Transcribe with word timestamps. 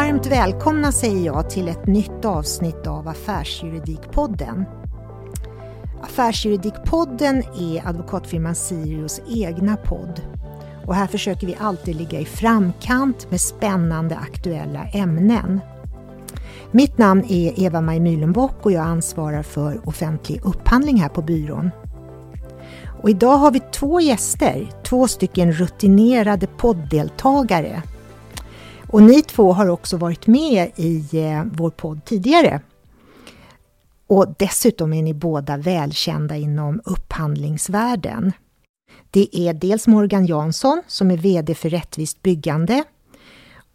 Varmt 0.00 0.26
välkomna 0.26 0.92
säger 0.92 1.26
jag 1.26 1.50
till 1.50 1.68
ett 1.68 1.86
nytt 1.86 2.24
avsnitt 2.24 2.86
av 2.86 3.08
Affärsjuridikpodden. 3.08 4.64
Affärsjuridikpodden 6.02 7.42
är 7.58 7.88
advokatfirman 7.88 8.54
Sirius 8.54 9.20
egna 9.28 9.76
podd. 9.76 10.20
Och 10.86 10.94
här 10.94 11.06
försöker 11.06 11.46
vi 11.46 11.56
alltid 11.60 11.96
ligga 11.96 12.20
i 12.20 12.24
framkant 12.24 13.30
med 13.30 13.40
spännande 13.40 14.16
aktuella 14.16 14.84
ämnen. 14.84 15.60
Mitt 16.70 16.98
namn 16.98 17.24
är 17.28 17.60
Eva-Maj 17.60 18.00
Myhlenbock 18.00 18.66
och 18.66 18.72
jag 18.72 18.84
ansvarar 18.84 19.42
för 19.42 19.88
offentlig 19.88 20.40
upphandling 20.44 20.96
här 20.96 21.08
på 21.08 21.22
byrån. 21.22 21.70
Och 23.02 23.10
idag 23.10 23.36
har 23.36 23.50
vi 23.50 23.60
två 23.60 24.00
gäster, 24.00 24.68
två 24.84 25.08
stycken 25.08 25.52
rutinerade 25.52 26.46
podddeltagare 26.46 27.82
och 28.92 29.02
ni 29.02 29.22
två 29.22 29.52
har 29.52 29.68
också 29.68 29.96
varit 29.96 30.26
med 30.26 30.70
i 30.76 31.18
eh, 31.18 31.44
vår 31.52 31.70
podd 31.70 32.04
tidigare. 32.04 32.60
Och 34.06 34.34
dessutom 34.38 34.92
är 34.92 35.02
ni 35.02 35.14
båda 35.14 35.56
välkända 35.56 36.36
inom 36.36 36.80
upphandlingsvärlden. 36.84 38.32
Det 39.10 39.38
är 39.38 39.54
dels 39.54 39.86
Morgan 39.86 40.26
Jansson 40.26 40.82
som 40.86 41.10
är 41.10 41.16
VD 41.16 41.54
för 41.54 41.70
Rättvist 41.70 42.22
byggande 42.22 42.84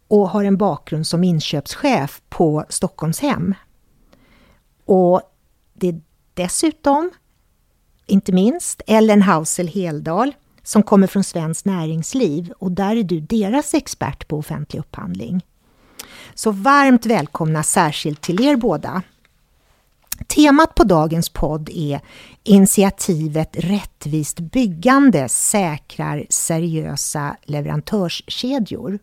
och 0.08 0.28
har 0.28 0.44
en 0.44 0.56
bakgrund 0.56 1.06
som 1.06 1.24
inköpschef 1.24 2.22
på 2.28 2.64
Stockholmshem. 2.68 3.54
Och 4.84 5.22
det 5.74 5.88
är 5.88 6.00
dessutom, 6.34 7.10
inte 8.06 8.32
minst, 8.32 8.82
Ellen 8.86 9.22
Hausel 9.22 9.68
Heldal 9.68 10.34
som 10.66 10.82
kommer 10.82 11.06
från 11.06 11.24
Svenskt 11.24 11.64
Näringsliv 11.64 12.52
och 12.58 12.72
där 12.72 12.96
är 12.96 13.02
du 13.02 13.20
deras 13.20 13.74
expert 13.74 14.28
på 14.28 14.38
offentlig 14.38 14.80
upphandling. 14.80 15.44
Så 16.34 16.50
varmt 16.50 17.06
välkomna 17.06 17.62
särskilt 17.62 18.20
till 18.20 18.44
er 18.44 18.56
båda. 18.56 19.02
Temat 20.26 20.74
på 20.74 20.84
dagens 20.84 21.28
podd 21.28 21.68
är 21.72 22.00
initiativet 22.44 23.56
Rättvist 23.58 24.40
byggande 24.40 25.28
säkrar 25.28 26.26
seriösa 26.30 27.36
leverantörskedjor. 27.44 28.98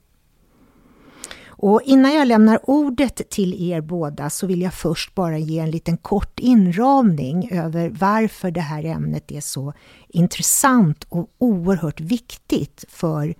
Och 1.66 1.82
innan 1.86 2.14
jag 2.14 2.28
lämnar 2.28 2.70
ordet 2.70 3.30
till 3.30 3.72
er 3.72 3.82
båda 3.82 4.30
så 4.30 4.48
vill 4.48 4.62
jag 4.62 4.74
först 4.74 5.16
bara 5.16 5.38
ge 5.38 5.60
en 5.60 5.72
liten 5.72 5.98
kort 5.98 6.40
inramning 6.40 7.52
över 7.52 7.90
varför 7.90 8.52
det 8.52 8.62
här 8.62 8.86
ämnet 8.86 9.32
är 9.32 9.42
så 9.42 9.74
intressant 10.08 11.04
och 11.10 11.30
oerhört 11.38 12.00
viktigt 12.00 12.86
för 12.90 13.36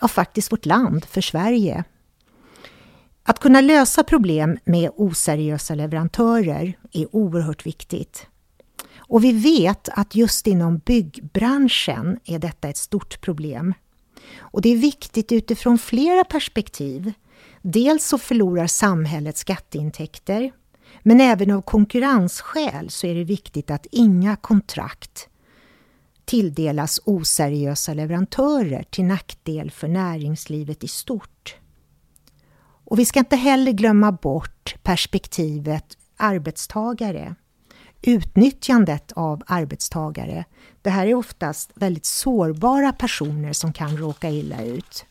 ja, 0.00 0.08
faktiskt 0.08 0.52
vårt 0.52 0.66
land, 0.66 1.04
för 1.04 1.20
Sverige. 1.20 1.84
Att 3.22 3.38
kunna 3.38 3.60
lösa 3.60 4.04
problem 4.04 4.58
med 4.64 4.90
oseriösa 4.96 5.74
leverantörer 5.74 6.78
är 6.92 7.16
oerhört 7.16 7.66
viktigt. 7.66 8.26
Och 8.96 9.24
vi 9.24 9.32
vet 9.32 9.88
att 9.88 10.14
just 10.14 10.46
inom 10.46 10.78
byggbranschen 10.78 12.18
är 12.24 12.38
detta 12.38 12.68
ett 12.68 12.76
stort 12.76 13.20
problem. 13.20 13.74
Och 14.38 14.62
det 14.62 14.68
är 14.68 14.76
viktigt 14.76 15.32
utifrån 15.32 15.78
flera 15.78 16.24
perspektiv. 16.24 17.12
Dels 17.62 18.04
så 18.04 18.18
förlorar 18.18 18.66
samhället 18.66 19.36
skatteintäkter, 19.36 20.52
men 21.02 21.20
även 21.20 21.50
av 21.50 21.62
konkurrensskäl 21.62 22.90
så 22.90 23.06
är 23.06 23.14
det 23.14 23.24
viktigt 23.24 23.70
att 23.70 23.86
inga 23.90 24.36
kontrakt 24.36 25.28
tilldelas 26.24 27.00
oseriösa 27.04 27.94
leverantörer 27.94 28.82
till 28.90 29.04
nackdel 29.04 29.70
för 29.70 29.88
näringslivet 29.88 30.84
i 30.84 30.88
stort. 30.88 31.56
Och 32.84 32.98
vi 32.98 33.04
ska 33.04 33.18
inte 33.18 33.36
heller 33.36 33.72
glömma 33.72 34.12
bort 34.12 34.74
perspektivet 34.82 35.98
arbetstagare. 36.16 37.34
Utnyttjandet 38.02 39.12
av 39.12 39.42
arbetstagare. 39.46 40.44
Det 40.82 40.90
här 40.90 41.06
är 41.06 41.14
oftast 41.14 41.70
väldigt 41.74 42.06
sårbara 42.06 42.92
personer 42.92 43.52
som 43.52 43.72
kan 43.72 43.96
råka 43.96 44.30
illa 44.30 44.62
ut. 44.62 45.04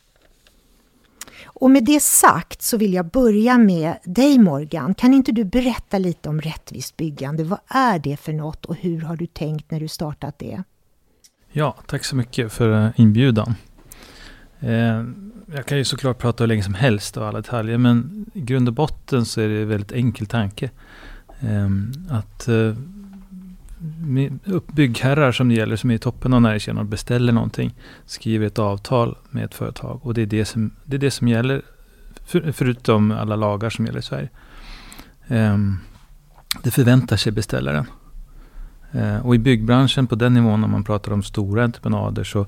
Och 1.54 1.70
med 1.70 1.84
det 1.84 2.02
sagt 2.02 2.62
så 2.62 2.76
vill 2.76 2.94
jag 2.94 3.06
börja 3.06 3.58
med 3.58 3.94
dig 4.04 4.38
Morgan. 4.38 4.94
Kan 4.94 5.14
inte 5.14 5.32
du 5.32 5.44
berätta 5.44 5.98
lite 5.98 6.28
om 6.28 6.40
rättvist 6.40 6.96
byggande? 6.96 7.44
Vad 7.44 7.60
är 7.68 7.98
det 7.98 8.16
för 8.16 8.32
något 8.32 8.64
och 8.64 8.76
hur 8.76 9.00
har 9.00 9.16
du 9.16 9.26
tänkt 9.26 9.70
när 9.70 9.80
du 9.80 9.88
startat 9.88 10.38
det? 10.38 10.62
Ja, 11.52 11.76
tack 11.86 12.04
så 12.04 12.16
mycket 12.16 12.52
för 12.52 12.86
eh, 12.86 12.90
inbjudan. 12.96 13.54
Eh, 14.60 15.04
jag 15.54 15.66
kan 15.66 15.78
ju 15.78 15.84
såklart 15.84 16.18
prata 16.18 16.44
hur 16.44 16.48
länge 16.48 16.62
som 16.62 16.74
helst 16.74 17.16
och 17.16 17.26
alla 17.26 17.40
detaljer, 17.40 17.78
men 17.78 18.26
i 18.34 18.40
grund 18.40 18.68
och 18.68 18.74
botten 18.74 19.24
så 19.24 19.40
är 19.40 19.48
det 19.48 19.62
en 19.62 19.68
väldigt 19.68 19.92
enkel 19.92 20.26
tanke. 20.26 20.70
Ehm, 21.40 21.92
att 22.10 22.48
eh, 22.48 22.74
byggherrar 24.72 25.32
som 25.32 25.48
det 25.48 25.54
gäller, 25.54 25.76
som 25.76 25.90
är 25.90 25.94
i 25.94 25.98
toppen 25.98 26.32
av 26.32 26.42
näringskedjan 26.42 26.78
och 26.78 26.86
beställer 26.86 27.32
någonting, 27.32 27.74
skriver 28.06 28.46
ett 28.46 28.58
avtal 28.58 29.18
med 29.30 29.44
ett 29.44 29.54
företag. 29.54 30.00
Och 30.02 30.14
det 30.14 30.22
är 30.22 30.26
det 30.26 30.44
som, 30.44 30.70
det 30.84 30.96
är 30.96 31.00
det 31.00 31.10
som 31.10 31.28
gäller, 31.28 31.62
för, 32.24 32.52
förutom 32.52 33.10
alla 33.10 33.36
lagar 33.36 33.70
som 33.70 33.86
gäller 33.86 33.98
i 33.98 34.02
Sverige. 34.02 34.28
Um, 35.28 35.78
det 36.62 36.70
förväntar 36.70 37.16
sig 37.16 37.32
beställaren. 37.32 37.86
Uh, 38.94 39.26
och 39.26 39.34
i 39.34 39.38
byggbranschen 39.38 40.06
på 40.06 40.14
den 40.14 40.34
nivån 40.34 40.60
när 40.60 40.68
man 40.68 40.84
pratar 40.84 41.12
om 41.12 41.22
stora 41.22 41.64
entreprenader 41.64 42.24
så 42.24 42.46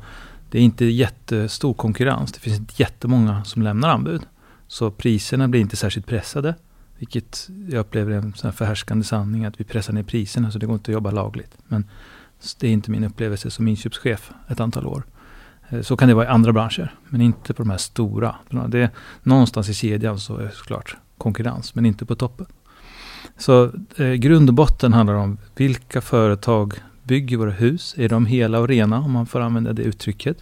det 0.51 0.59
är 0.59 0.63
inte 0.63 0.85
jättestor 0.85 1.75
konkurrens. 1.75 2.33
Det 2.33 2.41
finns 2.41 2.59
inte 2.59 2.75
jättemånga 2.77 3.45
som 3.45 3.63
lämnar 3.63 3.89
anbud. 3.89 4.23
Så 4.69 4.91
priserna 4.91 5.49
blir 5.49 5.61
inte 5.61 5.77
särskilt 5.77 6.07
pressade. 6.07 6.55
Vilket 7.03 7.51
jag 7.69 7.81
upplever 7.81 8.13
är 8.13 8.17
en 8.17 8.33
sån 8.35 8.53
förhärskande 8.53 9.05
sanning 9.05 9.45
att 9.45 9.61
vi 9.61 9.65
pressar 9.65 9.93
ner 9.93 10.03
priserna 10.03 10.51
så 10.51 10.59
det 10.59 10.67
går 10.67 10.75
inte 10.75 10.91
att 10.91 10.95
jobba 10.95 11.11
lagligt. 11.11 11.57
Men 11.69 11.85
det 12.61 12.69
är 12.69 12.73
inte 12.73 12.91
min 12.91 13.05
upplevelse 13.05 13.51
som 13.51 13.69
inköpschef 13.69 14.31
ett 14.49 14.61
antal 14.61 14.87
år. 14.87 15.03
Eh, 15.69 15.83
så 15.83 15.97
kan 15.97 16.09
det 16.09 16.15
vara 16.15 16.25
i 16.25 16.29
andra 16.29 16.53
branscher, 16.53 16.95
men 17.09 17.21
inte 17.21 17.55
på 17.55 17.63
de 17.63 17.71
här 17.71 17.79
stora. 17.79 18.35
Det 18.69 18.79
är, 18.79 18.91
någonstans 19.23 19.69
i 19.69 19.75
kedjan 19.75 20.19
så 20.19 20.37
är 20.37 20.45
det 20.45 20.51
såklart 20.51 20.97
konkurrens, 21.19 21.75
men 21.75 21.87
inte 21.87 22.07
på 22.07 22.15
toppen. 22.15 22.47
Så 23.39 23.71
eh, 23.97 24.13
grund 24.13 24.49
och 24.49 24.55
botten 24.55 24.93
handlar 24.93 25.15
om 25.15 25.39
vilka 25.57 26.01
företag 26.01 26.75
bygger 27.03 27.37
våra 27.37 27.51
hus? 27.51 27.95
Är 27.99 28.09
de 28.09 28.27
hela 28.27 28.59
och 28.59 28.69
rena, 28.69 28.99
om 28.99 29.13
man 29.13 29.27
får 29.27 29.41
använda 29.41 29.73
det 29.73 29.83
uttrycket? 29.83 30.37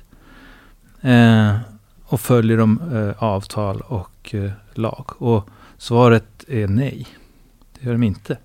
Eh, 1.00 1.56
och 2.04 2.20
följer 2.20 2.56
de 2.56 2.80
eh, 2.92 3.22
avtal 3.22 3.80
och 3.80 4.34
eh, 4.34 4.50
lag? 4.74 5.22
Och 5.22 5.50
svaret 5.80 6.44
är 6.48 6.68
nej. 6.68 7.06
Det 7.78 7.86
gör 7.86 7.92
de 7.92 8.02
inte. 8.02 8.38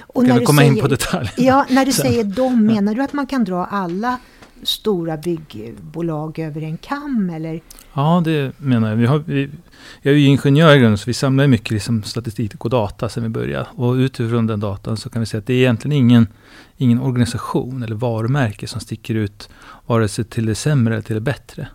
Och 0.00 0.24
Ska 0.24 0.34
vi 0.34 0.44
komma 0.44 0.60
säger, 0.60 0.72
in 0.72 0.80
på 0.80 0.88
detaljer? 0.88 1.32
Ja, 1.36 1.66
när 1.70 1.86
du 1.86 1.92
säger 1.92 2.24
de, 2.24 2.66
menar 2.66 2.94
du 2.94 3.02
att 3.02 3.12
man 3.12 3.26
kan 3.26 3.44
dra 3.44 3.64
alla 3.64 4.18
stora 4.62 5.16
byggbolag 5.16 6.38
över 6.38 6.62
en 6.62 6.76
kam? 6.76 7.30
Eller? 7.30 7.60
Ja, 7.92 8.22
det 8.24 8.52
menar 8.58 8.88
jag. 8.88 8.96
Vi 8.96 9.06
har, 9.06 9.18
vi, 9.18 9.50
jag 10.02 10.14
är 10.14 10.18
ju 10.18 10.26
ingenjör 10.26 10.76
i 10.76 10.78
grunden, 10.78 10.98
så 10.98 11.04
vi 11.06 11.14
samlar 11.14 11.46
mycket 11.46 11.70
liksom 11.70 12.02
statistik 12.02 12.64
och 12.64 12.70
data 12.70 13.08
sedan 13.08 13.22
vi 13.22 13.28
började. 13.28 13.66
Och 13.74 13.92
utifrån 13.92 14.46
den 14.46 14.60
datan 14.60 14.96
så 14.96 15.10
kan 15.10 15.20
vi 15.20 15.26
säga 15.26 15.38
att 15.38 15.46
det 15.46 15.54
är 15.54 15.58
egentligen 15.58 15.96
ingen, 15.96 16.28
ingen 16.76 17.00
organisation 17.00 17.82
eller 17.82 17.96
varumärke 17.96 18.66
som 18.66 18.80
sticker 18.80 19.14
ut 19.14 19.48
vare 19.86 20.08
sig 20.08 20.24
till 20.24 20.46
det 20.46 20.54
sämre 20.54 20.94
eller 20.94 21.02
till 21.02 21.14
det 21.14 21.20
bättre. 21.20 21.68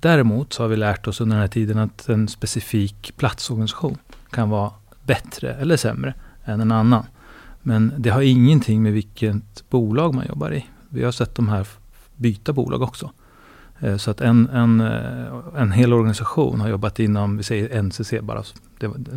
Däremot 0.00 0.52
så 0.52 0.62
har 0.62 0.68
vi 0.68 0.76
lärt 0.76 1.06
oss 1.06 1.20
under 1.20 1.36
den 1.36 1.40
här 1.40 1.48
tiden 1.48 1.78
att 1.78 2.08
en 2.08 2.28
specifik 2.28 3.12
platsorganisation 3.16 3.98
kan 4.34 4.50
vara 4.50 4.70
bättre 5.02 5.54
eller 5.54 5.76
sämre 5.76 6.14
än 6.44 6.60
en 6.60 6.72
annan. 6.72 7.04
Men 7.62 7.92
det 7.98 8.10
har 8.10 8.22
ingenting 8.22 8.82
med 8.82 8.92
vilket 8.92 9.70
bolag 9.70 10.14
man 10.14 10.26
jobbar 10.26 10.54
i. 10.54 10.66
Vi 10.88 11.04
har 11.04 11.12
sett 11.12 11.34
de 11.34 11.48
här 11.48 11.66
byta 12.16 12.52
bolag 12.52 12.82
också. 12.82 13.10
Eh, 13.80 13.96
så 13.96 14.10
att 14.10 14.20
en, 14.20 14.48
en, 14.48 14.80
eh, 14.80 15.60
en 15.60 15.72
hel 15.72 15.92
organisation 15.92 16.60
har 16.60 16.68
jobbat 16.68 17.00
inom, 17.00 17.36
vi 17.36 17.42
säger 17.42 17.82
NCC 17.82 18.14
bara 18.22 18.42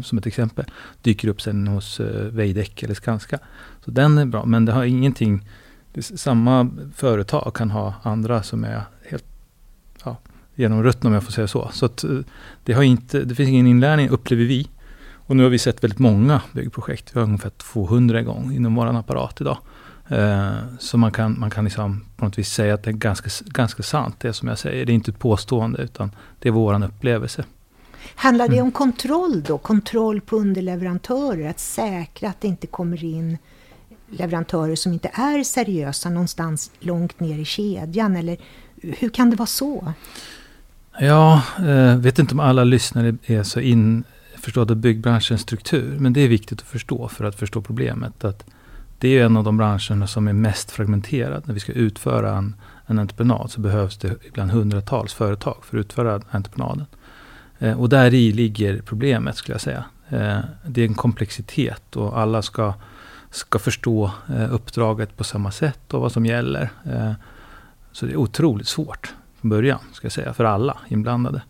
som 0.04 0.18
ett 0.18 0.26
exempel, 0.26 0.66
dyker 1.02 1.28
upp 1.28 1.42
sen 1.42 1.68
hos 1.68 2.00
eh, 2.00 2.06
Veidek 2.06 2.36
Veidekke 2.36 2.86
eller 2.86 2.96
Skanska. 2.96 3.40
Så 3.86 3.92
den 3.92 4.18
är 4.18 4.26
bra, 4.26 4.46
men 4.46 4.66
det 4.66 4.72
har 4.72 4.84
ingenting, 4.84 5.50
det 5.94 6.02
samma 6.02 6.70
företag 6.96 7.54
kan 7.54 7.72
ha 7.72 7.94
andra 8.04 8.44
som 8.44 8.64
är 8.64 8.82
helt 9.10 9.26
ja, 10.04 10.18
genomruttna 10.56 11.08
om 11.08 11.14
jag 11.14 11.24
får 11.24 11.32
säga 11.32 11.48
så. 11.48 11.70
Så 11.74 11.86
att 11.86 12.04
det, 12.64 12.74
har 12.74 12.84
inte, 12.84 13.24
det 13.24 13.36
finns 13.36 13.50
ingen 13.50 13.68
inlärning 13.68 14.10
upplever 14.10 14.44
vi. 14.44 14.68
Och 15.28 15.36
nu 15.36 15.44
har 15.44 15.50
vi 15.50 15.60
sett 15.60 15.84
väldigt 15.84 16.00
många 16.00 16.42
byggprojekt. 16.52 17.10
Vi 17.14 17.20
har 17.20 17.28
ungefär 17.28 17.50
200 17.50 18.20
igång 18.20 18.52
inom 18.56 18.76
vår 18.76 18.86
apparat 18.86 19.42
idag. 19.42 19.58
Eh, 20.08 20.56
så 20.80 20.98
man 20.98 21.12
kan, 21.12 21.40
man 21.40 21.50
kan 21.50 21.64
liksom 21.64 22.06
på 22.18 22.26
något 22.26 22.38
vis 22.38 22.50
säga 22.50 22.74
att 22.74 22.84
det 22.84 22.90
är 22.90 22.94
ganska, 22.94 23.30
ganska 23.46 23.84
sant 23.84 24.16
det 24.20 24.34
som 24.34 24.48
jag 24.48 24.60
säger. 24.60 24.86
Det 24.86 24.92
är 24.92 24.94
inte 24.94 25.12
ett 25.12 25.20
påstående 25.20 25.82
utan 25.82 26.12
det 26.40 26.50
är 26.50 26.54
vår 26.54 26.84
upplevelse. 26.84 27.46
Handlar 28.16 28.48
det 28.48 28.54
mm. 28.54 28.66
om 28.66 28.72
kontroll 28.72 29.44
då? 29.48 29.58
Kontroll 29.58 30.22
på 30.22 30.36
underleverantörer? 30.36 31.50
Att 31.50 31.60
säkra 31.60 32.30
att 32.30 32.42
det 32.42 32.48
inte 32.48 32.68
kommer 32.68 33.04
in 33.04 33.38
leverantörer 34.10 34.76
som 34.76 34.94
inte 34.94 35.12
är 35.14 35.44
seriösa 35.44 36.10
någonstans 36.10 36.72
långt 36.80 37.20
ner 37.20 37.40
i 37.40 37.46
kedjan? 37.46 38.16
Eller 38.16 38.38
hur 38.82 39.10
kan 39.10 39.30
det 39.30 39.36
vara 39.36 39.48
så? 39.48 39.94
Ja, 41.00 41.42
eh, 41.60 41.98
vet 41.98 42.20
inte 42.20 42.34
om 42.34 42.40
alla 42.40 42.64
lyssnare 42.64 43.18
är 43.26 43.44
så 43.44 43.60
in 43.60 44.04
jätteförstådd 44.48 44.72
av 44.72 44.78
byggbranschens 44.78 45.42
struktur. 45.42 45.98
Men 46.00 46.14
det 46.14 46.22
är 46.22 46.28
viktigt 46.28 46.62
att 46.62 46.68
förstå 46.68 47.08
för 47.08 47.26
att 47.26 47.36
förstå 47.36 47.62
problemet. 47.62 48.24
Att 48.24 48.46
det 49.00 49.20
är 49.20 49.26
en 49.26 49.38
av 49.38 49.44
de 49.44 49.58
branscherna 49.58 50.08
som 50.08 50.28
är 50.28 50.34
mest 50.34 50.72
fragmenterad. 50.72 51.44
När 51.46 51.54
vi 51.54 51.60
ska 51.60 51.72
utföra 51.72 52.38
en, 52.38 52.56
en 52.88 53.00
entreprenad 53.00 53.52
så 53.52 53.62
behövs 53.62 53.98
det 53.98 54.16
ibland 54.28 54.52
hundratals 54.52 55.14
företag 55.14 55.58
för 55.64 55.78
att 55.78 55.86
utföra 55.86 56.22
entreprenaden. 56.32 56.86
Eh, 57.60 57.80
och 57.80 57.90
där 57.90 58.14
i 58.14 58.32
ligger 58.32 58.82
problemet 58.86 59.36
skulle 59.36 59.54
jag 59.54 59.62
säga. 59.62 59.86
Eh, 60.10 60.40
det 60.66 60.82
är 60.82 60.86
en 60.86 60.94
komplexitet 60.94 61.96
och 61.96 62.20
alla 62.20 62.42
ska, 62.42 62.74
ska 63.32 63.60
förstå 63.60 64.12
eh, 64.30 64.54
uppdraget 64.54 65.18
på 65.18 65.24
samma 65.24 65.52
sätt 65.52 65.94
och 65.94 66.02
vad 66.02 66.12
som 66.12 66.26
gäller. 66.26 66.70
Eh, 66.86 67.14
så 67.92 68.06
det 68.06 68.12
är 68.12 68.18
otroligt 68.18 68.68
svårt 68.68 69.14
från 69.42 69.50
början, 69.50 69.80
ska 69.94 70.06
jag 70.06 70.12
säga, 70.12 70.34
för 70.34 70.46
alla 70.46 70.78
inblandade. 70.88 71.42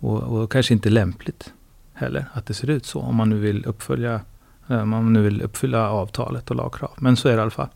Och, 0.00 0.22
och 0.22 0.52
kanske 0.52 0.74
inte 0.74 0.90
lämpligt 0.90 1.52
heller 1.96 2.24
att 2.32 2.46
det 2.46 2.54
ser 2.54 2.70
ut 2.70 2.86
så, 2.86 3.00
om 3.00 3.16
man 3.16 3.30
nu 3.30 3.38
vill 3.38 3.64
uppfölja 3.64 4.20
eh, 4.68 4.82
om 4.82 4.88
man 4.88 5.12
nu 5.12 5.22
vill 5.22 5.42
uppfylla 5.42 5.90
avtalet 5.90 6.50
och 6.50 6.56
lagkrav. 6.56 6.92
Men 6.96 7.16
så 7.16 7.28
är 7.28 7.32
det 7.32 7.38
i 7.38 7.42
alla 7.42 7.50
fall. 7.50 7.68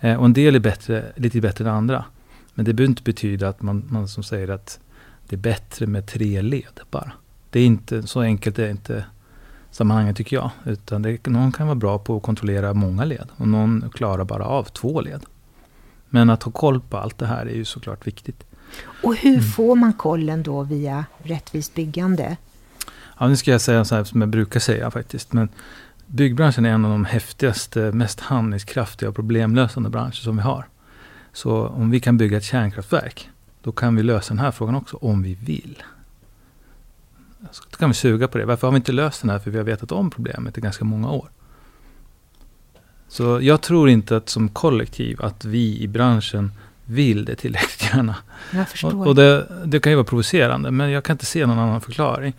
Eh, 0.00 0.16
och 0.16 0.24
en 0.24 0.32
del 0.32 0.54
är 0.54 0.60
bättre, 0.60 1.12
lite 1.16 1.40
bättre 1.40 1.64
än 1.64 1.74
andra. 1.74 2.04
Men 2.54 2.64
det 2.64 2.72
behöver 2.72 2.90
inte 2.90 3.02
betyda 3.02 3.48
att 3.48 3.62
man, 3.62 3.84
man 3.88 4.08
som 4.08 4.22
säger 4.22 4.48
att 4.48 4.80
det 5.28 5.36
är 5.36 5.40
bättre 5.40 5.86
med 5.86 6.06
tre 6.06 6.42
led 6.42 6.80
bara. 6.90 7.12
Det 7.50 7.60
är 7.60 7.66
inte 7.66 8.02
så 8.02 8.20
enkelt, 8.20 8.56
det 8.56 8.66
är 8.66 8.70
inte 8.70 9.04
sammanhanget 9.70 10.16
tycker 10.16 10.36
jag. 10.36 10.50
Utan 10.64 11.02
det, 11.02 11.26
någon 11.26 11.52
kan 11.52 11.66
vara 11.66 11.74
bra 11.74 11.98
på 11.98 12.16
att 12.16 12.22
kontrollera 12.22 12.74
många 12.74 13.04
led 13.04 13.28
och 13.36 13.48
någon 13.48 13.90
klarar 13.94 14.24
bara 14.24 14.44
av 14.44 14.64
två 14.64 15.00
led. 15.00 15.24
Men 16.08 16.30
att 16.30 16.42
ha 16.42 16.52
koll 16.52 16.80
på 16.80 16.96
allt 16.96 17.18
det 17.18 17.26
här 17.26 17.46
är 17.46 17.54
ju 17.54 17.64
såklart 17.64 18.06
viktigt. 18.06 18.44
Och 19.02 19.16
hur 19.16 19.34
mm. 19.34 19.44
får 19.44 19.76
man 19.76 19.92
kollen 19.92 20.42
då 20.42 20.62
via 20.62 21.04
rättvist 21.22 21.74
byggande? 21.74 22.36
Ja, 23.18 23.28
nu 23.28 23.36
ska 23.36 23.50
jag 23.50 23.60
säga 23.60 23.84
så 23.84 23.94
här 23.94 24.04
som 24.04 24.20
jag 24.20 24.30
brukar 24.30 24.60
säga 24.60 24.90
faktiskt. 24.90 25.32
Men 25.32 25.48
byggbranschen 26.06 26.66
är 26.66 26.70
en 26.70 26.84
av 26.84 26.90
de 26.90 27.04
häftigaste, 27.04 27.92
mest 27.92 28.20
handlingskraftiga 28.20 29.08
och 29.08 29.14
problemlösande 29.14 29.90
branscher 29.90 30.12
som 30.22 30.36
vi 30.36 30.42
har. 30.42 30.68
Så 31.32 31.66
om 31.66 31.90
vi 31.90 32.00
kan 32.00 32.16
bygga 32.16 32.36
ett 32.36 32.44
kärnkraftverk, 32.44 33.30
då 33.62 33.72
kan 33.72 33.96
vi 33.96 34.02
lösa 34.02 34.34
den 34.34 34.38
här 34.38 34.50
frågan 34.50 34.74
också, 34.74 34.96
om 34.96 35.22
vi 35.22 35.34
vill. 35.34 35.82
Så 37.50 37.62
kan 37.62 37.90
vi 37.90 37.94
suga 37.94 38.28
på 38.28 38.38
det. 38.38 38.44
Varför 38.44 38.66
har 38.66 38.72
vi 38.72 38.76
inte 38.76 38.92
löst 38.92 39.20
den 39.20 39.30
här? 39.30 39.38
För 39.38 39.50
vi 39.50 39.58
har 39.58 39.64
vetat 39.64 39.92
om 39.92 40.10
problemet 40.10 40.58
i 40.58 40.60
ganska 40.60 40.84
många 40.84 41.10
år. 41.10 41.30
Så 43.08 43.40
jag 43.42 43.60
tror 43.60 43.88
inte 43.88 44.16
att 44.16 44.28
som 44.28 44.48
kollektiv 44.48 45.22
att 45.22 45.44
vi 45.44 45.80
i 45.80 45.88
branschen 45.88 46.52
vill 46.84 47.24
det 47.24 47.34
tillräckligt 47.34 47.94
gärna. 47.94 48.16
Jag 48.52 48.68
förstår. 48.68 49.00
Och, 49.00 49.06
och 49.06 49.14
det, 49.14 49.46
det, 49.64 49.80
kan 49.80 49.92
ju 49.92 49.96
vara 49.96 50.06
provocerande, 50.06 50.70
men 50.70 50.90
jag 50.90 51.04
kan 51.04 51.14
inte 51.14 51.26
se 51.26 51.46
någon 51.46 51.58
annan 51.58 51.80
förklaring. 51.80 52.34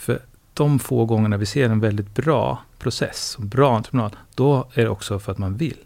För 0.00 0.22
de 0.54 0.78
få 0.78 1.04
gångerna 1.04 1.36
vi 1.36 1.46
ser 1.46 1.70
en 1.70 1.80
väldigt 1.80 2.14
bra 2.14 2.58
process, 2.78 3.36
och 3.38 3.44
bra 3.44 3.76
entreprenad, 3.76 4.16
då 4.34 4.68
är 4.74 4.82
det 4.82 4.88
också 4.88 5.18
för 5.18 5.32
att 5.32 5.38
man 5.38 5.56
vill. 5.56 5.76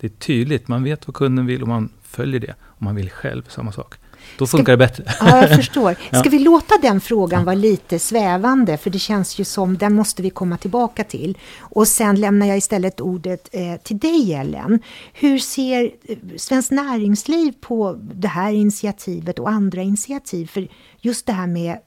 Det 0.00 0.06
är 0.06 0.10
tydligt, 0.10 0.68
man 0.68 0.84
vet 0.84 1.06
vad 1.08 1.14
kunden 1.14 1.46
vill 1.46 1.62
och 1.62 1.68
man 1.68 1.88
följer 2.02 2.40
det. 2.40 2.54
Och 2.62 2.82
man 2.82 2.94
vill 2.94 3.10
själv 3.10 3.42
samma 3.48 3.72
sak. 3.72 3.94
Då 4.38 4.46
funkar 4.46 4.64
Ska, 4.64 4.72
det 4.72 4.76
bättre. 4.76 5.04
Ja, 5.20 5.40
jag 5.40 5.56
förstår. 5.56 5.96
Ska 6.18 6.30
vi 6.30 6.38
låta 6.38 6.74
den 6.82 7.00
frågan 7.00 7.44
vara 7.44 7.54
lite 7.54 7.98
svävande? 7.98 8.76
För 8.76 8.90
det 8.90 8.98
känns 8.98 9.38
ju 9.38 9.44
som, 9.44 9.78
den 9.78 9.94
måste 9.94 10.22
vi 10.22 10.30
komma 10.30 10.56
tillbaka 10.56 11.04
till. 11.04 11.38
Och 11.58 11.88
sen 11.88 12.20
lämnar 12.20 12.46
jag 12.46 12.56
istället 12.56 13.00
ordet 13.00 13.48
eh, 13.52 13.76
till 13.82 13.98
dig, 13.98 14.34
Ellen. 14.34 14.80
Hur 15.12 15.38
ser 15.38 15.90
eh, 16.04 16.16
Svenskt 16.36 16.70
Näringsliv 16.70 17.52
på 17.60 17.98
det 18.00 18.28
här 18.28 18.52
initiativet 18.52 19.38
och 19.38 19.50
andra 19.50 19.82
initiativ? 19.82 20.46
För 20.46 20.68
just 21.00 21.26
det 21.26 21.32
här 21.32 21.46
med 21.46 21.78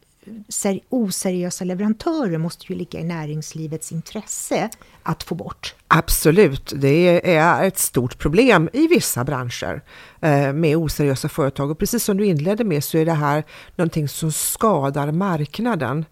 oseriösa 0.89 1.65
leverantörer 1.65 2.37
måste 2.37 2.65
ju 2.73 2.75
ligga 2.79 2.99
i 2.99 3.03
näringslivets 3.03 3.91
intresse 3.91 4.69
att 5.03 5.23
få 5.23 5.35
bort. 5.35 5.75
Absolut, 5.87 6.73
det 6.75 7.35
är 7.35 7.63
ett 7.63 7.77
stort 7.77 8.17
problem 8.17 8.69
i 8.73 8.87
vissa 8.87 9.23
branscher 9.23 9.81
eh, 10.21 10.53
med 10.53 10.77
oseriösa 10.77 11.29
företag. 11.29 11.71
Och 11.71 11.79
precis 11.79 12.03
som 12.03 12.17
du 12.17 12.25
inledde 12.25 12.63
med 12.63 12.83
så 12.83 12.97
är 12.97 13.05
det 13.05 13.13
här 13.13 13.43
någonting 13.75 14.07
som 14.07 14.31
skadar 14.31 15.11
marknaden. 15.11 16.05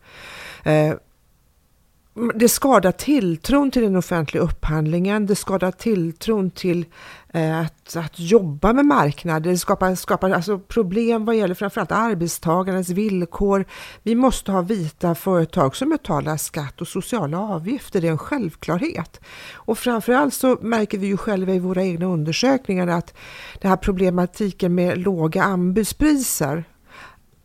Eh, 0.63 0.93
Mm, 2.15 2.31
det 2.35 2.49
skadar 2.49 2.91
tilltron 2.91 3.71
till 3.71 3.81
den 3.81 3.95
offentliga 3.95 4.43
upphandlingen, 4.43 5.25
det 5.25 5.35
skadar 5.35 5.71
tilltron 5.71 6.51
till 6.51 6.85
eh, 7.33 7.59
att, 7.59 7.95
att 7.95 8.19
jobba 8.19 8.73
med 8.73 8.85
marknader, 8.85 9.51
det 9.51 9.57
skapar, 9.57 9.95
skapar 9.95 10.29
alltså 10.29 10.59
problem 10.59 11.25
vad 11.25 11.35
gäller 11.35 11.55
framförallt 11.55 11.91
arbetstagarnas 11.91 12.89
villkor. 12.89 13.65
Vi 14.03 14.15
måste 14.15 14.51
ha 14.51 14.61
vita 14.61 15.15
företag 15.15 15.75
som 15.75 15.89
betalar 15.89 16.37
skatt 16.37 16.81
och 16.81 16.87
sociala 16.87 17.39
avgifter, 17.39 18.01
det 18.01 18.07
är 18.07 18.11
en 18.11 18.17
självklarhet. 18.17 19.19
Och 19.53 19.77
framförallt 19.77 20.33
så 20.33 20.57
märker 20.61 20.97
vi 20.97 21.07
ju 21.07 21.17
själva 21.17 21.53
i 21.53 21.59
våra 21.59 21.83
egna 21.83 22.05
undersökningar 22.05 22.87
att 22.87 23.13
den 23.61 23.69
här 23.69 23.77
problematiken 23.77 24.75
med 24.75 24.97
låga 24.97 25.43
anbudspriser 25.43 26.63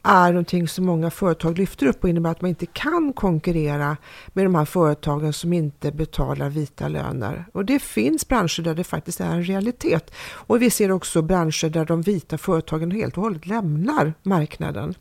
är 0.09 0.33
någonting 0.33 0.69
som 0.69 0.87
många 0.87 1.11
företag 1.11 1.59
lyfter 1.59 1.87
upp 1.87 2.05
och 2.05 2.11
innebär 2.11 2.31
att 2.31 2.41
man 2.41 2.49
inte 2.49 2.67
kan 2.67 3.13
konkurrera 3.13 3.97
med 4.29 4.45
de 4.45 4.55
här 4.55 4.65
företagen 4.65 5.33
som 5.33 5.53
inte 5.53 5.93
betalar 5.93 6.49
vita 6.49 6.89
löner. 6.89 7.45
Och 7.53 7.65
det 7.65 7.79
finns 7.79 8.29
branscher 8.29 8.63
där 8.63 8.75
det 8.75 8.85
faktiskt 8.85 9.21
är 9.21 9.27
en 9.27 9.45
realitet. 9.45 10.11
Och 10.21 10.63
vi 10.63 10.71
ser 10.71 10.91
också 10.91 11.23
branscher 11.23 11.69
där 11.69 11.85
de 11.85 12.03
vita 12.03 12.39
företagen 12.39 12.91
helt 12.91 13.17
och 13.17 13.23
hållet 13.23 13.47
lämnar 13.47 14.15
marknaden. 14.23 14.95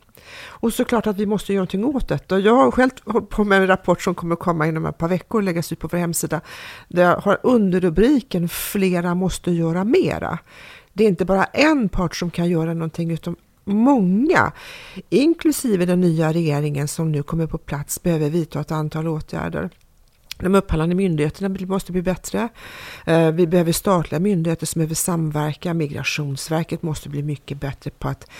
Och 0.46 0.72
såklart 0.72 1.06
att 1.06 1.16
vi 1.16 1.26
måste 1.26 1.52
göra 1.52 1.60
någonting 1.60 1.84
åt 1.84 2.08
detta. 2.08 2.38
Jag 2.38 2.54
har 2.54 2.70
själv 2.70 2.90
hållit 3.04 3.28
på 3.28 3.44
med 3.44 3.60
en 3.60 3.66
rapport 3.66 4.02
som 4.02 4.14
kommer 4.14 4.36
komma 4.36 4.66
inom 4.66 4.86
ett 4.86 4.98
par 4.98 5.08
veckor 5.08 5.38
och 5.38 5.44
läggas 5.44 5.72
ut 5.72 5.78
på 5.78 5.88
vår 5.88 5.98
hemsida. 5.98 6.40
Där 6.88 7.02
jag 7.02 7.16
har 7.16 7.38
underrubriken 7.42 8.48
Flera 8.48 9.14
måste 9.14 9.50
göra 9.50 9.84
mera. 9.84 10.38
Det 10.92 11.04
är 11.04 11.08
inte 11.08 11.24
bara 11.24 11.44
en 11.44 11.88
part 11.88 12.16
som 12.16 12.30
kan 12.30 12.48
göra 12.48 12.74
någonting 12.74 13.10
utan 13.10 13.36
många, 13.74 14.52
inklusive 15.10 15.86
den 15.86 16.00
nya 16.00 16.32
regeringen 16.32 16.88
som 16.88 17.12
nu 17.12 17.22
kommer 17.22 17.46
på 17.46 17.58
plats, 17.58 18.02
behöver 18.02 18.30
vidta 18.30 18.60
ett 18.60 18.70
antal 18.70 19.08
åtgärder. 19.08 19.70
De 20.38 20.54
upphandlande 20.54 20.94
myndigheterna 20.94 21.66
måste 21.66 21.92
bli 21.92 22.02
bättre. 22.02 22.48
Eh, 23.06 23.30
vi 23.30 23.46
behöver 23.46 23.72
statliga 23.72 24.20
myndigheter 24.20 24.66
som 24.66 24.78
behöver 24.78 24.94
samverka. 24.94 25.74
Migrationsverket 25.74 26.82
måste 26.82 27.08
bli 27.08 27.22
mycket 27.22 27.60
bättre 27.60 27.90
på 27.90 28.08
att 28.08 28.30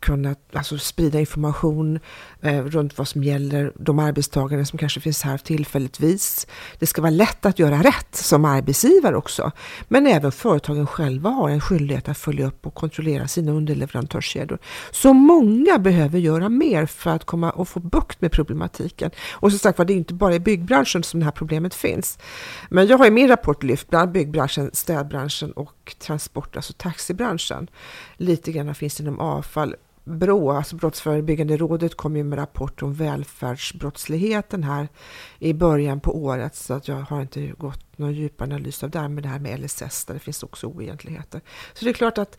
kunna 0.00 0.34
alltså, 0.52 0.78
sprida 0.78 1.20
information 1.20 2.00
eh, 2.40 2.64
runt 2.64 2.98
vad 2.98 3.08
som 3.08 3.24
gäller 3.24 3.72
de 3.76 3.98
arbetstagare 3.98 4.64
som 4.64 4.78
kanske 4.78 5.00
finns 5.00 5.22
här 5.22 5.38
tillfälligtvis. 5.38 6.46
Det 6.78 6.86
ska 6.86 7.02
vara 7.02 7.10
lätt 7.10 7.46
att 7.46 7.58
göra 7.58 7.82
rätt 7.82 8.14
som 8.14 8.44
arbetsgivare 8.44 9.16
också. 9.16 9.52
Men 9.88 10.06
även 10.06 10.32
företagen 10.32 10.86
själva 10.86 11.30
har 11.30 11.50
en 11.50 11.60
skyldighet 11.60 12.08
att 12.08 12.18
följa 12.18 12.46
upp 12.46 12.66
och 12.66 12.74
kontrollera 12.74 13.28
sina 13.28 13.52
underleverantörskedjor. 13.52 14.58
Så 14.90 15.12
många 15.12 15.78
behöver 15.78 16.18
göra 16.18 16.48
mer 16.48 16.86
för 16.86 17.10
att 17.10 17.24
komma 17.24 17.50
och 17.50 17.68
få 17.68 17.80
bukt 17.80 18.20
med 18.20 18.32
problematiken. 18.32 19.10
Och 19.32 19.50
som 19.52 19.58
sagt 19.58 19.78
var, 19.78 19.84
det 19.84 19.92
är 19.92 19.96
inte 19.96 20.14
bara 20.14 20.34
i 20.34 20.40
byggbranschen 20.40 21.02
som 21.02 21.20
det 21.20 21.24
här 21.24 21.32
problemet 21.32 21.74
finns. 21.74 22.18
Men 22.70 22.86
jag 22.86 22.98
har 22.98 23.06
i 23.06 23.10
min 23.10 23.28
rapport 23.28 23.62
lyft 23.62 23.90
bland 23.90 24.12
byggbranschen, 24.12 24.70
städbranschen 24.72 25.52
och 25.52 25.96
transport, 25.98 26.56
alltså 26.56 26.72
taxibranschen. 26.72 27.70
Lite 28.16 28.52
grann 28.52 28.74
finns 28.74 28.96
det 28.96 29.02
inom 29.02 29.20
avfall 29.20 29.74
Brå, 30.08 30.52
alltså 30.52 30.76
Brottsförebyggande 30.76 31.56
rådet, 31.56 31.94
kom 31.94 32.16
ju 32.16 32.24
med 32.24 32.38
rapport 32.38 32.82
om 32.82 32.94
välfärdsbrottsligheten 32.94 34.64
här 34.64 34.88
i 35.38 35.52
början 35.52 36.00
på 36.00 36.16
året, 36.16 36.54
så 36.54 36.74
att 36.74 36.88
jag 36.88 36.96
har 36.96 37.20
inte 37.20 37.46
gått 37.46 37.98
någon 37.98 38.12
djupanalys 38.12 38.58
analys 38.58 38.82
av 38.82 38.90
det, 38.90 39.08
med 39.08 39.22
det 39.22 39.28
här 39.28 39.38
med 39.38 39.60
LSS, 39.60 40.04
där 40.04 40.14
det 40.14 40.20
finns 40.20 40.42
också 40.42 40.66
oegentligheter. 40.66 41.40
Så 41.74 41.84
det 41.84 41.90
är 41.90 41.94
klart 41.94 42.18
att 42.18 42.38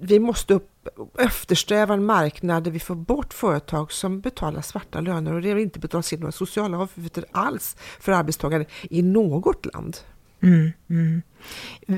vi 0.00 0.18
måste 0.18 0.54
upp, 0.54 0.88
eftersträva 1.18 1.94
en 1.94 2.04
marknad 2.04 2.64
där 2.64 2.70
vi 2.70 2.80
får 2.80 2.94
bort 2.94 3.34
företag 3.34 3.92
som 3.92 4.20
betalar 4.20 4.62
svarta 4.62 5.00
löner 5.00 5.32
och 5.32 5.42
det 5.42 5.62
inte 5.62 5.78
betalas 5.78 6.12
in 6.12 6.20
några 6.20 6.32
sociala 6.32 6.78
avgifter 6.78 7.24
alls 7.32 7.76
för 8.00 8.12
arbetstagare 8.12 8.66
i 8.82 9.02
något 9.02 9.66
land. 9.74 9.96
Mm, 10.44 10.72
mm. 10.90 11.22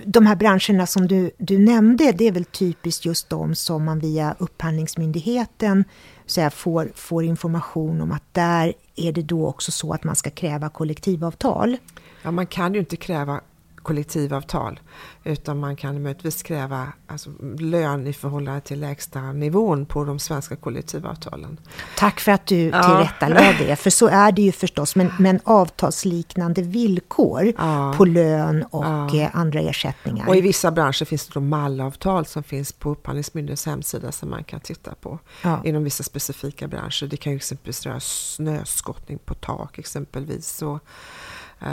De 0.04 0.26
här 0.26 0.36
branscherna 0.36 0.86
som 0.86 1.08
du, 1.08 1.30
du 1.38 1.58
nämnde, 1.58 2.12
det 2.12 2.28
är 2.28 2.32
väl 2.32 2.44
typiskt 2.44 3.04
just 3.04 3.30
de 3.30 3.54
som 3.54 3.84
man 3.84 3.98
via 3.98 4.36
Upphandlingsmyndigheten 4.38 5.84
så 6.26 6.40
här, 6.40 6.50
får, 6.50 6.92
får 6.94 7.24
information 7.24 8.00
om 8.00 8.12
att 8.12 8.34
där 8.34 8.72
är 8.96 9.12
det 9.12 9.22
då 9.22 9.46
också 9.46 9.72
så 9.72 9.92
att 9.92 10.04
man 10.04 10.16
ska 10.16 10.30
kräva 10.30 10.68
kollektivavtal. 10.68 11.76
Ja, 12.22 12.30
man 12.30 12.46
kan 12.46 12.74
ju 12.74 12.80
inte 12.80 12.96
kräva 12.96 13.40
kollektivavtal. 13.86 14.80
Utan 15.24 15.58
man 15.58 15.76
kan 15.76 16.02
möjligtvis 16.02 16.42
kräva 16.42 16.92
alltså, 17.06 17.30
lön 17.58 18.06
i 18.06 18.12
förhållande 18.12 18.60
till 18.60 18.80
lägsta 18.80 19.20
nivån 19.20 19.86
på 19.86 20.04
de 20.04 20.18
svenska 20.18 20.56
kollektivavtalen. 20.56 21.60
Tack 21.96 22.20
för 22.20 22.32
att 22.32 22.46
du 22.46 22.56
ja. 22.56 22.82
tillrättalade 22.82 23.56
det, 23.58 23.76
för 23.76 23.90
så 23.90 24.06
är 24.06 24.32
det 24.32 24.42
ju 24.42 24.52
förstås. 24.52 24.96
Men, 24.96 25.12
men 25.18 25.40
avtalsliknande 25.44 26.62
villkor 26.62 27.52
ja. 27.58 27.94
på 27.96 28.04
lön 28.04 28.62
och 28.62 28.84
ja. 28.84 29.16
Eh, 29.16 29.30
andra 29.32 29.60
ersättningar. 29.60 30.28
Och 30.28 30.36
i 30.36 30.40
vissa 30.40 30.70
branscher 30.70 31.04
finns 31.04 31.26
det 31.26 31.34
då 31.34 31.40
mallavtal 31.40 32.26
som 32.26 32.42
finns 32.42 32.72
på 32.72 32.90
Upphandlingsmyndighetens 32.90 33.66
hemsida 33.66 34.12
som 34.12 34.30
man 34.30 34.44
kan 34.44 34.60
titta 34.60 34.94
på. 34.94 35.18
Inom 35.64 35.84
vissa 35.84 36.02
specifika 36.02 36.68
branscher. 36.68 37.06
Det 37.06 37.16
kan 37.16 37.32
ju 37.32 37.36
exempelvis 37.36 37.86
röra 37.86 38.00
snöskottning 38.00 39.18
på 39.18 39.34
tak 39.34 39.78
exempelvis. 39.78 40.62
Och, 40.62 40.78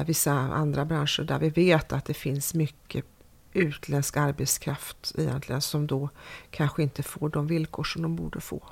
vissa 0.05 0.31
andra 0.31 0.85
branscher 0.85 1.23
där 1.23 1.39
vi 1.39 1.49
vet 1.49 1.93
att 1.93 2.05
det 2.05 2.13
finns 2.13 2.53
mycket 2.53 3.05
utländsk 3.53 4.17
arbetskraft 4.17 5.13
egentligen 5.17 5.61
som 5.61 5.87
då 5.87 6.09
kanske 6.51 6.83
inte 6.83 7.03
får 7.03 7.29
de 7.29 7.47
villkor 7.47 7.83
som 7.83 8.01
de 8.01 8.15
borde 8.15 8.41
få. 8.41 8.63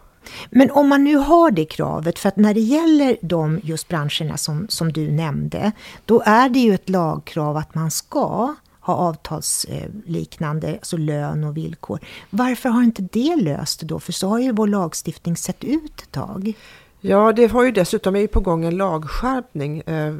Men 0.50 0.72
om 0.72 0.90
man 0.90 1.04
nu 1.04 1.16
har 1.16 1.52
det 1.52 1.66
kravet, 1.66 2.20
för 2.20 2.30
att 2.30 2.38
när 2.38 2.54
det 2.54 2.60
gäller 2.60 3.18
de 3.22 3.60
just 3.64 3.88
branscherna 3.88 4.38
som, 4.38 4.68
som 4.70 4.94
du 4.94 5.12
nämnde, 5.12 5.72
då 6.06 6.24
är 6.26 6.50
det 6.50 6.60
ju 6.60 6.74
ett 6.74 6.90
lagkrav 6.90 7.58
att 7.58 7.76
man 7.76 7.92
ska 7.92 8.56
ha 8.80 8.94
avtalsliknande, 8.94 10.74
alltså 10.74 10.98
lön 10.98 11.44
och 11.44 11.58
villkor. 11.58 12.00
Varför 12.30 12.70
har 12.70 12.84
inte 12.84 13.02
det 13.02 13.36
löst 13.36 13.82
då? 13.82 14.00
För 14.00 14.12
så 14.12 14.28
har 14.28 14.40
ju 14.40 14.52
vår 14.52 14.68
lagstiftning 14.68 15.38
sett 15.38 15.64
ut 15.64 16.02
ett 16.02 16.12
tag. 16.12 16.54
Ja, 17.02 17.32
det 17.32 17.48
har 17.48 17.64
ju 17.64 17.72
dessutom 17.72 18.16
är 18.16 18.28
på 18.28 18.40
gång 18.40 18.66
en 18.66 18.78
lagskärpning 18.78 19.80
eh, 19.80 20.16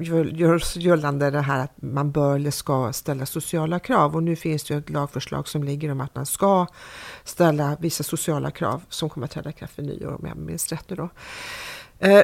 görs 0.00 0.76
gällande 0.76 1.30
det 1.30 1.40
här 1.40 1.64
att 1.64 1.82
man 1.82 2.12
bör 2.12 2.36
eller 2.36 2.50
ska 2.50 2.92
ställa 2.92 3.26
sociala 3.26 3.78
krav. 3.78 4.16
Och 4.16 4.22
nu 4.22 4.36
finns 4.36 4.64
det 4.64 4.74
ett 4.74 4.90
lagförslag 4.90 5.48
som 5.48 5.64
ligger 5.64 5.90
om 5.90 6.00
att 6.00 6.14
man 6.14 6.26
ska 6.26 6.66
ställa 7.24 7.76
vissa 7.80 8.04
sociala 8.04 8.50
krav 8.50 8.82
som 8.88 9.08
kommer 9.10 9.24
att 9.24 9.30
träda 9.30 9.50
i 9.50 9.52
kraft 9.52 9.78
vid 9.78 9.86
nyår 9.86 10.14
om 10.14 10.26
jag 10.26 10.36
minns 10.36 10.72
rätt 10.72 10.90
nu 10.90 10.96
då. 10.96 11.08
Eh, 11.98 12.22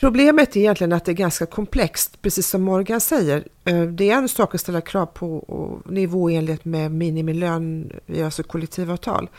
problemet 0.00 0.56
är 0.56 0.60
egentligen 0.60 0.92
att 0.92 1.04
det 1.04 1.12
är 1.12 1.16
ganska 1.16 1.46
komplext, 1.46 2.22
precis 2.22 2.46
som 2.46 2.62
Morgan 2.62 3.00
säger. 3.00 3.44
Eh, 3.64 3.82
det 3.82 4.10
är 4.10 4.16
en 4.16 4.28
sak 4.28 4.54
att 4.54 4.60
ställa 4.60 4.80
krav 4.80 5.06
på 5.06 5.82
nivå 5.86 6.30
enligt 6.30 6.64
med 6.64 6.92
minimilön, 6.92 7.92
alltså 8.24 8.42
kollektivavtal. 8.42 9.30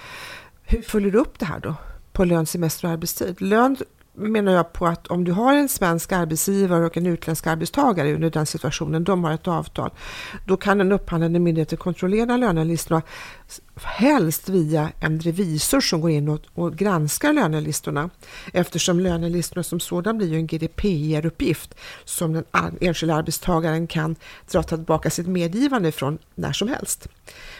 Hur 0.63 0.81
följer 0.81 1.11
du 1.11 1.17
upp 1.17 1.39
det 1.39 1.45
här 1.45 1.59
då? 1.59 1.75
på 2.17 2.25
lön, 2.25 2.45
semester 2.45 2.87
och 2.87 2.93
arbetstid. 2.93 3.41
Lön 3.41 3.77
menar 4.17 4.51
jag 4.51 4.73
på 4.73 4.87
att 4.87 5.07
om 5.07 5.23
du 5.23 5.31
har 5.31 5.53
en 5.53 5.69
svensk 5.69 6.11
arbetsgivare 6.11 6.85
och 6.85 6.97
en 6.97 7.05
utländsk 7.05 7.47
arbetstagare 7.47 8.13
under 8.13 8.29
den 8.29 8.45
situationen, 8.45 9.03
de 9.03 9.23
har 9.23 9.31
ett 9.31 9.47
avtal, 9.47 9.91
då 10.45 10.57
kan 10.57 10.77
den 10.77 10.91
upphandlande 10.91 11.39
myndigheten 11.39 11.77
kontrollera 11.77 12.37
lönelistorna 12.37 13.01
helst 13.83 14.49
via 14.49 14.91
en 14.99 15.19
revisor 15.19 15.81
som 15.81 16.01
går 16.01 16.11
in 16.11 16.29
och, 16.29 16.41
och 16.53 16.75
granskar 16.75 17.33
lönelistorna 17.33 18.09
eftersom 18.53 18.99
lönelistorna 18.99 19.63
som 19.63 19.79
sådan 19.79 20.17
blir 20.17 20.27
ju 20.27 20.35
en 20.35 20.47
GDPR-uppgift 20.47 21.75
som 22.05 22.33
den 22.33 22.43
enskilda 22.81 23.15
arbetstagaren 23.15 23.87
kan 23.87 24.15
dra 24.51 24.63
tillbaka 24.63 25.09
sitt 25.09 25.27
medgivande 25.27 25.91
från 25.91 26.17
när 26.35 26.53
som 26.53 26.67
helst. 26.67 27.07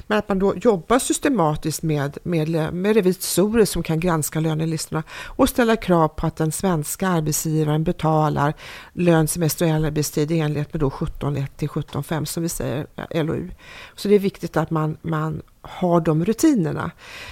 Men 0.07 0.17
att 0.17 0.29
man 0.29 0.39
då 0.39 0.55
jobbar 0.55 0.99
systematiskt 0.99 1.83
med, 1.83 2.17
med, 2.23 2.73
med 2.73 2.95
revisorer 2.95 3.65
som 3.65 3.83
kan 3.83 3.99
granska 3.99 4.39
lönelistorna 4.39 5.03
och 5.25 5.49
ställa 5.49 5.75
krav 5.75 6.07
på 6.07 6.27
att 6.27 6.35
den 6.35 6.51
svenska 6.51 7.07
arbetsgivaren 7.07 7.83
betalar 7.83 8.53
lön, 8.93 9.27
semester 9.27 9.65
och 9.65 9.85
arbetstid 9.85 10.31
i 10.31 10.39
enlighet 10.39 10.73
med 10.73 10.79
då 10.79 10.89
17.1 10.89 11.47
till 11.47 11.69
17.5 11.69 12.25
som 12.25 12.43
vi 12.43 12.49
säger 12.49 12.87
eh, 13.09 13.25
LOU. 13.25 13.49
Så 13.95 14.07
det 14.07 14.15
är 14.15 14.19
viktigt 14.19 14.57
att 14.57 14.69
man, 14.69 14.97
man 15.01 15.41
har 15.69 16.01
de 16.01 16.25
rutinerna. 16.25 16.91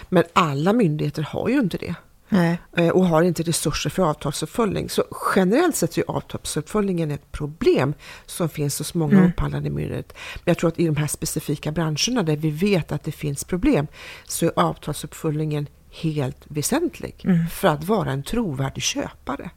Men 0.09 0.23
alla 0.33 0.73
myndigheter 0.73 1.23
har 1.23 1.49
ju 1.49 1.59
inte 1.59 1.77
det. 1.77 1.95
Nej. 2.29 2.57
Eh, 2.77 2.89
och 2.89 3.05
har 3.05 3.23
inte 3.23 3.43
resurser 3.43 3.89
för 3.89 4.03
avtalsuppföljning. 4.03 4.89
Så 4.89 5.03
generellt 5.35 5.75
sett 5.75 5.97
är 5.97 6.03
avtalsuppföljningen 6.07 7.11
ett 7.11 7.31
problem 7.31 7.93
som 8.25 8.49
finns 8.49 8.77
hos 8.77 8.93
många 8.93 9.17
mm. 9.17 9.29
upphandlande 9.29 9.69
myndigheter. 9.69 10.17
Men 10.35 10.51
jag 10.51 10.57
tror 10.57 10.67
att 10.67 10.79
i 10.79 10.85
de 10.85 10.95
här 10.95 11.07
specifika 11.07 11.71
branscherna 11.71 12.23
där 12.23 12.35
vi 12.35 12.51
vet 12.51 12.91
att 12.91 13.03
det 13.03 13.11
finns 13.11 13.43
problem 13.43 13.87
så 14.27 14.45
är 14.45 14.51
avtalsuppföljningen 14.55 15.67
helt 15.89 16.45
väsentlig 16.45 17.21
mm. 17.23 17.47
för 17.47 17.67
att 17.67 17.83
vara 17.83 18.11
en 18.11 18.23
trovärdig 18.23 18.83
köpare. 18.83 19.49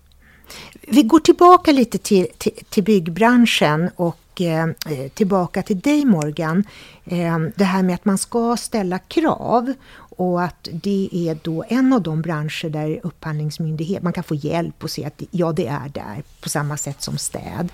Vi 0.80 1.02
går 1.02 1.20
tillbaka 1.20 1.72
lite 1.72 1.98
till, 1.98 2.26
till, 2.38 2.52
till 2.68 2.84
byggbranschen 2.84 3.90
och 3.96 4.40
eh, 4.40 4.68
tillbaka 5.14 5.62
till 5.62 5.80
dig 5.80 6.04
Morgan. 6.04 6.64
Eh, 7.04 7.38
det 7.56 7.64
här 7.64 7.82
med 7.82 7.94
att 7.94 8.04
man 8.04 8.18
ska 8.18 8.56
ställa 8.56 8.98
krav 8.98 9.72
och 10.18 10.42
att 10.42 10.68
det 10.72 11.08
är 11.12 11.38
då 11.42 11.64
en 11.68 11.92
av 11.92 12.02
de 12.02 12.22
branscher 12.22 12.68
där 12.68 13.00
upphandlingsmyndighet, 13.02 14.02
man 14.02 14.12
kan 14.12 14.24
få 14.24 14.34
hjälp 14.34 14.84
och 14.84 14.90
se 14.90 15.04
att 15.04 15.22
ja, 15.30 15.52
det 15.52 15.66
är 15.66 15.88
där 15.88 16.22
på 16.40 16.48
samma 16.48 16.76
sätt 16.76 17.02
som 17.02 17.18
städ. 17.18 17.68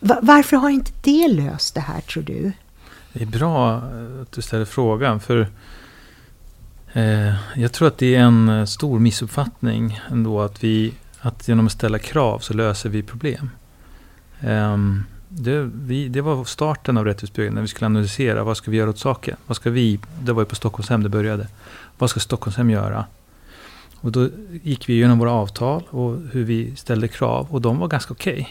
Varför 0.00 0.56
har 0.56 0.70
inte 0.70 0.92
det 1.02 1.28
löst 1.28 1.74
det 1.74 1.80
här 1.80 2.00
tror 2.00 2.22
du? 2.22 2.52
Det 3.12 3.22
är 3.22 3.26
bra 3.26 3.76
eh, 3.76 4.22
att 4.22 4.32
du 4.32 4.42
ställer 4.42 4.64
frågan 4.64 5.20
för 5.20 5.48
eh, 6.92 7.34
jag 7.54 7.72
tror 7.72 7.88
att 7.88 7.98
det 7.98 8.14
är 8.14 8.20
en 8.20 8.48
eh, 8.48 8.64
stor 8.64 8.98
missuppfattning 8.98 10.00
ändå 10.10 10.40
att 10.40 10.64
vi 10.64 10.92
att 11.26 11.48
genom 11.48 11.66
att 11.66 11.72
ställa 11.72 11.98
krav 11.98 12.38
så 12.38 12.54
löser 12.54 12.88
vi 12.88 13.02
problem. 13.02 13.50
Um, 14.40 15.04
det, 15.28 15.70
vi, 15.74 16.08
det, 16.08 16.20
var 16.20 16.44
starten 16.44 16.96
av 16.96 17.04
rättvisbyggen, 17.04 17.54
när 17.54 17.62
vi 17.62 17.68
skulle 17.68 17.86
analysera 17.86 18.44
vad 18.44 18.56
ska 18.56 18.70
vi 18.70 18.76
göra 18.76 18.90
åt 18.90 18.98
saken. 18.98 19.36
Vad 19.46 19.56
ska 19.56 19.70
vi, 19.70 20.00
det 20.22 20.32
var 20.32 20.42
ju 20.42 20.46
på 20.46 20.54
Stockholmshem 20.54 21.02
det 21.02 21.08
började. 21.08 21.48
Vad 21.98 22.10
ska 22.10 22.20
Stockholmshem 22.20 22.70
göra? 22.70 23.04
Och 23.94 24.12
då 24.12 24.28
gick 24.62 24.88
vi 24.88 24.92
igenom 24.92 25.18
våra 25.18 25.32
avtal 25.32 25.82
och 25.90 26.18
hur 26.32 26.44
vi 26.44 26.76
ställde 26.76 27.08
krav 27.08 27.46
och 27.50 27.60
de 27.60 27.78
var 27.78 27.88
ganska 27.88 28.12
okej. 28.12 28.32
Okay. 28.32 28.46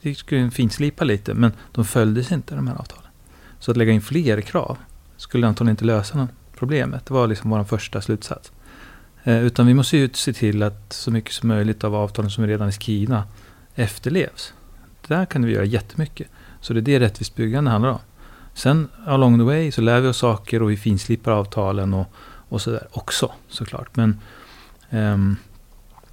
Vi 0.00 0.14
skulle 0.14 0.50
finslipa 0.50 1.04
lite 1.04 1.34
men 1.34 1.52
de 1.72 1.84
följdes 1.84 2.32
inte 2.32 2.54
de 2.54 2.66
här 2.66 2.76
avtalen. 2.76 3.10
Så 3.58 3.70
att 3.70 3.76
lägga 3.76 3.92
in 3.92 4.02
fler 4.02 4.40
krav 4.40 4.78
skulle 5.16 5.46
antagligen 5.46 5.72
inte 5.72 5.84
lösa 5.84 6.28
problemet. 6.58 7.06
Det 7.06 7.14
var 7.14 7.26
liksom 7.26 7.50
vår 7.50 7.64
första 7.64 8.00
slutsats. 8.00 8.52
Eh, 9.24 9.44
utan 9.44 9.66
vi 9.66 9.74
måste 9.74 9.96
ju 9.96 10.08
se 10.12 10.32
till 10.32 10.62
att 10.62 10.92
så 10.92 11.10
mycket 11.10 11.32
som 11.32 11.48
möjligt 11.48 11.84
av 11.84 11.94
avtalen 11.94 12.30
som 12.30 12.46
redan 12.46 12.68
är 12.68 12.72
skrivna 12.72 13.24
efterlevs. 13.74 14.52
Där 15.06 15.26
kan 15.26 15.44
vi 15.44 15.52
göra 15.52 15.64
jättemycket. 15.64 16.28
Så 16.60 16.72
det 16.72 16.80
är 16.80 16.82
det 16.82 17.00
rättvist 17.00 17.36
byggande 17.36 17.70
handlar 17.70 17.90
om. 17.90 17.98
Sen 18.54 18.88
along 19.06 19.38
the 19.38 19.44
way 19.44 19.72
så 19.72 19.80
lär 19.80 20.00
vi 20.00 20.08
oss 20.08 20.16
saker 20.16 20.62
och 20.62 20.70
vi 20.70 20.76
finslipar 20.76 21.32
avtalen 21.32 21.94
och, 21.94 22.06
och 22.48 22.60
sådär 22.60 22.86
också 22.90 23.32
såklart. 23.48 23.96
Men 23.96 24.20
um, 24.90 25.36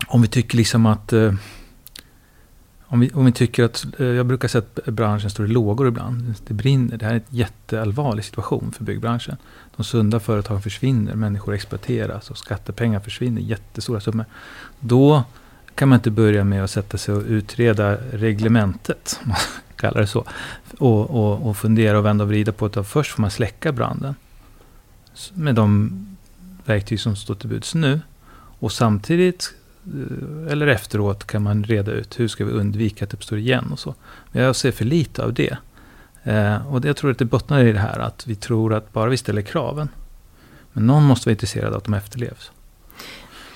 om 0.08 0.22
vi 0.22 0.28
tycker 0.28 0.58
liksom 0.58 0.86
att 0.86 1.14
uh, 1.14 1.34
om 2.92 3.00
vi, 3.00 3.12
om 3.14 3.26
vi 3.26 3.32
tycker 3.32 3.64
att, 3.64 3.86
eh, 4.00 4.06
jag 4.06 4.26
brukar 4.26 4.48
säga 4.48 4.64
att 4.76 4.86
branschen 4.86 5.30
står 5.30 5.46
i 5.46 5.50
lågor 5.50 5.88
ibland. 5.88 6.34
Det 6.48 6.54
brinner. 6.54 6.98
Det 6.98 7.06
här 7.06 7.14
är 7.14 7.18
en 7.18 7.24
jätteallvarlig 7.30 8.26
situation 8.26 8.72
för 8.72 8.84
byggbranschen. 8.84 9.38
De 9.76 9.84
sunda 9.84 10.20
företagen 10.20 10.62
försvinner, 10.62 11.16
människor 11.16 11.54
exploateras 11.54 12.32
och 12.32 12.38
skattepengar 12.38 13.00
försvinner, 13.00 13.42
jättestora 13.42 14.00
summor. 14.00 14.26
Då 14.80 15.24
kan 15.76 15.90
man 15.90 15.96
inte 15.96 16.12
börja 16.12 16.44
med 16.44 16.64
att 16.64 16.72
sätta 16.72 16.98
sig 16.98 17.16
och 17.16 17.24
utreda 17.28 17.98
reglementet, 18.12 19.20
om 19.24 19.30
man 19.30 19.38
kallar 19.76 20.02
det 20.02 20.08
så. 20.08 20.26
Och, 20.78 21.10
och, 21.10 21.50
och 21.50 21.58
fundera 21.58 21.98
och 21.98 22.06
vända 22.06 22.24
och 22.24 22.30
vrida 22.30 22.52
på 22.52 22.68
det. 22.68 22.84
Först 22.84 23.12
får 23.12 23.22
man 23.22 23.32
släcka 23.32 23.72
branden. 23.72 24.16
Med 25.34 25.56
de 25.56 25.92
verktyg 26.66 27.00
som 27.00 27.16
står 27.16 27.36
till 27.36 27.50
buds 27.50 27.76
nu. 27.76 28.02
Och 28.34 28.72
samtidigt, 28.72 29.54
eller 30.50 30.68
efteråt, 30.68 31.28
kan 31.28 31.44
man 31.44 31.64
reda 31.64 31.92
ut 31.92 32.20
hur 32.20 32.28
ska 32.28 32.46
vi 32.46 32.52
undvika 32.52 33.06
att 33.06 33.12
det 33.12 33.18
uppstår 33.18 33.38
igen 33.38 33.70
och 33.72 33.80
så. 33.80 33.96
Men 34.32 34.44
jag 34.44 34.56
ser 34.56 34.72
för 34.72 34.86
lite 34.86 35.24
av 35.24 35.34
det. 35.34 35.58
Eh, 36.24 36.74
och 36.74 36.86
jag 36.86 36.98
tror 36.98 37.12
att 37.12 37.18
det 37.18 37.26
bottnar 37.26 37.64
i 37.64 37.74
det 37.74 37.80
här 37.80 38.00
att 38.00 38.28
vi 38.28 38.36
tror 38.36 38.74
att 38.74 38.94
bara 38.94 39.10
vi 39.10 39.18
ställer 39.18 39.42
kraven. 39.42 39.90
Men 40.74 40.88
någon 40.88 41.04
måste 41.04 41.30
vara 41.30 41.34
intresserad 41.34 41.74
av 41.74 41.78
att 41.78 41.84
de 41.84 41.94
efterlevs. 41.94 42.52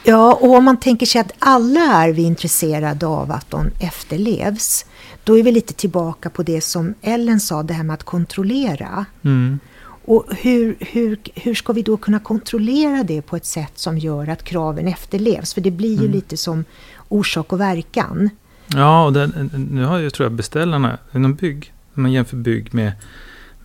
Ja, 0.04 0.34
och 0.34 0.56
om 0.56 0.64
man 0.64 0.78
tänker 0.78 1.06
sig 1.06 1.22
att 1.22 1.32
alla 1.40 1.80
är 1.80 2.14
vi 2.14 2.22
intresserade 2.22 3.08
av 3.08 3.32
att 3.32 3.52
de 3.52 3.70
efterlevs. 3.80 4.86
Då 5.24 5.40
är 5.40 5.44
vi 5.44 5.52
lite 5.52 5.74
tillbaka 5.74 6.30
på 6.30 6.44
det 6.44 6.62
som 6.62 6.94
Ellen 7.02 7.40
sa, 7.40 7.64
det 7.64 7.74
här 7.74 7.84
med 7.84 7.94
att 7.94 8.04
kontrollera. 8.04 9.06
Mm. 9.24 9.60
Och 10.08 10.26
hur, 10.38 10.76
hur, 10.80 11.18
hur 11.36 11.56
ska 11.56 11.74
vi 11.74 11.82
då 11.82 11.98
kunna 11.98 12.20
kontrollera 12.20 13.04
det 13.04 13.22
på 13.22 13.36
ett 13.36 13.46
sätt 13.46 13.72
som 13.76 13.98
gör 13.98 14.28
att 14.28 14.44
kraven 14.44 14.88
efterlevs? 14.88 15.54
För 15.54 15.62
det 15.62 15.72
blir 15.72 15.94
ju 15.94 16.06
mm. 16.06 16.12
lite 16.12 16.38
som 16.38 16.66
orsak 17.10 17.54
och 17.54 17.60
verkan. 17.60 18.30
Ja, 18.68 19.06
och 19.06 19.14
den, 19.14 19.52
nu 19.72 19.84
har 19.84 19.98
ju 19.98 20.10
tror 20.10 20.26
jag 20.26 20.34
beställarna 20.34 20.98
inom 21.14 21.36
bygg 21.36 21.74
om 21.96 22.02
man 22.02 22.12
jämför 22.12 22.38
bygg 22.38 22.74
med, 22.74 22.92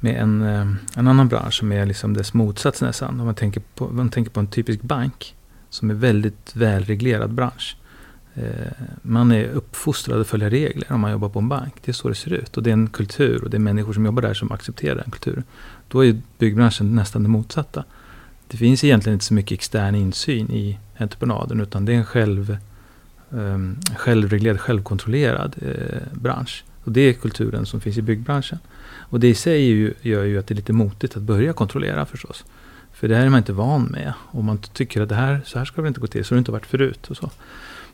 med 0.01 0.23
en, 0.23 0.43
eh, 0.43 0.67
en 0.97 1.09
annan 1.09 1.29
bransch 1.29 1.55
som 1.55 1.73
är 1.73 1.87
liksom 1.87 2.15
dess 2.15 2.35
motsats 2.35 2.83
nästan. 2.83 3.21
Om 3.21 3.27
man 3.27 3.35
tänker, 3.35 3.63
på, 3.75 3.89
man 3.89 4.11
tänker 4.11 4.31
på 4.31 4.41
en 4.41 4.47
typisk 4.47 4.83
bank 4.83 5.35
som 5.71 5.91
är 5.91 5.95
väldigt 5.95 6.57
välreglerad 6.57 7.33
bransch. 7.33 7.77
eh, 8.35 8.73
man 9.03 9.33
är 9.33 9.45
uppfostrad 9.45 10.21
att 10.21 10.27
följa 10.27 10.51
regler 10.51 10.93
om 10.93 11.01
man 11.01 11.13
jobbar 11.13 11.29
på 11.29 11.39
en 11.39 11.49
bank. 11.49 11.75
Det 11.85 11.91
är 11.91 11.93
så 11.93 12.09
det 12.09 12.15
ser 12.15 12.33
ut. 12.33 12.57
Och 12.57 12.63
det 12.63 12.71
är 12.71 12.73
en 12.73 12.89
kultur 12.89 13.45
och 13.45 13.51
det 13.51 13.57
är 13.57 13.59
människor 13.59 13.93
som 13.93 14.05
jobbar 14.05 14.23
där 14.23 14.35
som 14.35 14.53
accepterar 14.53 14.95
den 14.95 15.11
kulturen. 15.11 15.45
Då 15.91 16.05
är 16.05 16.21
byggbranschen 16.39 16.95
nästan 16.95 17.23
det 17.23 17.29
motsatta. 17.29 17.85
Det 18.49 18.57
finns 18.57 18.85
egentligen 18.85 19.15
inte 19.15 19.25
så 19.25 19.35
mycket 19.35 19.53
extern 19.53 19.95
insyn 19.95 20.51
i 20.51 20.79
entreprenaden 20.99 21.61
utan 21.61 21.85
det 21.85 21.93
är 21.93 21.97
en 21.97 22.05
själv, 22.05 22.57
um, 23.31 23.79
självreglerad, 23.97 24.61
självkontrollerad 24.61 25.57
eh, 25.63 26.03
bransch. 26.13 26.65
Och 26.85 26.93
det 26.93 27.01
är 27.01 27.13
kulturen 27.13 27.67
som 27.67 27.81
finns 27.81 27.99
i 27.99 28.03
byggbranschen. 28.03 28.59
Och 29.11 29.21
det 29.21 29.29
i 29.29 29.35
sig 29.35 29.65
ju, 29.65 29.95
gör 30.01 30.25
ju 30.25 30.39
att 30.39 30.47
det 30.47 30.55
är 30.55 30.57
lite 30.57 30.73
motigt 30.73 31.17
att 31.17 31.23
börja 31.23 31.53
kontrollera 31.53 32.07
förstås. 32.07 32.45
För 32.93 33.09
det 33.09 33.17
här 33.17 33.27
är 33.27 33.31
man 33.31 33.39
inte 33.39 33.53
van 33.53 33.85
med. 33.85 34.13
Och 34.19 34.45
man 34.45 34.59
tycker 34.59 35.01
att 35.01 35.09
det 35.09 35.15
här, 35.15 35.41
så 35.45 35.59
här 35.59 35.65
ska 35.65 35.83
det 35.83 35.89
inte 35.89 36.01
gå 36.01 36.07
till, 36.07 36.25
så 36.25 36.33
har 36.33 36.37
det 36.37 36.39
inte 36.39 36.53
varit 36.53 36.67
förut. 36.67 37.11
Och 37.11 37.17
så. 37.17 37.31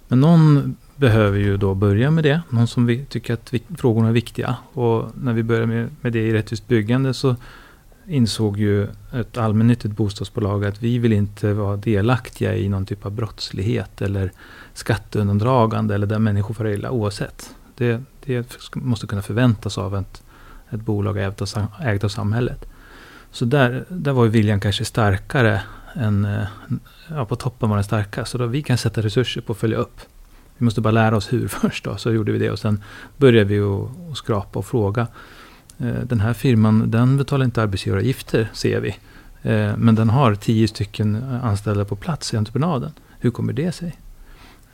Men 0.08 0.20
någon 0.20 0.76
behöver 0.96 1.38
ju 1.38 1.56
då 1.56 1.74
börja 1.74 2.10
med 2.10 2.24
det. 2.24 2.40
Någon 2.50 2.66
som 2.68 2.86
vi 2.86 3.04
tycker 3.04 3.34
att 3.34 3.54
vi, 3.54 3.62
frågorna 3.76 4.08
är 4.08 4.12
viktiga. 4.12 4.56
Och 4.72 5.10
när 5.14 5.32
vi 5.32 5.42
börjar 5.42 5.66
med, 5.66 5.88
med 6.00 6.12
det 6.12 6.22
i 6.22 6.32
rättvist 6.32 6.68
byggande 6.68 7.14
så 7.14 7.36
insåg 8.08 8.58
ju 8.58 8.88
ett 9.12 9.36
allmännyttigt 9.36 9.96
bostadsbolag 9.96 10.64
att 10.64 10.82
vi 10.82 10.98
vill 10.98 11.12
inte 11.12 11.52
vara 11.52 11.76
delaktiga 11.76 12.56
i 12.56 12.68
någon 12.68 12.86
typ 12.86 13.06
av 13.06 13.12
brottslighet 13.12 14.02
eller 14.02 14.32
skatteundandragande 14.74 15.94
eller 15.94 16.06
där 16.06 16.18
människor 16.18 16.54
får 16.54 16.68
illa 16.68 16.90
oavsett. 16.90 17.54
Det, 17.76 18.02
det 18.24 18.58
måste 18.74 19.06
kunna 19.06 19.22
förväntas 19.22 19.78
av 19.78 19.96
ett, 19.96 20.22
ett 20.70 20.80
bolag 20.80 21.18
ägt 21.18 21.42
av, 21.42 21.66
ägt 21.80 22.04
av 22.04 22.08
samhället. 22.08 22.66
Så 23.30 23.44
där, 23.44 23.84
där 23.88 24.12
var 24.12 24.26
viljan 24.26 24.60
kanske 24.60 24.84
starkare 24.84 25.62
än, 25.94 26.24
eh, 26.24 26.46
ja, 27.08 27.24
på 27.24 27.36
toppen 27.36 27.68
var 27.68 27.76
den 27.76 27.84
starkast. 27.84 28.30
Så 28.30 28.38
då 28.38 28.46
vi 28.46 28.62
kan 28.62 28.78
sätta 28.78 29.02
resurser 29.02 29.40
på 29.40 29.52
att 29.52 29.58
följa 29.58 29.76
upp. 29.76 30.00
Vi 30.58 30.64
måste 30.64 30.80
bara 30.80 30.90
lära 30.90 31.16
oss 31.16 31.32
hur 31.32 31.48
först 31.62 31.84
då, 31.84 31.96
så 31.96 32.12
gjorde 32.12 32.32
vi 32.32 32.38
det 32.38 32.50
och 32.50 32.58
sen 32.58 32.82
började 33.16 33.44
vi 33.44 33.60
att 33.60 34.16
skrapa 34.16 34.58
och 34.58 34.66
fråga. 34.66 35.06
Eh, 35.78 36.00
den 36.04 36.20
här 36.20 36.32
firman 36.32 36.90
den 36.90 37.16
betalar 37.16 37.44
inte 37.44 37.62
arbetsgivaravgifter 37.62 38.48
ser 38.52 38.80
vi. 38.80 38.88
Eh, 39.42 39.76
men 39.76 39.94
den 39.94 40.08
har 40.08 40.34
tio 40.34 40.68
stycken 40.68 41.22
anställda 41.42 41.84
på 41.84 41.96
plats 41.96 42.34
i 42.34 42.36
entreprenaden. 42.36 42.92
Hur 43.18 43.30
kommer 43.30 43.52
det 43.52 43.72
sig? 43.72 43.96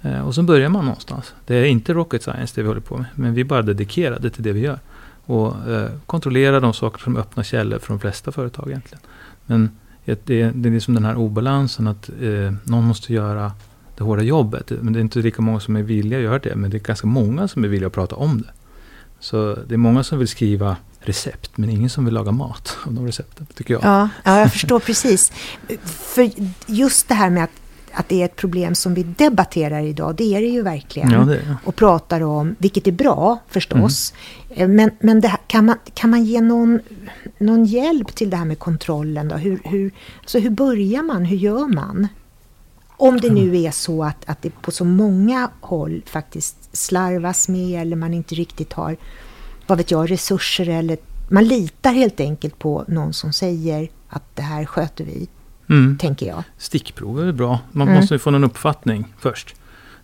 Eh, 0.02 0.20
och 0.20 0.34
så 0.34 0.42
börjar 0.42 0.68
man 0.68 0.84
någonstans. 0.84 1.34
Det 1.46 1.56
är 1.56 1.64
inte 1.64 1.94
rocket 1.94 2.22
science 2.22 2.52
det 2.54 2.62
vi 2.62 2.68
håller 2.68 2.80
på 2.80 2.96
med. 2.96 3.06
Men 3.14 3.34
vi 3.34 3.40
är 3.40 3.44
bara 3.44 3.62
dedikerade 3.62 4.30
till 4.30 4.42
det 4.42 4.52
vi 4.52 4.60
gör. 4.60 4.78
Och 5.24 5.54
kontrollerar 6.06 6.60
de 6.60 6.72
saker 6.72 6.98
som 6.98 7.16
öppnar 7.16 7.44
källor 7.44 7.78
för 7.78 7.88
de 7.88 8.00
flesta 8.00 8.32
företag 8.32 8.68
egentligen. 8.68 9.02
Men 9.46 9.70
det, 10.04 10.24
det 10.24 10.68
är 10.68 10.70
liksom 10.70 10.94
den 10.94 11.04
här 11.04 11.16
obalansen 11.16 11.86
att 11.86 12.10
någon 12.64 12.84
måste 12.84 13.12
göra 13.12 13.52
det 13.96 14.04
hårda 14.04 14.22
jobbet. 14.22 14.72
Men 14.80 14.92
det 14.92 14.98
är 14.98 15.00
inte 15.00 15.18
lika 15.18 15.42
många 15.42 15.60
som 15.60 15.76
är 15.76 15.82
villiga 15.82 16.18
att 16.18 16.24
göra 16.24 16.38
det. 16.38 16.56
Men 16.56 16.70
det 16.70 16.76
är 16.76 16.78
ganska 16.78 17.06
många 17.06 17.48
som 17.48 17.64
är 17.64 17.68
villiga 17.68 17.86
att 17.86 17.92
prata 17.92 18.16
om 18.16 18.42
det. 18.42 18.50
Så 19.20 19.58
det 19.66 19.74
är 19.74 19.78
många 19.78 20.02
som 20.02 20.18
vill 20.18 20.28
skriva 20.28 20.76
recept, 21.04 21.56
men 21.56 21.70
ingen 21.70 21.90
som 21.90 22.04
vill 22.04 22.14
laga 22.14 22.32
mat 22.32 22.76
av 22.86 22.92
de 22.92 23.06
recepten, 23.06 23.46
tycker 23.54 23.74
jag. 23.74 23.84
Ja, 23.84 24.08
ja 24.24 24.38
jag 24.40 24.52
förstår 24.52 24.80
precis. 24.80 25.32
För 25.84 26.30
just 26.66 27.08
det 27.08 27.14
här 27.14 27.30
med 27.30 27.44
att 27.44 27.50
att 27.94 28.08
det 28.08 28.20
är 28.20 28.24
ett 28.24 28.36
problem 28.36 28.74
som 28.74 28.94
vi 28.94 29.02
debatterar 29.02 29.80
idag. 29.80 30.16
Det 30.16 30.34
är 30.34 30.40
det 30.40 30.46
ju 30.46 30.62
verkligen. 30.62 31.10
Ja, 31.10 31.18
det 31.18 31.36
är. 31.36 31.56
Och 31.64 31.76
pratar 31.76 32.20
om, 32.20 32.56
vilket 32.58 32.86
är 32.86 32.92
bra 32.92 33.38
förstås. 33.48 34.14
Mm. 34.50 34.76
Men, 34.76 34.90
men 35.00 35.22
här, 35.22 35.40
kan, 35.46 35.66
man, 35.66 35.76
kan 35.94 36.10
man 36.10 36.24
ge 36.24 36.40
någon, 36.40 36.80
någon 37.38 37.64
hjälp 37.64 38.14
till 38.14 38.30
det 38.30 38.36
här 38.36 38.44
med 38.44 38.58
kontrollen? 38.58 39.28
Då? 39.28 39.36
Hur, 39.36 39.60
hur, 39.64 39.90
alltså 40.20 40.38
hur 40.38 40.50
börjar 40.50 41.02
man? 41.02 41.24
Hur 41.24 41.36
gör 41.36 41.74
man? 41.74 42.08
Om 42.96 43.20
det 43.20 43.30
nu 43.30 43.62
är 43.62 43.70
så 43.70 44.04
att, 44.04 44.28
att 44.28 44.42
det 44.42 44.50
på 44.62 44.70
så 44.70 44.84
många 44.84 45.50
håll 45.60 46.02
faktiskt 46.06 46.76
slarvas 46.76 47.48
med 47.48 47.82
eller 47.82 47.96
man 47.96 48.14
inte 48.14 48.34
riktigt 48.34 48.72
har, 48.72 48.96
vad 49.72 49.78
vet 49.78 49.90
jag, 49.90 50.10
resurser 50.10 50.68
eller 50.68 50.98
man 51.28 51.44
litar 51.44 51.92
helt 51.92 52.20
enkelt 52.20 52.58
på 52.58 52.84
någon 52.88 53.12
som 53.12 53.32
säger 53.32 53.88
att 54.08 54.22
det 54.34 54.42
här 54.42 54.64
sköter 54.64 55.04
vi 55.04 55.28
mm. 55.68 55.98
tänker 55.98 56.26
jag. 56.26 56.42
Stickprov 56.58 57.28
är 57.28 57.32
bra. 57.32 57.60
Man 57.70 57.88
mm. 57.88 58.00
måste 58.00 58.18
få 58.18 58.30
någon 58.30 58.44
uppfattning 58.44 59.14
först. 59.18 59.54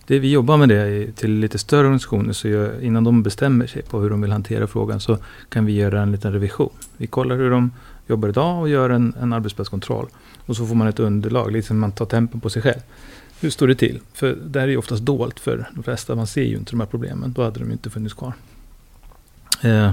Det, 0.07 0.19
vi 0.19 0.31
jobbar 0.31 0.57
med 0.57 0.69
det 0.69 1.13
till 1.17 1.31
lite 1.31 1.59
större 1.59 1.81
organisationer, 1.81 2.33
så 2.33 2.49
jag, 2.49 2.83
innan 2.83 3.05
de 3.05 3.23
bestämmer 3.23 3.67
sig 3.67 3.83
på 3.83 4.01
hur 4.01 4.11
de 4.11 4.21
vill 4.21 4.33
hantera 4.33 4.67
frågan 4.67 5.01
så 5.01 5.19
kan 5.49 5.67
vi 5.67 5.73
göra 5.73 6.03
en 6.03 6.13
liten 6.13 6.33
revision. 6.33 6.73
Vi 6.97 7.07
kollar 7.07 7.37
hur 7.37 7.51
de 7.51 7.71
jobbar 8.07 8.29
idag 8.29 8.61
och 8.61 8.69
gör 8.69 8.91
en, 8.91 9.15
en 9.21 9.33
arbetsplatskontroll. 9.33 10.07
Och 10.47 10.57
så 10.57 10.67
får 10.67 10.75
man 10.75 10.89
ett 10.89 11.01
underlag, 11.01 11.53
liksom 11.53 11.79
man 11.79 11.93
tar 11.93 12.07
tempen 12.07 12.41
på 12.41 12.51
sig 12.51 12.63
själv. 12.63 12.81
Hur 13.41 13.51
står 13.51 13.69
det 13.69 13.75
till? 13.75 14.01
För 14.13 14.39
det 14.45 14.61
här 14.61 14.67
är 14.67 14.73
ju 14.73 14.77
oftast 14.77 15.03
dolt 15.03 15.41
för 15.41 15.69
de 15.75 15.83
flesta. 15.83 16.15
Man 16.15 16.27
ser 16.27 16.43
ju 16.43 16.57
inte 16.57 16.71
de 16.71 16.81
här 16.81 16.87
problemen. 16.87 17.33
Då 17.33 17.45
hade 17.45 17.61
de 17.61 17.73
inte 17.73 17.91
funnits 17.91 18.15
kvar. 18.15 18.33
Eh, 19.63 19.93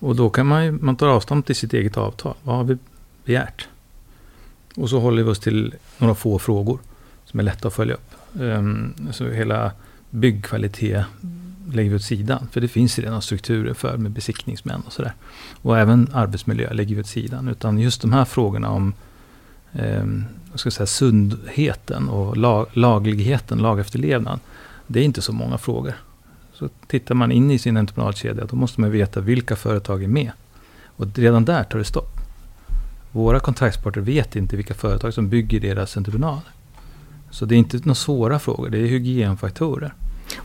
och 0.00 0.16
då 0.16 0.30
kan 0.30 0.46
man, 0.46 0.64
ju, 0.64 0.72
man 0.72 0.96
tar 0.96 1.08
avstånd 1.08 1.46
till 1.46 1.56
sitt 1.56 1.74
eget 1.74 1.96
avtal. 1.96 2.34
Vad 2.42 2.56
har 2.56 2.64
vi 2.64 2.76
begärt? 3.24 3.68
Och 4.76 4.90
så 4.90 5.00
håller 5.00 5.22
vi 5.22 5.30
oss 5.30 5.40
till 5.40 5.74
några 5.98 6.14
få 6.14 6.38
frågor 6.38 6.78
som 7.24 7.40
är 7.40 7.44
lätta 7.44 7.68
att 7.68 7.74
följa 7.74 7.94
upp. 7.94 8.14
Eh, 8.40 8.62
så 9.12 9.28
hela 9.28 9.72
byggkvalitet 10.10 11.04
lägger 11.72 11.90
vi 11.90 11.96
åt 11.96 12.02
sidan. 12.02 12.48
För 12.52 12.60
det 12.60 12.68
finns 12.68 12.98
redan 12.98 13.22
strukturer 13.22 13.74
för 13.74 13.96
med 13.96 14.10
besiktningsmän 14.10 14.82
och 14.86 14.92
sådär. 14.92 15.12
Och 15.62 15.78
även 15.78 16.10
arbetsmiljö 16.12 16.72
lägger 16.72 16.94
vi 16.94 17.00
åt 17.00 17.06
sidan. 17.06 17.48
Utan 17.48 17.78
just 17.78 18.02
de 18.02 18.12
här 18.12 18.24
frågorna 18.24 18.70
om 18.70 18.94
eh, 19.72 20.04
jag 20.50 20.60
ska 20.60 20.70
säga, 20.70 20.86
sundheten 20.86 22.08
och 22.08 22.36
lag, 22.36 22.66
lagligheten, 22.72 23.58
lagefterlevnad. 23.58 24.40
Det 24.86 25.00
är 25.00 25.04
inte 25.04 25.22
så 25.22 25.32
många 25.32 25.58
frågor. 25.58 25.94
Så 26.58 26.68
tittar 26.86 27.14
man 27.14 27.32
in 27.32 27.50
i 27.50 27.58
sin 27.58 27.76
entreprenadkedja 27.76 28.44
då 28.44 28.56
måste 28.56 28.80
man 28.80 28.90
veta 28.90 29.20
vilka 29.20 29.56
företag 29.56 30.04
är 30.04 30.08
med. 30.08 30.30
Och 30.86 31.06
redan 31.14 31.44
där 31.44 31.64
tar 31.64 31.78
det 31.78 31.84
stopp. 31.84 32.18
Våra 33.12 33.40
kontraktsparter 33.40 34.00
vet 34.00 34.36
inte 34.36 34.56
vilka 34.56 34.74
företag 34.74 35.14
som 35.14 35.28
bygger 35.28 35.60
deras 35.60 35.96
entreprenader. 35.96 36.52
Så 37.30 37.44
det 37.44 37.54
är 37.54 37.56
inte 37.56 37.76
några 37.76 37.94
svåra 37.94 38.38
frågor, 38.38 38.68
det 38.68 38.78
är 38.78 38.86
hygienfaktorer. 38.86 39.94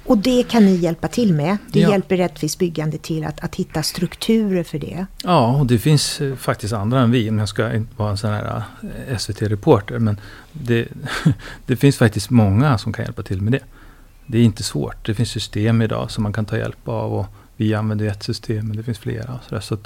Och 0.05 0.17
det 0.17 0.43
kan 0.43 0.65
ni 0.65 0.75
hjälpa 0.75 1.07
till 1.07 1.33
med? 1.33 1.57
Det 1.71 1.79
ja. 1.79 1.89
hjälper 1.89 2.17
Rättvist 2.17 2.59
byggande 2.59 2.97
till 2.97 3.25
att, 3.25 3.43
att 3.43 3.55
hitta 3.55 3.83
strukturer 3.83 4.63
för 4.63 4.79
det? 4.79 5.05
Ja, 5.23 5.59
och 5.59 5.65
det 5.65 5.79
finns 5.79 6.21
eh, 6.21 6.35
faktiskt 6.35 6.73
andra 6.73 6.99
än 6.99 7.11
vi. 7.11 7.29
Om 7.29 7.39
jag 7.39 7.49
ska 7.49 7.73
inte 7.73 7.95
vara 7.97 8.11
en 8.11 8.17
sån 8.17 8.29
här 8.29 8.63
eh, 9.07 9.17
SVT-reporter. 9.17 9.99
Men 9.99 10.19
det, 10.51 10.87
det 11.65 11.75
finns 11.75 11.97
faktiskt 11.97 12.29
många 12.29 12.77
som 12.77 12.93
kan 12.93 13.05
hjälpa 13.05 13.23
till 13.23 13.41
med 13.41 13.51
det. 13.53 13.63
Det 14.25 14.37
är 14.37 14.43
inte 14.43 14.63
svårt. 14.63 15.05
Det 15.05 15.13
finns 15.13 15.29
system 15.29 15.81
idag 15.81 16.11
som 16.11 16.23
man 16.23 16.33
kan 16.33 16.45
ta 16.45 16.57
hjälp 16.57 16.87
av. 16.87 17.13
Och 17.13 17.25
vi 17.57 17.73
använder 17.73 18.05
ett 18.05 18.23
system, 18.23 18.67
men 18.67 18.77
det 18.77 18.83
finns 18.83 18.99
flera. 18.99 19.39
Så, 19.49 19.61
så 19.61 19.77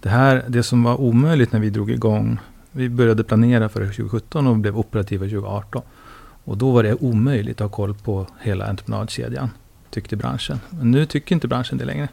det, 0.00 0.08
här, 0.08 0.44
det 0.48 0.62
som 0.62 0.82
var 0.82 1.00
omöjligt 1.00 1.52
när 1.52 1.60
vi 1.60 1.70
drog 1.70 1.90
igång, 1.90 2.38
vi 2.72 2.88
började 2.88 3.24
planera 3.24 3.68
för 3.68 3.80
2017 3.80 4.46
och 4.46 4.56
blev 4.56 4.78
operativa 4.78 5.24
2018. 5.24 5.82
Och 6.44 6.56
då 6.56 6.70
var 6.70 6.82
det 6.82 6.94
omöjligt 6.94 7.60
att 7.60 7.70
ha 7.70 7.76
koll 7.76 7.94
på 7.94 8.26
hela 8.40 8.66
entreprenadkedjan, 8.66 9.50
tyckte 9.90 10.16
branschen. 10.16 10.60
Men 10.70 10.90
nu 10.90 11.06
tycker 11.06 11.34
inte 11.34 11.48
branschen 11.48 11.78
det 11.78 11.84
längre. 11.84 12.08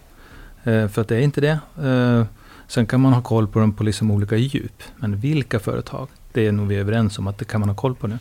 Eh, 0.64 0.88
för 0.88 1.02
att 1.02 1.08
det 1.08 1.16
är 1.16 1.22
inte 1.22 1.42
det. 1.42 1.60
Eh, 1.84 2.26
sen 2.68 2.86
kan 2.86 3.02
man 3.02 3.14
ha 3.14 3.22
koll 3.22 3.48
på 3.48 3.60
dem 3.60 3.74
på 3.74 3.84
liksom 3.84 4.12
olika 4.12 4.36
djup. 4.36 4.84
Men 4.96 5.20
vilka 5.20 5.60
företag, 5.60 6.08
det 6.34 6.48
är 6.48 6.52
nog 6.52 6.68
vi 6.68 6.76
överens 6.76 7.20
om 7.20 7.28
att 7.28 7.38
det 7.38 7.46
kan 7.46 7.60
man 7.60 7.70
ha 7.70 7.76
koll 7.76 7.96
på 7.96 8.08
nu. 8.08 8.20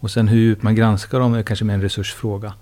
Och 0.00 0.10
sen 0.10 0.28
hur 0.28 0.38
djupt 0.38 0.62
man 0.62 0.74
granskar 0.74 1.20
dem 1.20 1.34
är 1.34 1.42
kanske 1.42 1.64
mer 1.64 1.74
en 1.74 1.82
resursfråga. 1.82 2.52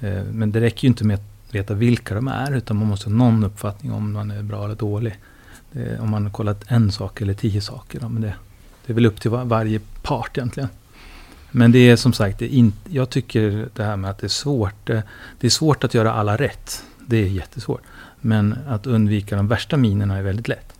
Eh, 0.00 0.22
men 0.32 0.52
det 0.52 0.60
räcker 0.60 0.84
ju 0.84 0.88
inte 0.88 1.04
med 1.04 1.14
att 1.14 1.54
veta 1.54 1.74
vilka 1.74 2.14
de 2.14 2.28
är, 2.28 2.56
utan 2.56 2.76
man 2.76 2.86
måste 2.86 3.10
ha 3.10 3.16
någon 3.16 3.44
uppfattning 3.44 3.92
om 3.92 4.12
man 4.12 4.30
är 4.30 4.42
bra 4.42 4.64
eller 4.64 4.74
dålig. 4.74 5.18
Det, 5.72 5.98
om 5.98 6.10
man 6.10 6.24
har 6.24 6.32
kollat 6.32 6.64
en 6.68 6.92
sak 6.92 7.20
eller 7.20 7.34
tio 7.34 7.60
saker. 7.60 8.00
Då, 8.00 8.08
men 8.08 8.22
det, 8.22 8.34
det 8.86 8.92
är 8.92 8.94
väl 8.94 9.06
upp 9.06 9.20
till 9.20 9.30
var, 9.30 9.44
varje 9.44 9.80
part 10.02 10.38
egentligen. 10.38 10.68
Men 11.50 11.72
det 11.72 11.78
är 11.78 11.96
som 11.96 12.12
sagt, 12.12 12.38
det 12.38 12.44
är 12.44 12.48
in, 12.48 12.72
jag 12.88 13.10
tycker 13.10 13.68
det 13.74 13.84
här 13.84 13.96
med 13.96 14.10
att 14.10 14.18
det 14.18 14.26
är 14.26 14.28
svårt. 14.28 14.86
Det, 14.86 15.02
det 15.40 15.46
är 15.46 15.50
svårt 15.50 15.84
att 15.84 15.94
göra 15.94 16.12
alla 16.12 16.36
rätt. 16.36 16.84
Det 17.06 17.16
är 17.16 17.26
jättesvårt. 17.26 17.82
Men 18.20 18.58
att 18.68 18.86
undvika 18.86 19.36
de 19.36 19.48
värsta 19.48 19.76
minerna 19.76 20.16
är 20.16 20.22
väldigt 20.22 20.48
lätt. 20.48 20.72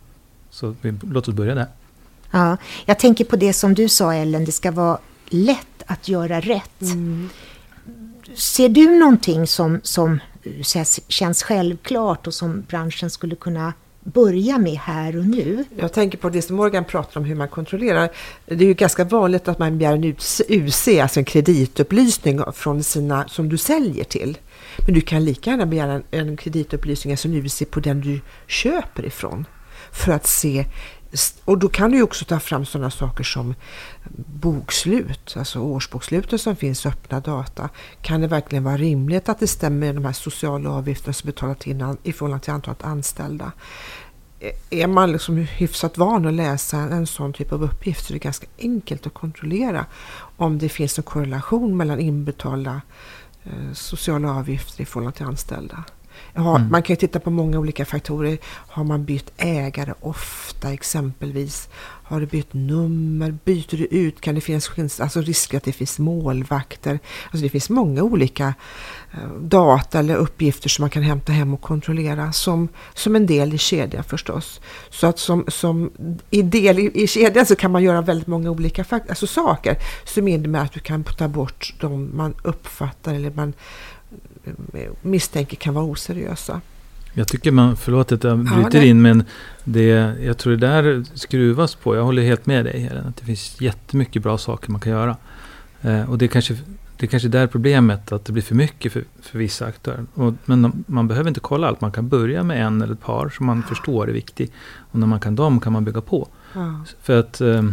Så 0.49 0.75
vi, 0.81 0.93
låt 1.01 1.27
oss 1.27 1.35
börja 1.35 1.55
där. 1.55 1.67
Ja, 2.31 2.57
jag 2.85 2.99
tänker 2.99 3.25
på 3.25 3.35
det 3.35 3.53
som 3.53 3.73
du 3.73 3.89
sa 3.89 4.13
Ellen, 4.13 4.45
det 4.45 4.51
ska 4.51 4.71
vara 4.71 4.97
lätt 5.29 5.83
att 5.85 6.07
göra 6.07 6.39
rätt. 6.39 6.81
Mm. 6.81 7.29
Ser 8.35 8.69
du 8.69 8.99
någonting 8.99 9.47
som, 9.47 9.79
som 9.83 10.19
eh, 10.43 10.83
känns 11.07 11.43
självklart 11.43 12.27
och 12.27 12.33
som 12.33 12.61
branschen 12.67 13.09
skulle 13.09 13.35
kunna 13.35 13.73
börja 14.03 14.57
med 14.57 14.77
här 14.77 15.17
och 15.17 15.25
nu. 15.25 15.65
Jag 15.77 15.93
tänker 15.93 16.17
på 16.17 16.29
det 16.29 16.41
som 16.41 16.55
Morgan 16.55 16.85
pratar 16.85 17.19
om 17.19 17.25
hur 17.25 17.35
man 17.35 17.47
kontrollerar. 17.47 18.09
Det 18.45 18.63
är 18.63 18.67
ju 18.67 18.73
ganska 18.73 19.03
vanligt 19.03 19.47
att 19.47 19.59
man 19.59 19.77
begär 19.77 19.93
en 19.93 20.03
UC, 20.49 20.87
alltså 21.01 21.19
en 21.19 21.25
kreditupplysning 21.25 22.41
från 22.53 22.83
sina 22.83 23.27
som 23.27 23.49
du 23.49 23.57
säljer 23.57 24.03
till. 24.03 24.37
Men 24.85 24.95
du 24.95 25.01
kan 25.01 25.25
lika 25.25 25.49
gärna 25.49 25.65
begära 25.65 25.91
en, 25.91 26.03
en 26.11 26.37
kreditupplysning, 26.37 27.13
alltså 27.13 27.27
en 27.27 27.45
UC 27.45 27.63
på 27.71 27.79
den 27.79 28.01
du 28.01 28.21
köper 28.47 29.05
ifrån. 29.05 29.45
För 29.91 30.11
att 30.11 30.27
se 30.27 30.65
och 31.45 31.57
då 31.57 31.69
kan 31.69 31.91
du 31.91 32.01
också 32.01 32.25
ta 32.25 32.39
fram 32.39 32.65
sådana 32.65 32.91
saker 32.91 33.23
som 33.23 33.55
bokslut, 34.15 35.37
alltså 35.37 35.59
årsboksluten 35.59 36.39
som 36.39 36.55
finns 36.55 36.85
öppna 36.85 37.19
data. 37.19 37.69
Kan 38.01 38.21
det 38.21 38.27
verkligen 38.27 38.63
vara 38.63 38.77
rimligt 38.77 39.29
att 39.29 39.39
det 39.39 39.47
stämmer 39.47 39.79
med 39.79 39.95
de 39.95 40.05
här 40.05 40.13
sociala 40.13 40.69
avgifterna 40.69 41.13
som 41.13 41.27
betalas 41.27 41.67
in 41.67 41.97
i 42.03 42.13
förhållande 42.13 42.43
till 42.43 42.53
antalet 42.53 42.83
anställda? 42.83 43.51
E- 44.39 44.53
är 44.69 44.87
man 44.87 45.11
liksom 45.11 45.37
hyfsat 45.37 45.97
van 45.97 46.25
att 46.25 46.33
läsa 46.33 46.77
en 46.77 47.07
sån 47.07 47.33
typ 47.33 47.51
av 47.51 47.63
uppgift 47.63 48.05
så 48.05 48.11
är 48.11 48.13
det 48.13 48.23
ganska 48.23 48.47
enkelt 48.59 49.07
att 49.07 49.13
kontrollera 49.13 49.85
om 50.37 50.57
det 50.59 50.69
finns 50.69 50.97
en 50.97 51.03
korrelation 51.03 51.77
mellan 51.77 51.99
inbetalda 51.99 52.81
eh, 53.43 53.73
sociala 53.73 54.31
avgifter 54.31 54.81
i 54.81 54.85
förhållande 54.85 55.17
till 55.17 55.25
anställda. 55.25 55.83
Har, 56.33 56.55
mm. 56.55 56.71
Man 56.71 56.83
kan 56.83 56.93
ju 56.93 56.97
titta 56.97 57.19
på 57.19 57.29
många 57.29 57.59
olika 57.59 57.85
faktorer. 57.85 58.37
Har 58.45 58.83
man 58.83 59.05
bytt 59.05 59.31
ägare 59.37 59.93
ofta 60.01 60.73
exempelvis? 60.73 61.69
Har 62.11 62.19
du 62.19 62.25
bytt 62.25 62.53
nummer? 62.53 63.31
Byter 63.43 63.77
du 63.77 63.85
ut? 63.85 64.21
Kan 64.21 64.35
det 64.35 64.41
finnas 64.41 64.99
alltså 64.99 65.21
risk 65.21 65.53
att 65.53 65.63
det 65.63 65.71
finns 65.71 65.99
målvakter? 65.99 66.99
Alltså 67.25 67.43
det 67.43 67.49
finns 67.49 67.69
många 67.69 68.03
olika 68.03 68.53
eh, 69.11 69.29
data 69.41 69.99
eller 69.99 70.15
uppgifter 70.15 70.69
som 70.69 70.83
man 70.83 70.89
kan 70.89 71.03
hämta 71.03 71.31
hem 71.31 71.53
och 71.53 71.61
kontrollera 71.61 72.31
som, 72.31 72.67
som 72.93 73.15
en 73.15 73.25
del 73.25 73.53
i 73.53 73.57
kedjan 73.57 74.03
förstås. 74.03 74.61
Så 74.89 75.07
att 75.07 75.19
som, 75.19 75.45
som 75.47 75.91
i 76.29 76.41
del 76.41 76.79
i, 76.79 77.03
i 77.03 77.07
kedjan 77.07 77.45
så 77.45 77.55
kan 77.55 77.71
man 77.71 77.83
göra 77.83 78.01
väldigt 78.01 78.27
många 78.27 78.51
olika 78.51 78.85
alltså 78.91 79.27
saker 79.27 79.77
som 80.05 80.27
innebär 80.27 80.59
att 80.59 80.73
du 80.73 80.79
kan 80.79 81.03
ta 81.03 81.27
bort 81.27 81.73
de 81.79 82.17
man 82.17 82.33
uppfattar 82.43 83.13
eller 83.13 83.31
man 83.31 83.53
misstänker 85.01 85.57
kan 85.57 85.73
vara 85.73 85.85
oseriösa. 85.85 86.61
Jag 87.13 87.27
tycker 87.27 87.51
man, 87.51 87.77
förlåt 87.77 88.11
att 88.11 88.23
jag 88.23 88.39
bryter 88.39 88.79
ja, 88.79 88.85
in, 88.85 89.01
men 89.01 89.23
det, 89.63 90.15
jag 90.23 90.37
tror 90.37 90.53
det 90.53 90.67
där 90.67 91.03
skruvas 91.13 91.75
på. 91.75 91.95
Jag 91.95 92.03
håller 92.03 92.21
helt 92.21 92.45
med 92.45 92.65
dig 92.65 92.79
Helen, 92.79 93.07
att 93.07 93.17
det 93.17 93.25
finns 93.25 93.61
jättemycket 93.61 94.23
bra 94.23 94.37
saker 94.37 94.71
man 94.71 94.81
kan 94.81 94.91
göra. 94.91 95.17
Eh, 95.81 96.09
och 96.09 96.17
det 96.17 96.25
är 96.25 96.27
kanske 96.27 96.57
det 97.01 97.05
är 97.05 97.09
kanske 97.09 97.29
där 97.29 97.47
problemet, 97.47 98.11
att 98.11 98.25
det 98.25 98.33
blir 98.33 98.43
för 98.43 98.55
mycket 98.55 98.93
för, 98.93 99.03
för 99.21 99.39
vissa 99.39 99.65
aktörer. 99.65 100.05
Och, 100.13 100.33
men 100.45 100.83
man 100.87 101.07
behöver 101.07 101.27
inte 101.27 101.39
kolla 101.39 101.67
allt, 101.67 101.81
man 101.81 101.91
kan 101.91 102.09
börja 102.09 102.43
med 102.43 102.65
en 102.65 102.81
eller 102.81 102.93
ett 102.93 103.01
par 103.01 103.29
som 103.29 103.45
man 103.45 103.63
förstår 103.63 104.09
är 104.09 104.13
viktig. 104.13 104.51
Och 104.91 104.99
när 104.99 105.07
man 105.07 105.19
kan 105.19 105.35
dem 105.35 105.59
kan 105.59 105.73
man 105.73 105.85
bygga 105.85 106.01
på. 106.01 106.27
Ja. 106.53 106.83
För, 107.01 107.19
att, 107.19 107.41
eh, 107.41 107.63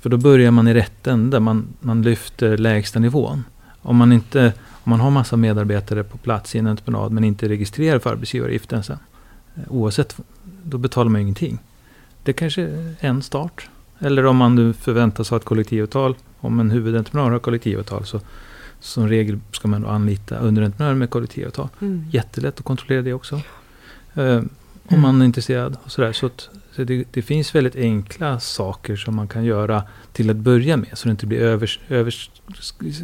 för 0.00 0.10
då 0.10 0.16
börjar 0.16 0.50
man 0.50 0.68
i 0.68 0.74
rätt 0.74 1.06
ände, 1.06 1.40
man, 1.40 1.66
man 1.80 2.02
lyfter 2.02 2.56
lägsta 2.56 2.98
nivån. 2.98 3.44
Om 3.82 3.96
man 3.96 4.12
inte 4.12 4.52
om 4.86 4.90
man 4.90 5.00
har 5.00 5.10
massa 5.10 5.36
medarbetare 5.36 6.04
på 6.04 6.18
plats 6.18 6.54
i 6.54 6.58
en 6.58 6.66
entreprenad 6.66 7.12
men 7.12 7.24
inte 7.24 7.48
registrerar 7.48 7.98
för 7.98 8.10
arbetsgivaravgiften 8.10 8.82
sen. 8.82 8.98
Eh, 9.54 9.62
oavsett, 9.68 10.16
då 10.62 10.78
betalar 10.78 11.10
man 11.10 11.20
ingenting. 11.20 11.58
Det 12.22 12.32
kanske 12.32 12.62
är 12.62 12.94
en 13.00 13.22
start. 13.22 13.68
Eller 13.98 14.26
om 14.26 14.36
man 14.36 14.54
nu 14.54 14.72
förväntas 14.72 15.30
ha 15.30 15.36
ett 15.36 15.44
kollektivavtal. 15.44 16.14
Om 16.40 16.60
en 16.60 16.70
huvudentreprenör 16.70 17.30
har 17.30 17.38
kollektivavtal 17.38 18.04
så 18.04 18.20
som 18.80 19.08
regel 19.08 19.38
ska 19.52 19.68
man 19.68 19.82
då 19.82 19.88
anlita 19.88 20.38
underentreprenörer 20.38 20.94
med 20.94 21.10
kollektivavtal. 21.10 21.68
Mm. 21.80 22.04
Jättelätt 22.10 22.58
att 22.58 22.64
kontrollera 22.64 23.02
det 23.02 23.12
också. 23.12 23.40
Om 24.88 24.94
mm. 24.94 25.00
man 25.00 25.20
är 25.20 25.26
intresserad. 25.26 25.76
Och 25.84 25.90
sådär. 25.90 26.12
Så, 26.12 26.26
att, 26.26 26.48
så 26.72 26.84
det, 26.84 27.04
det, 27.10 27.22
finns 27.22 27.54
väldigt 27.54 27.76
enkla 27.76 28.40
saker 28.40 28.96
som 28.96 29.16
man 29.16 29.28
kan 29.28 29.44
göra 29.44 29.82
till 30.12 30.30
att 30.30 30.36
börja 30.36 30.76
med. 30.76 30.90
Så 30.92 31.08
det 31.08 31.10
inte 31.10 31.26
blir 31.26 31.40
över, 31.40 31.80
över, 31.88 32.14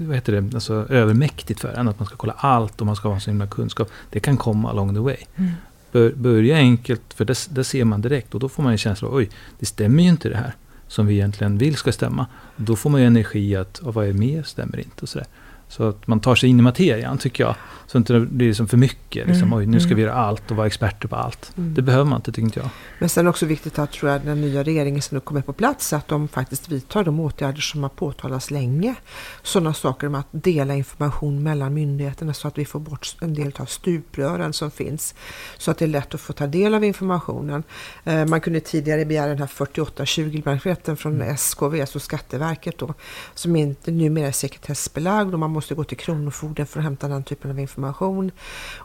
vad 0.07 0.15
heter 0.15 0.33
det? 0.33 0.55
Alltså, 0.55 0.87
övermäktigt 0.89 1.61
för 1.61 1.73
en. 1.73 1.89
Att 1.89 1.99
man 1.99 2.07
ska 2.07 2.17
kolla 2.17 2.33
allt 2.33 2.81
och 2.81 2.87
man 2.87 2.97
ska 2.97 3.09
ha 3.09 3.21
så 3.21 3.31
himla 3.31 3.47
kunskap. 3.47 3.91
Det 4.11 4.21
kan 4.21 4.37
komma 4.37 4.71
along 4.71 4.95
the 4.95 5.01
way. 5.01 5.17
Mm. 5.37 5.51
Bör, 5.93 6.13
börja 6.13 6.57
enkelt, 6.57 7.15
för 7.15 7.25
det 7.51 7.65
ser 7.65 7.85
man 7.85 8.01
direkt. 8.01 8.35
Och 8.35 8.41
då 8.41 8.49
får 8.49 8.63
man 8.63 8.73
en 8.73 8.79
känsla 8.79 9.09
av, 9.09 9.15
oj, 9.15 9.31
det 9.59 9.67
stämmer 9.67 10.03
ju 10.03 10.09
inte 10.09 10.29
det 10.29 10.37
här. 10.37 10.55
Som 10.89 11.07
vi 11.07 11.15
egentligen 11.15 11.59
vill 11.59 11.77
ska 11.77 11.93
stämma. 11.93 12.27
Då 12.57 12.77
får 12.77 12.91
man 12.91 13.01
ju 13.01 13.07
energi 13.07 13.57
att, 13.57 13.81
vad 13.83 14.07
är 14.07 14.13
med, 14.13 14.47
stämmer 14.47 14.79
inte 14.79 15.03
och 15.03 15.09
sådär. 15.09 15.27
Så 15.69 15.89
att 15.89 16.07
man 16.07 16.21
tar 16.21 16.35
sig 16.35 16.49
in 16.49 16.59
i 16.59 16.63
materian 16.63 17.19
tycker 17.19 17.45
jag. 17.45 17.55
Så 17.93 17.99
att 17.99 18.07
det 18.07 18.17
inte 18.17 18.35
blir 18.35 18.47
liksom 18.47 18.69
för 18.69 18.77
mycket. 18.77 19.27
Liksom, 19.27 19.47
mm, 19.47 19.59
Oj, 19.59 19.67
nu 19.67 19.81
ska 19.81 19.87
mm. 19.87 19.97
vi 19.97 20.03
göra 20.03 20.15
allt 20.15 20.51
och 20.51 20.57
vara 20.57 20.67
experter 20.67 21.09
på 21.09 21.17
allt. 21.17 21.53
Mm. 21.57 21.75
Det 21.75 21.83
behöver 21.83 22.05
man 22.05 22.17
inte, 22.17 22.33
tycker 22.33 22.43
inte 22.43 22.61
jag. 22.61 22.69
Men 22.99 23.09
sen 23.09 23.27
också 23.27 23.47
viktigt 23.47 23.79
att 23.79 23.93
tror 23.93 24.11
jag, 24.11 24.21
den 24.25 24.41
nya 24.41 24.63
regeringen 24.63 25.03
som 25.03 25.15
nu 25.15 25.21
kommer 25.21 25.43
på 25.43 25.53
plats, 25.53 25.93
att 25.93 26.09
de 26.09 26.29
faktiskt 26.29 26.69
vidtar 26.69 27.05
de 27.05 27.21
åtgärder 27.21 27.61
som 27.61 27.83
har 27.83 27.91
påtalats 27.91 28.51
länge. 28.51 28.95
Sådana 29.43 29.75
saker 29.75 30.07
som 30.07 30.15
att 30.15 30.27
dela 30.31 30.75
information 30.75 31.43
mellan 31.43 31.75
myndigheterna 31.75 32.35
så 32.35 32.49
att 32.49 32.59
vi 32.59 32.65
får 32.65 32.81
bort 32.81 33.17
en 33.21 33.35
del 33.35 33.53
av 33.59 33.65
stuprören 33.65 34.53
som 34.53 34.71
finns. 34.71 35.15
Så 35.59 35.71
att 35.71 35.79
det 35.79 35.85
är 35.85 35.89
lätt 35.89 36.15
att 36.15 36.21
få 36.21 36.33
ta 36.33 36.47
del 36.47 36.75
av 36.75 36.85
informationen. 36.85 37.63
Eh, 38.05 38.27
man 38.27 38.41
kunde 38.41 38.61
tidigare 38.61 39.05
begära 39.05 39.29
den 39.29 39.39
här 39.39 39.47
4820-blanketten 39.47 40.97
från 40.97 41.15
mm. 41.15 41.35
SKV, 41.35 41.81
alltså 41.81 42.01
Skatteverket 42.01 42.79
då, 42.79 42.95
som 43.35 43.57
inte 43.57 43.91
numera 43.91 44.27
är 44.29 44.33
sekretessbelagd 44.33 45.33
och 45.33 45.39
man 45.39 45.51
måste 45.51 45.75
gå 45.75 45.85
till 45.85 45.97
Kronofogden 45.97 46.67
för 46.67 46.79
att 46.79 46.85
hämta 46.85 47.09
den 47.09 47.25
typen 47.25 47.51
av 47.51 47.59
information 47.59 47.82
information. 47.83 48.31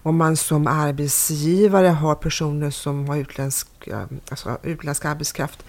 Om 0.04 0.18
man 0.18 0.36
som 0.36 0.68
arbetsgivare 0.68 1.88
har 1.88 2.16
personer 2.16 2.70
som 2.70 3.10
har 3.10 3.18
utländsk, 3.18 3.68
eh, 3.88 4.06
alltså 4.30 4.58
utländsk 4.64 5.06
arbetskraft 5.06 5.66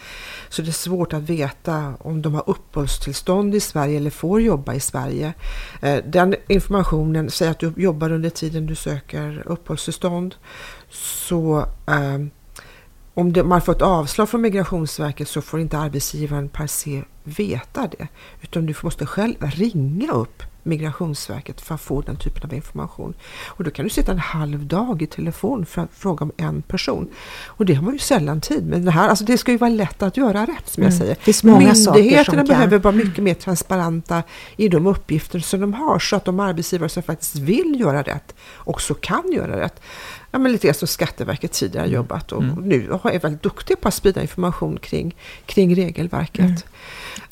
så 0.49 0.63
det 0.63 0.69
är 0.69 0.73
svårt 0.73 1.13
att 1.13 1.23
veta 1.23 1.95
om 2.01 2.23
de 2.23 2.35
har 2.35 2.45
uppehållstillstånd 2.47 3.55
i 3.55 3.61
Sverige 3.61 3.97
eller 3.97 4.11
får 4.11 4.41
jobba 4.41 4.75
i 4.75 4.81
Sverige. 4.81 5.35
Eh, 5.83 6.05
den 6.05 6.35
informationen, 6.49 7.31
säg 7.31 7.49
att 7.49 7.59
du 7.59 7.73
jobbar 7.77 8.13
under 8.13 8.31
tiden 8.31 8.67
du 8.67 8.75
söker 8.75 9.43
uppehållstillstånd 9.47 10.35
så 10.91 11.67
eh, 11.87 12.19
om 13.15 13.33
man 13.45 13.61
får 13.61 13.73
ett 13.73 13.83
avslag 13.83 14.29
från 14.29 14.41
Migrationsverket 14.43 15.29
så 15.29 15.43
får 15.43 15.61
inte 15.61 15.79
arbetsgivaren 15.79 16.49
per 16.49 16.67
se 16.67 17.03
veta 17.25 17.89
det. 17.99 18.09
Utan 18.43 18.67
du 18.67 18.75
måste 18.83 19.07
själv 19.07 19.35
ringa 19.41 20.13
upp 20.13 20.43
Migrationsverket 20.69 21.61
för 21.61 21.75
att 21.75 21.81
få 21.81 22.01
den 22.01 22.17
typen 22.17 22.43
av 22.45 22.55
information. 22.55 23.15
Och 23.47 23.65
då 23.65 23.71
kan 23.71 23.85
du 23.85 23.91
sitta 23.91 24.13
en 24.13 24.19
halv 24.19 24.67
dag 24.67 25.03
i 25.03 25.07
telefon 25.07 25.67
för 25.67 25.83
att 25.83 25.91
fråga 25.95 26.25
om 26.25 26.33
en 26.37 26.63
person. 26.63 27.09
Och 27.47 27.67
det 27.67 27.75
har 27.75 27.83
man 27.83 27.93
ju 27.93 27.99
sällan 27.99 28.41
tid 28.41 28.67
med. 28.67 28.81
Det, 28.81 28.91
här, 28.91 29.09
alltså 29.09 29.25
det 29.25 29.39
ska 29.39 29.53
ju 29.53 29.59
vara 29.59 29.71
lätt 29.71 30.03
att 30.03 30.17
göra 30.17 30.43
rätt 30.43 30.69
som 30.69 30.83
mm. 30.83 30.93
jag 30.93 30.99
säger. 30.99 31.15
Det 31.15 31.21
finns 31.21 31.45
många 31.45 31.75
Myndigheterna 31.75 32.45
behöver 32.45 32.71
kan... 32.71 32.81
vara 32.81 32.95
mycket 32.95 33.25
mer 33.25 33.35
transparenta 33.35 34.23
i 34.57 34.69
de 34.69 34.87
uppgifter 34.87 35.39
som 35.39 35.61
de 35.61 35.75
har 35.75 35.99
så 35.99 36.17
att 36.17 36.25
de 36.25 36.41
arbetsgivare 36.41 36.89
som 36.89 37.03
faktiskt 37.03 37.37
vill 37.37 37.81
göra 37.81 38.03
rätt 38.03 38.35
också 38.57 38.95
kan 38.95 39.33
göra 39.33 39.61
rätt. 39.61 39.81
Ja, 40.31 40.39
men 40.39 40.53
lite 40.53 40.67
grann 40.67 40.75
som 40.75 40.89
Skatteverket 40.89 41.53
tidigare 41.53 41.87
mm. 41.87 41.95
jobbat 41.95 42.33
och 42.33 42.43
mm. 42.43 42.69
nu 42.69 42.89
är 43.05 43.19
väldigt 43.19 43.43
duktiga 43.43 43.77
på 43.77 43.89
att 43.89 43.95
sprida 43.95 44.23
information 44.23 44.79
kring, 44.83 45.17
kring 45.47 45.77
regelverket. 45.77 46.45
Mm. 46.45 46.57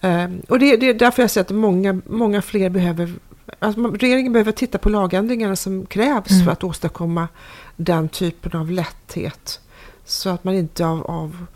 Um, 0.06 0.42
och 0.48 0.58
det, 0.58 0.76
det, 0.76 0.88
är 0.88 0.94
därför 0.94 1.22
jag 1.22 1.30
säger 1.30 1.44
att 1.44 1.50
många, 1.50 2.00
många 2.06 2.42
fler 2.42 2.70
behöver 2.70 3.12
Alltså 3.58 3.80
regeringen 3.80 4.32
behöver 4.32 4.52
titta 4.52 4.78
på 4.78 4.88
lagändringarna 4.88 5.56
som 5.56 5.86
krävs 5.86 6.30
mm. 6.30 6.44
för 6.44 6.52
att 6.52 6.64
åstadkomma 6.64 7.28
den 7.76 8.08
typen 8.08 8.60
av 8.60 8.70
lätthet. 8.70 9.60
Så 10.04 10.30
att 10.30 10.44
man 10.44 10.54
inte 10.54 10.86
av, 10.86 11.06
av, 11.06 11.46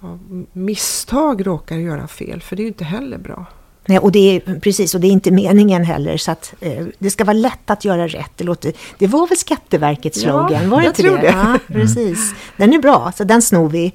av 0.00 0.44
misstag 0.52 1.46
råkar 1.46 1.76
göra 1.76 2.08
fel, 2.08 2.40
för 2.40 2.56
det 2.56 2.60
är 2.60 2.64
ju 2.64 2.68
inte 2.68 2.84
heller 2.84 3.18
bra. 3.18 3.46
Nej, 3.86 3.98
och 3.98 4.12
det 4.12 4.18
är 4.18 4.60
precis, 4.60 4.94
och 4.94 5.00
det 5.00 5.06
är 5.06 5.10
inte 5.10 5.30
meningen 5.30 5.84
heller. 5.84 6.16
Så 6.16 6.30
att 6.30 6.54
eh, 6.60 6.86
det 6.98 7.10
ska 7.10 7.24
vara 7.24 7.36
lätt 7.36 7.70
att 7.70 7.84
göra 7.84 8.08
rätt. 8.08 8.30
Det, 8.36 8.44
låter, 8.44 8.72
det 8.98 9.06
var 9.06 9.26
väl 9.26 9.38
Skatteverkets 9.38 10.20
slogan? 10.20 10.62
Ja, 10.62 10.68
var 10.68 10.82
det 10.82 10.92
tror 10.92 11.16
det? 11.16 11.22
det. 11.22 11.26
Ja, 11.26 11.58
precis. 11.66 12.34
Den 12.56 12.72
är 12.72 12.78
bra, 12.78 13.12
så 13.16 13.24
den 13.24 13.42
snor 13.42 13.68
vi. 13.68 13.92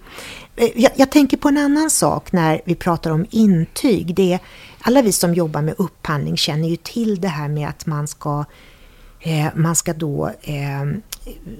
Eh, 0.59 0.69
jag, 0.75 0.91
jag, 0.95 1.11
tänker 1.11 1.37
på 1.37 1.47
en 1.47 1.57
annan 1.57 1.89
sak 1.89 2.31
när 2.31 2.61
vi 2.65 2.75
pratar 2.75 3.11
om 3.11 3.25
intyg. 3.29 4.15
Det 4.15 4.33
är, 4.33 4.39
alla 4.81 5.01
vi 5.01 5.11
som 5.11 5.33
jobbar 5.33 5.61
med 5.61 5.75
upphandling 5.77 6.37
känner 6.37 6.67
ju 6.67 6.75
till 6.75 7.21
det 7.21 7.27
här 7.27 7.47
med 7.47 7.69
att 7.69 7.85
man 7.85 8.07
ska, 8.07 8.45
eh, 9.19 9.47
man 9.55 9.75
ska 9.75 9.93
då 9.93 10.31
eh, 10.41 10.85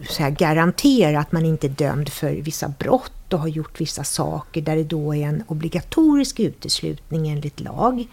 så 0.10 0.30
garantera 0.30 1.20
att 1.20 1.32
man 1.32 1.46
inte 1.46 1.68
är 1.68 1.70
dömd 1.70 2.10
för 2.10 2.32
vissa 2.32 2.74
brott 2.80 3.34
och 3.34 3.40
har 3.40 3.48
gjort 3.48 3.82
vissa 3.82 4.04
saker 4.04 4.62
där 4.62 4.76
det 4.76 4.84
då 4.84 5.16
är 5.16 5.28
en 5.28 5.44
obligatorisk 5.48 6.40
uteslutning 6.40 7.30
enligt 7.30 7.60
lag. 7.60 8.08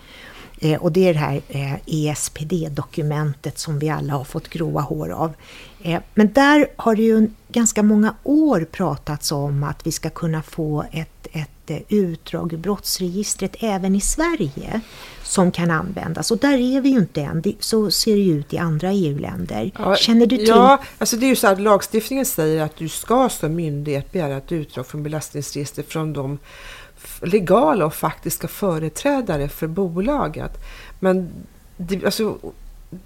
Eh, 0.60 0.82
och 0.82 0.92
det 0.92 1.08
är 1.08 1.14
det 1.14 1.20
här 1.20 1.40
eh, 1.48 1.74
ESPD-dokumentet 1.86 3.58
som 3.58 3.78
vi 3.78 3.88
alla 3.88 4.12
har 4.12 4.24
fått 4.24 4.48
gråa 4.48 4.80
hår 4.80 5.10
av. 5.10 5.34
Eh, 5.82 6.00
men 6.14 6.32
där 6.32 6.68
har 6.76 6.96
det 6.96 7.02
ju 7.02 7.28
ganska 7.56 7.82
många 7.82 8.14
år 8.22 8.66
pratats 8.72 9.32
om 9.32 9.62
att 9.62 9.86
vi 9.86 9.92
ska 9.92 10.10
kunna 10.10 10.42
få 10.42 10.84
ett, 10.92 11.26
ett 11.32 11.84
utdrag 11.88 12.52
ur 12.52 12.58
brottsregistret 12.58 13.56
även 13.60 13.94
i 13.94 14.00
Sverige 14.00 14.80
som 15.22 15.52
kan 15.52 15.70
användas. 15.70 16.30
Och 16.30 16.38
där 16.38 16.58
är 16.58 16.80
vi 16.80 16.88
ju 16.88 16.98
inte 16.98 17.20
än. 17.20 17.42
Så 17.60 17.90
ser 17.90 18.16
det 18.16 18.26
ut 18.26 18.52
i 18.52 18.58
andra 18.58 18.92
EU-länder. 18.92 19.70
Ja, 19.78 19.96
Känner 19.96 20.26
du 20.26 20.36
till? 20.36 20.48
Ja, 20.48 20.82
alltså 20.98 21.16
det 21.16 21.26
är 21.26 21.28
ju 21.28 21.36
så 21.36 21.46
att 21.46 21.60
lagstiftningen 21.60 22.26
säger 22.26 22.62
att 22.62 22.76
du 22.76 22.88
ska 22.88 23.28
som 23.28 23.54
myndighet 23.54 24.12
begära 24.12 24.36
ett 24.36 24.52
utdrag 24.52 24.86
från 24.86 25.02
belastningsregister 25.02 25.82
från 25.82 26.12
de 26.12 26.38
legala 27.22 27.86
och 27.86 27.94
faktiska 27.94 28.48
företrädare 28.48 29.48
för 29.48 29.66
bolaget. 29.66 30.52
Men 31.00 31.28
det, 31.76 32.04
alltså, 32.04 32.38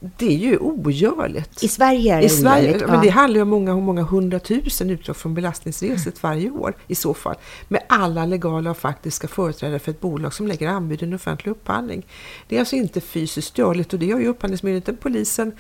det 0.01 0.27
är 0.27 0.37
ju 0.37 0.59
ogörligt. 0.59 1.63
I 1.63 1.69
Sverige 1.69 2.15
är 2.15 2.21
det 2.21 2.27
I 2.27 2.29
Sverige, 2.29 2.69
ogörligt, 2.69 2.87
men 2.87 2.95
ja. 2.95 3.01
det 3.03 3.09
handlar 3.09 3.37
ju 3.37 3.43
om 3.43 3.49
många, 3.49 3.77
många 3.77 4.03
hundratusen 4.03 4.91
utdrag 4.91 5.17
från 5.17 5.35
belastningsregistret 5.35 6.23
varje 6.23 6.51
år 6.51 6.75
i 6.87 6.95
så 6.95 7.15
fall. 7.15 7.37
Med 7.69 7.83
alla 7.89 8.27
legala 8.27 8.71
och 8.71 8.79
faktiska 8.79 9.29
företrädare 9.29 9.79
för 9.79 9.91
ett 9.91 10.01
bolag 10.01 10.35
som 10.35 10.47
lägger 10.47 10.69
anbud 10.69 11.03
i 11.03 11.05
en 11.05 11.15
offentlig 11.15 11.51
upphandling. 11.51 12.07
Det 12.49 12.57
är 12.57 12.61
alltså 12.61 12.77
inte 12.77 13.01
fysiskt 13.01 13.59
görligt 13.59 13.93
och 13.93 13.99
det 13.99 14.11
har 14.11 14.21
ju 14.21 14.27
Upphandlingsmyndigheten, 14.31 14.97
polisen, 14.97 15.53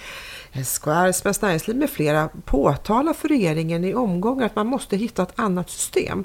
SKR, 0.64 1.12
Svenskt 1.12 1.42
Näringsliv 1.42 1.76
med 1.76 1.90
flera 1.90 2.28
påtalat 2.44 3.16
för 3.16 3.28
regeringen 3.28 3.84
i 3.84 3.94
omgångar 3.94 4.46
att 4.46 4.56
man 4.56 4.66
måste 4.66 4.96
hitta 4.96 5.22
ett 5.22 5.32
annat 5.34 5.70
system. 5.70 6.24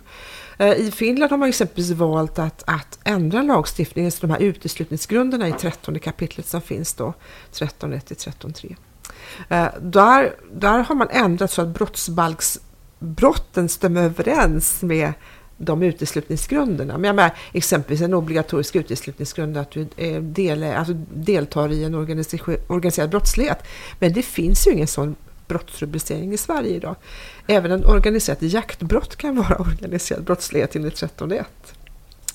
Eh, 0.58 0.74
I 0.74 0.92
Finland 0.92 1.32
har 1.32 1.38
man 1.38 1.50
exempelvis 1.50 1.92
valt 1.92 2.40
att, 2.40 2.64
att 2.68 3.00
ändra 3.04 3.42
lagstiftningen 3.42 4.12
så 4.12 4.28
de 4.28 4.34
här 4.34 4.40
uteslutningsgrunderna 4.40 5.48
i 5.48 5.52
13 5.52 6.00
kapitlet 6.00 6.48
som 6.48 6.62
finns 6.62 6.94
då, 6.94 7.14
13.1 7.54 8.00
till 8.00 8.18
13.3. 8.18 8.76
Eh, 9.50 9.68
där, 9.82 10.36
där 10.54 10.80
har 10.80 10.96
man 10.96 11.10
ändrat 11.10 11.52
så 11.52 11.62
att 11.62 11.68
brottsbalksbrotten 11.68 13.70
stämmer 13.70 14.04
överens 14.04 14.82
med 14.82 15.14
de 15.58 15.84
uteslutningsgrunderna. 15.84 16.98
Men 16.98 17.04
jag 17.04 17.16
menar, 17.16 17.32
exempelvis 17.54 18.02
en 18.02 18.14
obligatorisk 18.14 18.76
uteslutningsgrund 18.76 19.58
att 19.58 19.72
du 19.72 19.88
eh, 19.98 20.22
del, 20.22 20.64
alltså 20.64 20.94
deltar 21.14 21.72
i 21.72 21.84
en 21.84 21.96
organiserad 22.68 23.10
brottslighet. 23.10 23.58
Men 24.00 24.14
det 24.14 24.22
finns 24.22 24.68
ju 24.68 24.72
ingen 24.72 24.88
sån 24.88 25.16
brottsrubricering 25.48 26.34
i 26.34 26.38
Sverige 26.38 26.76
idag. 26.76 26.96
Även 27.48 27.72
en 27.72 27.86
organiserat 27.86 28.42
jaktbrott 28.42 29.16
kan 29.16 29.36
vara 29.36 29.56
organiserad 29.60 30.24
brottslighet 30.24 30.76
enligt 30.76 31.02
13.1 31.02 31.44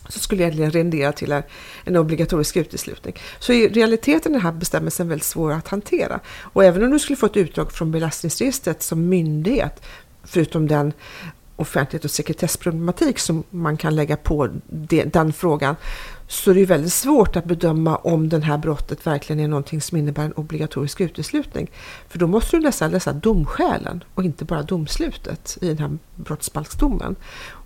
så 0.09 0.19
skulle 0.19 0.43
egentligen 0.43 0.71
rendera 0.71 1.13
till 1.13 1.43
en, 1.85 1.97
obligatorisk 1.97 2.57
uteslutning. 2.57 3.15
Så 3.39 3.53
i 3.53 3.69
realiteten 3.69 4.33
är 4.33 4.39
den 4.39 4.43
här 4.43 4.53
bestämmelsen 4.53 5.09
väldigt 5.09 5.27
svår 5.27 5.53
att 5.53 5.69
hantera. 5.69 6.21
Och 6.41 6.65
även 6.65 6.85
om 6.85 6.91
du 6.91 6.99
skulle 6.99 7.17
få 7.17 7.27
ett 7.27 7.37
utdrag 7.37 7.73
från 7.73 7.91
belastningsregistret 7.91 8.83
som 8.83 9.09
myndighet, 9.09 9.83
förutom 10.25 10.69
den 10.69 10.93
offentlighet 11.57 12.05
och 12.05 12.11
sekretessproblematik 12.11 13.19
som 13.19 13.45
man 13.51 13.77
kan 13.77 13.97
lägga 13.97 14.17
på 14.17 14.49
den 15.07 15.33
frågan, 15.33 15.77
så 16.31 16.51
är 16.51 16.55
det 16.55 16.65
väldigt 16.67 16.93
svårt 16.93 17.37
att 17.37 17.45
bedöma 17.45 17.97
om 17.97 18.29
det 18.29 18.41
här 18.41 18.59
brottet 18.59 19.07
verkligen 19.07 19.41
är 19.41 19.49
någonting 19.49 19.81
som 19.81 19.99
innebär 19.99 20.25
en 20.25 20.33
obligatorisk 20.33 21.01
uteslutning. 21.01 21.71
För 22.09 22.19
då 22.19 22.27
måste 22.27 22.57
du 22.57 22.63
läsa, 22.63 22.89
läsa 22.89 23.13
domskälen 23.13 24.05
och 24.15 24.25
inte 24.25 24.45
bara 24.45 24.63
domslutet 24.63 25.59
i 25.61 25.69
den 25.69 25.79
här 25.79 25.99
brottsbalksdomen. 26.15 27.17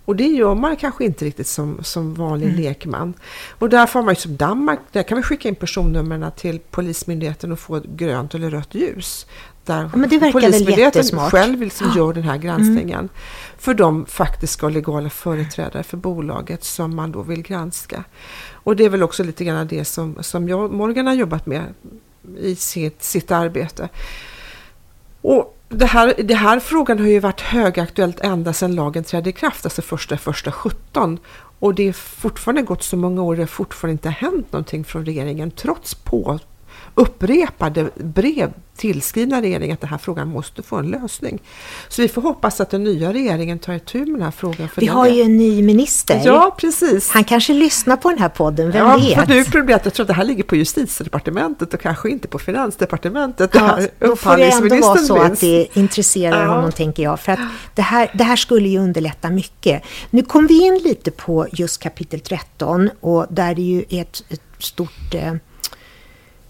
Och 0.05 0.15
det 0.15 0.27
gör 0.27 0.55
man 0.55 0.75
kanske 0.75 1.05
inte 1.05 1.25
riktigt 1.25 1.47
som, 1.47 1.77
som 1.83 2.13
vanlig 2.13 2.47
Mm. 2.49 2.61
lekman. 2.61 3.13
Och 3.59 3.69
därför 3.69 3.99
har 3.99 4.05
man 4.05 4.13
ju 4.13 4.19
som 4.21 4.37
Danmark, 4.37 4.79
där 4.91 5.03
kan 5.03 5.15
man 5.15 5.23
skicka 5.23 5.49
in 5.49 5.55
personnumren 5.55 6.31
till 6.37 6.59
Polismyndigheten 6.71 7.51
och 7.51 7.59
få 7.59 7.81
grönt 7.95 8.35
eller 8.35 8.49
rött 8.49 8.75
ljus. 8.75 9.25
Där 9.65 9.81
Ja, 9.81 9.97
men 9.97 10.09
det 10.09 10.17
verkar 10.17 10.39
väl 10.39 10.51
Polismyndigheten 10.51 10.83
jättesmart. 10.99 11.31
själv 11.31 11.61
liksom 11.61 11.87
Ja. 11.87 11.97
gör 11.97 12.13
den 12.13 12.23
här 12.23 12.37
granskningen. 12.37 13.09
För 13.57 13.73
de 13.73 14.05
faktiska 14.05 14.65
och 14.65 14.71
legala 14.71 15.09
företrädare 15.09 15.83
för 15.83 15.97
bolaget 15.97 16.63
som 16.63 16.95
man 16.95 17.11
då 17.11 17.21
vill 17.21 17.41
granska. 17.41 18.03
Och 18.51 18.75
det 18.75 18.85
är 18.85 18.89
väl 18.89 19.03
också 19.03 19.23
lite 19.23 19.43
grann 19.45 19.67
det 19.67 19.85
som, 19.85 20.17
som 20.23 20.49
jag 20.49 20.71
Morgan 20.73 21.07
har 21.07 21.13
jobbat 21.13 21.45
med 21.45 21.63
i 22.39 22.55
sitt, 22.55 23.03
sitt 23.03 23.31
arbete. 23.31 23.89
Och 25.21 25.54
det 25.77 25.85
här, 25.85 26.13
det 26.23 26.35
här 26.35 26.59
frågan 26.59 26.99
har 26.99 27.07
ju 27.07 27.19
varit 27.19 27.41
högaktuellt 27.41 28.19
ända 28.19 28.53
sedan 28.53 28.75
lagen 28.75 29.03
trädde 29.03 29.29
i 29.29 29.33
kraft, 29.33 29.65
alltså 29.65 29.81
första 29.81 30.17
första 30.17 30.51
17. 30.51 31.19
Och 31.59 31.75
det 31.75 31.87
är 31.87 31.93
fortfarande 31.93 32.61
gått 32.61 32.83
så 32.83 32.97
många 32.97 33.21
år, 33.21 33.35
det 33.35 33.41
har 33.41 33.47
fortfarande 33.47 33.91
inte 33.91 34.09
hänt 34.09 34.51
någonting 34.51 34.83
från 34.83 35.05
regeringen 35.05 35.51
trots 35.51 35.95
på 35.95 36.39
upprepade 36.95 37.89
brev 37.95 38.53
tillskrivna 38.75 39.41
regeringen 39.41 39.73
att 39.73 39.81
den 39.81 39.89
här 39.89 39.97
frågan 39.97 40.27
måste 40.27 40.63
få 40.63 40.75
en 40.75 40.87
lösning. 40.87 41.41
Så 41.89 42.01
vi 42.01 42.07
får 42.07 42.21
hoppas 42.21 42.61
att 42.61 42.69
den 42.69 42.83
nya 42.83 43.13
regeringen 43.13 43.59
tar 43.59 43.73
itu 43.73 43.97
med 43.99 44.07
den 44.07 44.21
här 44.21 44.31
frågan. 44.31 44.69
För 44.69 44.81
Vi 44.81 44.87
har 44.87 45.07
ju 45.07 45.21
en 45.21 45.37
ny 45.37 45.63
minister. 45.63 46.21
Ja, 46.25 46.55
precis. 46.57 47.09
Han 47.11 47.23
kanske 47.23 47.53
lyssnar 47.53 47.97
på 47.97 48.09
den 48.09 48.19
här 48.19 48.29
podden, 48.29 48.71
vem 48.71 48.87
ja, 48.87 48.97
vet? 48.97 49.19
för 49.19 49.27
nu 49.27 49.39
är 49.39 49.43
problemet 49.43 49.81
att 49.81 49.85
jag 49.85 49.93
tror 49.93 50.03
att 50.03 50.07
det 50.07 50.13
här 50.13 50.23
ligger 50.23 50.43
på 50.43 50.55
justitiedepartementet 50.55 51.73
och 51.73 51.81
kanske 51.81 52.09
inte 52.09 52.27
på 52.27 52.39
finansdepartementet. 52.39 53.51
Ja, 53.53 53.79
då 53.99 54.15
får 54.15 54.37
det 54.37 54.51
ändå 54.51 54.75
vara 54.87 54.97
så 54.97 55.21
att 55.21 55.39
det 55.39 55.67
intresserar 55.73 56.41
Ja. 56.45 56.55
honom, 56.55 56.71
tänker 56.71 57.03
jag. 57.03 57.19
För 57.19 57.31
att 57.31 57.39
det 57.75 57.81
här, 57.81 58.11
det 58.13 58.23
här 58.23 58.35
skulle 58.35 58.69
ju 58.69 58.79
underlätta 58.79 59.29
mycket. 59.29 59.83
Nu 60.09 60.23
kom 60.23 60.47
vi 60.47 60.65
in 60.65 60.77
lite 60.77 61.11
på 61.11 61.47
just 61.51 61.81
kapitel 61.81 62.19
13 62.19 62.89
och 62.99 63.25
där 63.29 63.55
det 63.55 63.61
ju 63.61 63.85
är 63.89 64.01
ett, 64.01 64.23
ett 64.29 64.41
stort... 64.59 65.13
Eh, 65.13 65.33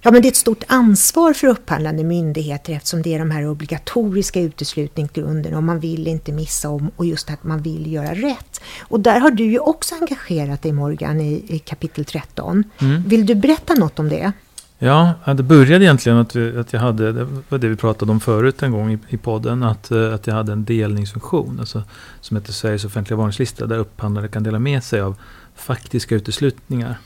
Ja, 0.05 0.11
men 0.11 0.21
det 0.21 0.27
är 0.27 0.29
ett 0.29 0.35
stort 0.35 0.63
ansvar 0.67 1.33
för 1.33 1.47
upphandlande 1.47 2.03
myndigheter 2.03 2.73
eftersom 2.73 3.01
det 3.01 3.13
är 3.13 3.19
de 3.19 3.31
här 3.31 3.47
obligatoriska 3.47 4.41
uteslutningsgrunderna 4.41 5.57
och 5.57 5.63
man 5.63 5.79
vill 5.79 6.07
inte 6.07 6.31
missa 6.31 6.69
om 6.69 6.91
och 6.95 7.05
just 7.05 7.29
att 7.29 7.43
man 7.43 7.61
vill 7.61 7.93
göra 7.93 8.13
rätt. 8.13 8.61
Och 8.81 8.99
där 8.99 9.19
har 9.19 9.31
du 9.31 9.43
ju 9.43 9.59
också 9.59 9.95
engagerat 9.95 10.61
dig 10.61 10.71
Morgan 10.71 11.21
i, 11.21 11.45
i 11.47 11.59
kapitel 11.59 12.05
13. 12.05 12.63
Mm. 12.79 13.03
Vill 13.07 13.25
du 13.25 13.35
berätta 13.35 13.73
något 13.73 13.99
om 13.99 14.09
det? 14.09 14.31
Ja, 14.79 15.13
det 15.25 15.43
började 15.43 15.85
egentligen 15.85 16.17
att, 16.17 16.35
vi, 16.35 16.57
att 16.57 16.73
jag 16.73 16.79
hade, 16.79 17.11
det 17.11 17.27
var 17.49 17.57
det 17.57 17.67
vi 17.67 17.75
pratade 17.75 18.11
om 18.11 18.19
förut 18.19 18.63
en 18.63 18.71
gång 18.71 18.91
i, 18.91 18.99
i 19.09 19.17
podden, 19.17 19.63
att, 19.63 19.91
eh, 19.91 20.13
att 20.13 20.27
jag 20.27 20.33
hade 20.33 20.51
en 20.51 20.65
delningsfunktion, 20.65 21.59
alltså, 21.59 21.83
som 22.21 22.37
heter 22.37 22.53
Sveriges 22.53 22.85
offentliga 22.85 23.17
varningslista, 23.17 23.65
där 23.65 23.77
upphandlare 23.77 24.27
kan 24.27 24.43
dela 24.43 24.59
med 24.59 24.83
sig 24.83 25.01
av 25.01 25.15
faktiska 25.55 26.15
uteslutningar 26.15 26.97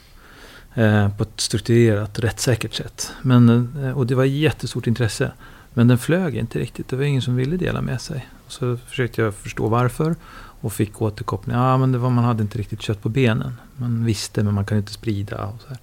Eh, 0.79 1.09
på 1.09 1.23
ett 1.23 1.41
strukturerat, 1.41 2.19
rättssäkert 2.19 2.73
sätt. 2.73 3.11
Men, 3.21 3.49
eh, 3.83 3.97
och 3.97 4.07
det 4.07 4.15
var 4.15 4.23
jättestort 4.23 4.87
intresse. 4.87 5.31
Men 5.73 5.87
den 5.87 5.97
flög 5.97 6.35
inte 6.35 6.59
riktigt, 6.59 6.87
det 6.87 6.95
var 6.95 7.03
ingen 7.03 7.21
som 7.21 7.35
ville 7.35 7.57
dela 7.57 7.81
med 7.81 8.01
sig. 8.01 8.27
Så 8.47 8.77
försökte 8.77 9.21
jag 9.21 9.33
förstå 9.33 9.67
varför 9.67 10.15
och 10.61 10.73
fick 10.73 11.01
återkoppling. 11.01 11.55
Ja, 11.55 11.77
men 11.77 11.91
det 11.91 11.97
var, 11.97 12.09
man 12.09 12.23
hade 12.23 12.41
inte 12.41 12.57
riktigt 12.57 12.81
kött 12.81 13.01
på 13.01 13.09
benen. 13.09 13.53
Man 13.75 14.05
visste, 14.05 14.43
men 14.43 14.53
man 14.53 14.65
kan 14.65 14.77
inte 14.77 14.91
sprida. 14.91 15.45
Och 15.45 15.61
så 15.61 15.69
här. 15.69 15.77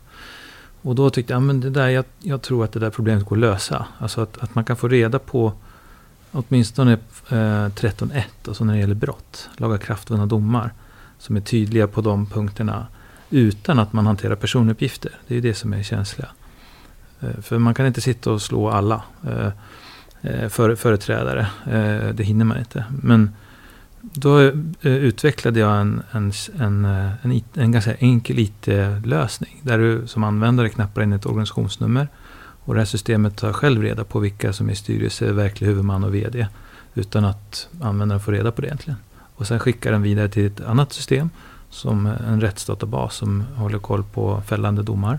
Och 0.82 0.94
då 0.94 1.10
tyckte 1.10 1.32
jag, 1.32 1.42
men 1.42 1.60
det 1.60 1.70
där, 1.70 1.88
jag, 1.88 2.04
jag 2.20 2.42
tror 2.42 2.64
att 2.64 2.72
det 2.72 2.80
där 2.80 2.90
problemet 2.90 3.24
går 3.24 3.36
att 3.36 3.40
lösa. 3.40 3.86
Alltså 3.98 4.20
att, 4.20 4.38
att 4.38 4.54
man 4.54 4.64
kan 4.64 4.76
få 4.76 4.88
reda 4.88 5.18
på 5.18 5.52
åtminstone 6.32 6.92
eh, 6.92 6.96
13.1, 7.28 8.22
alltså 8.48 8.64
när 8.64 8.72
det 8.72 8.80
gäller 8.80 8.94
brott, 8.94 9.48
lagakraftvunna 9.56 10.26
domar, 10.26 10.72
som 11.18 11.36
är 11.36 11.40
tydliga 11.40 11.88
på 11.88 12.00
de 12.00 12.26
punkterna 12.26 12.86
utan 13.30 13.78
att 13.78 13.92
man 13.92 14.06
hanterar 14.06 14.34
personuppgifter. 14.34 15.12
Det 15.26 15.34
är 15.34 15.36
ju 15.36 15.40
det 15.40 15.54
som 15.54 15.72
är 15.72 15.82
känsliga. 15.82 16.28
Eh, 17.20 17.40
för 17.42 17.58
man 17.58 17.74
kan 17.74 17.86
inte 17.86 18.00
sitta 18.00 18.32
och 18.32 18.42
slå 18.42 18.68
alla 18.70 19.02
eh, 19.26 19.50
eh, 20.20 20.48
för, 20.48 20.74
företrädare. 20.74 21.46
Det 22.12 22.24
hinner 22.24 22.44
man 22.44 22.58
inte. 22.58 22.84
Men 23.02 23.30
då 24.00 24.40
utvecklade 24.82 25.60
jag 25.60 25.80
en, 25.80 26.02
en, 26.10 26.32
en, 26.58 26.84
en, 26.84 27.42
en 27.54 27.72
ganska 27.72 27.94
enkel 27.94 28.38
IT-lösning. 28.38 29.60
Där 29.62 29.78
du 29.78 30.06
som 30.06 30.24
användare 30.24 30.68
knappar 30.68 31.02
in 31.02 31.12
ett 31.12 31.26
organisationsnummer. 31.26 32.08
Och 32.66 32.74
det 32.74 32.80
här 32.80 32.86
systemet 32.86 33.36
tar 33.36 33.52
själv 33.52 33.82
reda 33.82 34.04
på 34.04 34.18
vilka 34.18 34.52
som 34.52 34.70
är 34.70 34.74
styrelse, 34.74 35.32
verklig 35.32 35.66
huvudman 35.66 36.04
och 36.04 36.14
VD. 36.14 36.46
Utan 36.94 37.24
att 37.24 37.68
användaren 37.80 38.20
får 38.20 38.32
reda 38.32 38.52
på 38.52 38.60
det 38.60 38.66
egentligen. 38.66 38.98
Och 39.36 39.46
sen 39.46 39.60
skickar 39.60 39.92
den 39.92 40.02
vidare 40.02 40.28
till 40.28 40.46
ett 40.46 40.60
annat 40.60 40.92
system. 40.92 41.30
Som 41.76 42.06
en 42.06 42.40
rättsdatabas 42.40 43.14
som 43.14 43.44
håller 43.56 43.78
koll 43.78 44.02
på 44.02 44.42
fällande 44.46 44.82
domar. 44.82 45.18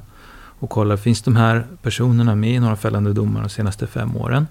Och 0.59 0.69
kollar, 0.69 0.97
finns 0.97 1.21
de 1.21 1.35
här 1.35 1.67
personerna 1.81 2.35
med 2.35 2.55
i 2.55 2.59
några 2.59 2.75
fällande 2.75 3.13
domar 3.13 3.41
de 3.41 3.49
senaste 3.49 3.87
fem 3.87 4.17
åren? 4.17 4.47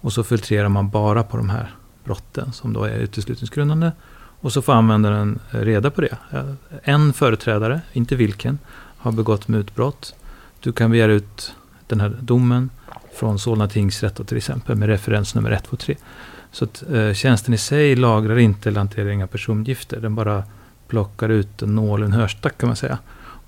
Och 0.00 0.12
så 0.12 0.24
filtrerar 0.24 0.68
man 0.68 0.90
bara 0.90 1.22
på 1.22 1.36
de 1.36 1.50
här 1.50 1.74
brotten 2.04 2.52
som 2.52 2.72
då 2.72 2.84
är 2.84 2.98
uteslutningsgrundande. 2.98 3.90
Och 4.40 4.52
så 4.52 4.62
får 4.62 4.72
användaren 4.72 5.38
reda 5.50 5.90
på 5.90 6.00
det. 6.00 6.16
En 6.82 7.12
företrädare, 7.12 7.80
inte 7.92 8.16
vilken, 8.16 8.58
har 8.98 9.12
begått 9.12 9.48
mutbrott. 9.48 10.14
Du 10.60 10.72
kan 10.72 10.90
begära 10.90 11.12
ut 11.12 11.54
den 11.86 12.00
här 12.00 12.16
domen 12.20 12.70
från 13.14 13.38
Solna 13.38 13.68
tingsrätt 13.68 14.28
till 14.28 14.36
exempel 14.36 14.76
med 14.76 14.88
referensnummer 14.88 15.50
123. 15.50 15.96
Så 16.52 16.64
att 16.64 16.84
eh, 16.92 17.12
tjänsten 17.12 17.54
i 17.54 17.58
sig 17.58 17.96
lagrar 17.96 18.38
inte 18.38 18.68
eller 18.68 18.78
hanterar 18.78 19.08
inga 19.08 19.26
personuppgifter. 19.26 20.00
Den 20.00 20.14
bara 20.14 20.44
plockar 20.88 21.28
ut 21.28 21.62
en 21.62 21.74
nål 21.74 22.02
i 22.02 22.04
en 22.04 22.12
hörstack 22.12 22.58
kan 22.58 22.66
man 22.66 22.76
säga. 22.76 22.98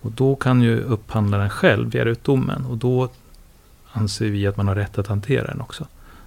Och 0.00 0.12
då 0.12 0.36
kan 0.36 0.62
ju 0.62 0.80
upphandlaren 0.80 1.50
själv 1.50 1.88
begära 1.88 2.10
ut 2.10 2.24
domen. 2.24 2.64
Och 2.64 2.76
då 2.76 3.08
anser 3.92 4.26
vi 4.26 4.46
att 4.46 4.56
man 4.56 4.68
har 4.68 4.74
rätt 4.74 4.98
att 4.98 5.06
hantera 5.06 5.46
den 5.46 5.60
också. 5.60 5.86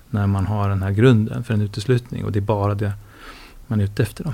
När 0.09 0.27
man 0.27 0.45
har 0.45 0.69
den 0.69 0.83
här 0.83 0.91
grunden 0.91 1.43
för 1.43 1.53
en 1.53 1.61
uteslutning. 1.61 2.25
Och 2.25 2.31
det 2.31 2.39
är 2.39 2.41
bara 2.41 2.75
det 2.75 2.91
man 3.67 3.79
är 3.79 3.83
ute 3.83 4.03
efter. 4.03 4.23
Då. 4.23 4.33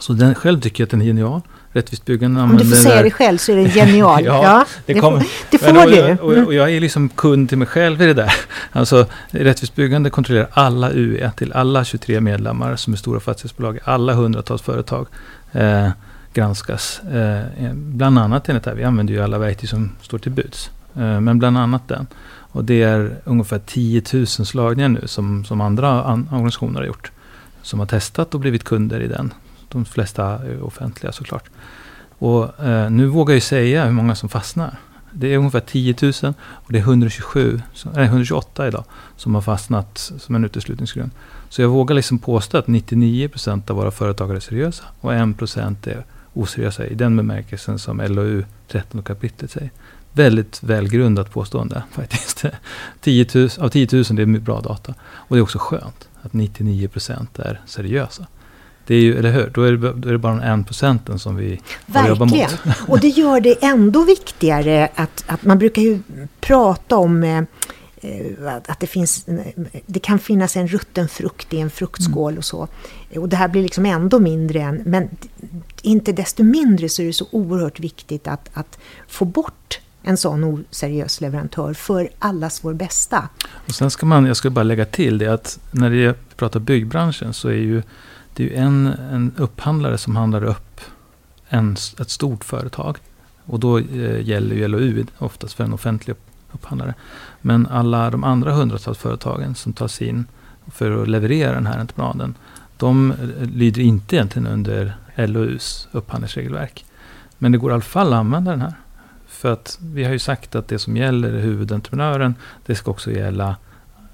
Så 0.00 0.12
den, 0.12 0.34
själv 0.34 0.60
tycker 0.60 0.82
jag 0.82 0.86
att 0.86 0.90
den 0.90 1.02
är 1.02 1.06
genial. 1.06 1.40
Rättvist 1.72 2.04
byggande 2.04 2.40
Om 2.40 2.56
du 2.56 2.64
får 2.66 2.76
säga 2.76 3.02
det 3.02 3.10
själv 3.10 3.38
så 3.38 3.52
är 3.52 3.56
det 3.56 3.70
genial. 3.70 4.24
ja, 4.24 4.42
ja, 4.42 4.64
det, 4.86 4.92
det, 4.92 5.00
kommer, 5.00 5.20
får, 5.20 5.28
det 5.50 5.58
får 5.58 5.72
men, 5.72 5.76
och, 5.76 5.90
du. 5.90 5.96
jag, 5.96 6.20
och, 6.20 6.46
och 6.46 6.54
jag 6.54 6.70
är 6.70 6.80
liksom 6.80 7.08
kund 7.08 7.48
till 7.48 7.58
mig 7.58 7.66
själv 7.66 8.02
i 8.02 8.06
det 8.06 8.14
där. 8.14 8.32
Alltså, 8.72 9.06
Rättvist 9.30 9.74
byggande 9.74 10.10
kontrollerar 10.10 10.48
alla 10.52 10.90
UE 10.90 11.30
till 11.36 11.52
alla 11.52 11.84
23 11.84 12.20
medlemmar 12.20 12.76
som 12.76 12.92
är 12.92 12.96
stora 12.96 13.20
fastighetsbolag. 13.20 13.78
Alla 13.84 14.14
hundratals 14.14 14.62
företag 14.62 15.06
eh, 15.52 15.90
granskas. 16.32 17.00
Eh, 17.00 17.72
bland 17.74 18.18
annat 18.18 18.48
enligt 18.48 18.64
det 18.64 18.70
här, 18.70 18.76
vi 18.76 18.84
använder 18.84 19.14
ju 19.14 19.22
alla 19.22 19.38
verktyg 19.38 19.68
som 19.70 19.92
står 20.00 20.18
till 20.18 20.32
buds. 20.32 20.70
Eh, 20.94 21.20
men 21.20 21.38
bland 21.38 21.58
annat 21.58 21.88
den. 21.88 22.06
Och 22.52 22.64
det 22.64 22.82
är 22.82 23.16
ungefär 23.24 23.58
10 23.58 24.02
000 24.12 24.26
slagningar 24.26 24.88
nu 24.88 25.06
som, 25.06 25.44
som 25.44 25.60
andra 25.60 26.04
an, 26.04 26.28
organisationer 26.32 26.80
har 26.80 26.86
gjort. 26.86 27.10
Som 27.62 27.78
har 27.78 27.86
testat 27.86 28.34
och 28.34 28.40
blivit 28.40 28.64
kunder 28.64 29.00
i 29.00 29.08
den. 29.08 29.34
De 29.68 29.84
flesta 29.84 30.24
är 30.24 30.62
offentliga 30.62 31.12
såklart. 31.12 31.44
Och 32.18 32.64
eh, 32.64 32.90
nu 32.90 33.06
vågar 33.06 33.34
jag 33.34 33.42
säga 33.42 33.84
hur 33.84 33.92
många 33.92 34.14
som 34.14 34.28
fastnar. 34.28 34.76
Det 35.12 35.34
är 35.34 35.38
ungefär 35.38 35.60
10 35.60 35.94
000 36.02 36.12
och 36.48 36.72
det 36.72 36.78
är 36.78 36.82
127, 36.82 37.62
nej, 37.94 38.04
128 38.04 38.68
idag 38.68 38.84
som 39.16 39.34
har 39.34 39.42
fastnat 39.42 40.12
som 40.18 40.34
en 40.34 40.44
uteslutningsgrund. 40.44 41.10
Så 41.52 41.62
jag 41.62 41.68
vågar 41.68 41.94
liksom 41.94 42.18
påstå 42.18 42.58
att 42.58 42.66
99 42.66 43.28
procent 43.28 43.70
av 43.70 43.76
våra 43.76 43.90
företagare 43.90 44.38
är 44.38 44.40
seriösa 44.40 44.84
och 45.00 45.14
1 45.14 45.38
procent 45.38 45.86
är 45.86 46.04
oseriösa 46.32 46.86
i 46.86 46.94
den 46.94 47.16
bemärkelsen 47.16 47.78
som 47.78 48.00
LOU 48.00 48.44
13 48.68 49.02
kapitlet 49.02 49.50
säger. 49.50 49.70
Väldigt 50.12 50.62
välgrundat 50.62 51.32
påstående 51.32 51.82
faktiskt. 51.92 52.44
10 53.00 53.26
000, 53.34 53.48
av 53.58 53.68
10 53.68 53.88
000 53.92 54.04
det 54.10 54.22
är 54.22 54.26
bra 54.26 54.60
data. 54.60 54.94
Och 55.02 55.36
det 55.36 55.40
är 55.40 55.42
också 55.42 55.58
skönt 55.58 56.08
att 56.22 56.32
99 56.32 56.88
procent 56.88 57.38
är 57.38 57.60
seriösa. 57.66 58.26
Det 58.86 58.94
är 58.94 59.00
ju, 59.00 59.18
eller 59.18 59.32
hur? 59.32 59.50
Då 59.54 59.62
är 59.62 59.72
det, 59.72 59.92
då 59.92 60.08
är 60.08 60.12
det 60.12 60.18
bara 60.18 60.34
den 60.34 60.42
en 60.42 60.64
procenten 60.64 61.18
som 61.18 61.36
vi 61.36 61.60
Verkligen. 61.86 62.08
jobbar 62.08 62.26
mot. 62.26 62.34
Verkligen. 62.34 62.76
Och 62.88 63.00
det 63.00 63.08
gör 63.08 63.40
det 63.40 63.64
ändå 63.64 64.04
viktigare 64.04 64.88
att, 64.94 65.24
att 65.26 65.44
man 65.44 65.58
brukar 65.58 65.82
ju 65.82 66.00
prata 66.40 66.96
om 66.96 67.22
eh, 67.22 67.42
att 68.66 68.80
det, 68.80 68.86
finns, 68.86 69.26
det 69.86 70.00
kan 70.00 70.18
finnas 70.18 70.56
en 70.56 70.68
rutten 70.68 71.08
frukt 71.08 71.54
i 71.54 71.60
en 71.60 71.70
fruktskål 71.70 72.38
och 72.38 72.44
så. 72.44 72.68
Och 73.16 73.28
det 73.28 73.36
här 73.36 73.48
blir 73.48 73.62
liksom 73.62 73.86
ändå 73.86 74.18
mindre 74.18 74.60
än, 74.60 74.82
men 74.86 75.08
inte 75.82 76.12
desto 76.12 76.42
mindre 76.42 76.88
så 76.88 77.02
är 77.02 77.06
det 77.06 77.12
så 77.12 77.26
oerhört 77.30 77.80
viktigt 77.80 78.28
att, 78.28 78.50
att 78.52 78.78
få 79.08 79.24
bort 79.24 79.80
en 80.02 80.16
sån 80.16 80.44
oseriös 80.44 81.20
leverantör 81.20 81.74
för 81.74 82.10
allas 82.18 82.64
vår 82.64 82.74
bästa. 82.74 83.28
Och 83.68 83.74
sen 83.74 83.90
ska 83.90 84.06
man, 84.06 84.26
jag 84.26 84.36
ska 84.36 84.50
bara 84.50 84.62
lägga 84.62 84.84
till 84.84 85.18
det 85.18 85.26
att 85.26 85.58
när 85.70 85.90
vi 85.90 86.12
pratar 86.36 86.60
byggbranschen 86.60 87.32
så 87.34 87.48
är 87.48 87.52
ju 87.52 87.82
det 88.34 88.56
är 88.56 88.62
en, 88.62 88.86
en 88.86 89.32
upphandlare 89.36 89.98
som 89.98 90.16
handlar 90.16 90.44
upp 90.44 90.80
en, 91.48 91.76
ett 92.00 92.10
stort 92.10 92.44
företag. 92.44 92.98
Och 93.44 93.60
då 93.60 93.78
eh, 93.78 94.28
gäller 94.28 94.56
ju 94.56 94.68
LOU 94.68 95.04
oftast 95.18 95.54
för 95.54 95.64
en 95.64 95.72
offentlig 95.72 96.16
upphandlare. 96.54 96.94
Men 97.40 97.66
alla 97.66 98.10
de 98.10 98.24
andra 98.24 98.52
hundratals 98.52 98.98
företagen 98.98 99.54
som 99.54 99.72
tas 99.72 100.02
in 100.02 100.26
för 100.72 101.02
att 101.02 101.08
leverera 101.08 101.54
den 101.54 101.66
här 101.66 101.78
entreprenaden. 101.78 102.34
De 102.76 103.10
eh, 103.10 103.46
lyder 103.46 103.82
inte 103.82 104.16
egentligen 104.16 104.46
under 104.46 104.96
LOUs 105.16 105.88
upphandlingsregelverk. 105.92 106.84
Men 107.38 107.52
det 107.52 107.58
går 107.58 107.70
i 107.70 107.74
alla 107.74 107.82
fall 107.82 108.12
att 108.12 108.18
använda 108.18 108.50
den 108.50 108.60
här. 108.60 108.74
För 109.26 109.52
att 109.52 109.78
vi 109.80 110.04
har 110.04 110.12
ju 110.12 110.18
sagt 110.18 110.54
att 110.54 110.68
det 110.68 110.78
som 110.78 110.96
gäller 110.96 111.40
huvudentreprenören, 111.40 112.34
det 112.66 112.74
ska 112.74 112.90
också 112.90 113.10
gälla 113.10 113.56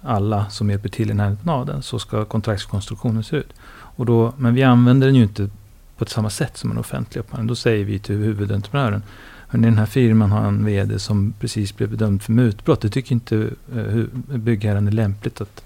alla 0.02 0.50
som 0.50 0.70
hjälper 0.70 0.88
till 0.88 1.06
i 1.06 1.08
den 1.08 1.20
här 1.20 1.26
entreprenaden. 1.26 1.82
Så 1.82 1.98
ska 1.98 2.24
kontraktskonstruktionen 2.24 3.24
se 3.24 3.36
ut. 3.36 3.52
Och 3.70 4.06
då, 4.06 4.32
men 4.36 4.54
vi 4.54 4.62
använder 4.62 5.06
den 5.06 5.16
ju 5.16 5.22
inte 5.22 5.50
på 5.96 6.04
ett 6.04 6.10
samma 6.10 6.30
sätt 6.30 6.56
som 6.56 6.70
en 6.70 6.78
offentlig 6.78 7.20
upphandling. 7.20 7.46
Då 7.46 7.54
säger 7.54 7.84
vi 7.84 7.98
till 7.98 8.16
huvudentreprenören. 8.16 9.02
Hörrni, 9.48 9.66
den 9.66 9.78
här 9.78 9.86
firman 9.86 10.32
har 10.32 10.48
en 10.48 10.64
VD 10.64 10.98
som 10.98 11.34
precis 11.40 11.76
blev 11.76 11.90
bedömd 11.90 12.22
för 12.22 12.32
mutbrott. 12.32 12.80
Det 12.80 12.90
tycker 12.90 13.12
inte 13.12 13.50
uh, 13.76 14.04
byggherren 14.14 14.86
är 14.86 14.92
lämpligt. 14.92 15.40
att 15.40 15.62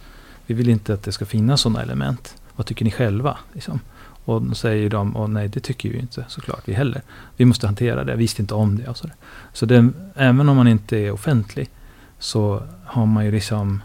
Vi 0.47 0.55
vill 0.55 0.69
inte 0.69 0.95
att 0.95 1.03
det 1.03 1.13
ska 1.13 1.25
finnas 1.27 1.61
sådana 1.61 1.83
element. 1.83 2.37
Vad 2.57 2.67
tycker 2.67 2.85
ni 2.85 2.91
själva? 2.91 3.39
Liksom? 3.53 3.81
Och 4.25 4.43
då 4.43 4.55
säger 4.55 4.91
de, 4.91 5.17
och 5.17 5.31
nej 5.31 5.49
det 5.49 5.61
tycker 5.61 5.91
vi 5.91 5.99
inte 5.99 6.25
såklart 6.29 6.63
vi 6.65 6.73
heller. 6.73 7.03
Vi 7.37 7.45
måste 7.45 7.67
hantera 7.67 8.05
det, 8.05 8.13
jag 8.13 8.17
visste 8.17 8.43
inte 8.43 8.55
om 8.55 8.79
det. 8.79 8.89
Och 8.89 8.97
så 8.97 9.09
så 9.53 9.67
det, 9.67 9.89
även 10.15 10.49
om 10.49 10.57
man 10.57 10.69
inte 10.69 10.99
är 10.99 11.11
offentlig 11.11 11.71
så 12.19 12.63
har 12.85 13.07
man 13.07 13.25
ju 13.25 13.31
liksom 13.31 13.83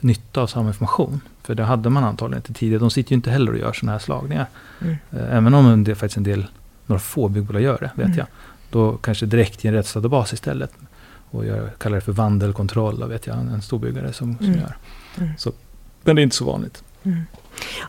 nytta 0.00 0.42
av 0.42 0.46
samma 0.46 0.68
information. 0.68 1.20
För 1.42 1.54
det 1.54 1.64
hade 1.64 1.90
man 1.90 2.04
antagligen 2.04 2.38
inte 2.38 2.52
tidigare. 2.52 2.80
De 2.80 2.90
sitter 2.90 3.10
ju 3.12 3.16
inte 3.16 3.30
heller 3.30 3.52
och 3.52 3.58
gör 3.58 3.72
sådana 3.72 3.92
här 3.92 3.98
slagningar. 3.98 4.46
Mm. 4.80 4.96
Eh, 5.10 5.36
även 5.36 5.54
om 5.54 5.84
det 5.84 5.94
faktiskt 5.94 6.16
en 6.16 6.22
del, 6.22 6.46
några 6.86 7.00
få 7.00 7.28
byggbolag 7.28 7.62
gör 7.62 7.78
det, 7.80 7.90
vet 7.94 8.06
mm. 8.06 8.18
jag. 8.18 8.26
Då 8.72 8.96
kanske 8.96 9.26
direkt 9.26 9.64
i 9.64 9.68
en 9.68 9.74
rättsdatabas 9.74 10.32
istället. 10.32 10.72
Och 11.30 11.46
jag 11.46 11.78
kallar 11.78 11.96
det 11.96 12.00
för 12.00 12.12
vandelkontroll, 12.12 13.08
vet 13.08 13.26
jag, 13.26 13.36
en 13.36 13.62
storbyggare 13.62 14.12
som, 14.12 14.36
som 14.36 14.46
mm. 14.46 14.60
gör. 14.60 14.76
Mm. 15.18 15.30
Så, 15.38 15.52
men 16.02 16.16
det 16.16 16.22
är 16.22 16.24
inte 16.24 16.36
så 16.36 16.44
vanligt. 16.44 16.84
Mm. 17.02 17.22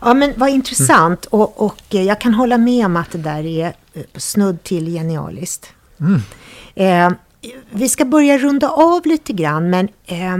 Ja 0.00 0.14
men 0.14 0.32
vad 0.36 0.48
intressant 0.48 1.26
mm. 1.32 1.40
och, 1.40 1.66
och 1.66 1.82
jag 1.88 2.20
kan 2.20 2.34
hålla 2.34 2.58
med 2.58 2.86
om 2.86 2.96
att 2.96 3.10
det 3.10 3.18
där 3.18 3.46
är 3.46 3.72
eh, 3.92 4.02
snudd 4.16 4.62
till 4.62 4.86
genialiskt. 4.86 5.72
Mm. 6.00 6.20
Eh, 6.74 7.18
vi 7.70 7.88
ska 7.88 8.04
börja 8.04 8.38
runda 8.38 8.68
av 8.68 9.06
lite 9.06 9.32
grann, 9.32 9.70
men 9.70 9.88
eh, 10.06 10.38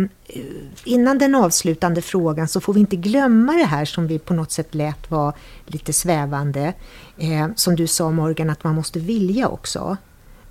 innan 0.85 1.18
den 1.18 1.35
avslutande 1.35 2.02
frågan 2.02 2.48
så 2.48 2.61
får 2.61 2.74
vi 2.74 2.80
inte 2.80 2.96
glömma 2.96 3.52
det 3.52 3.64
här 3.64 3.85
som 3.85 4.07
vi 4.07 4.18
på 4.18 4.35
något 4.35 4.52
sätt 4.52 4.74
lät 4.74 5.11
vara 5.11 5.33
lite 5.66 5.92
svävande. 5.92 6.74
Eh, 7.18 7.48
som 7.57 7.76
du 7.76 7.87
sa 7.87 8.11
Morgan, 8.11 8.50
att 8.50 8.64
man 8.64 8.74
måste 8.74 8.98
vilja 8.98 9.48
också. 9.48 9.96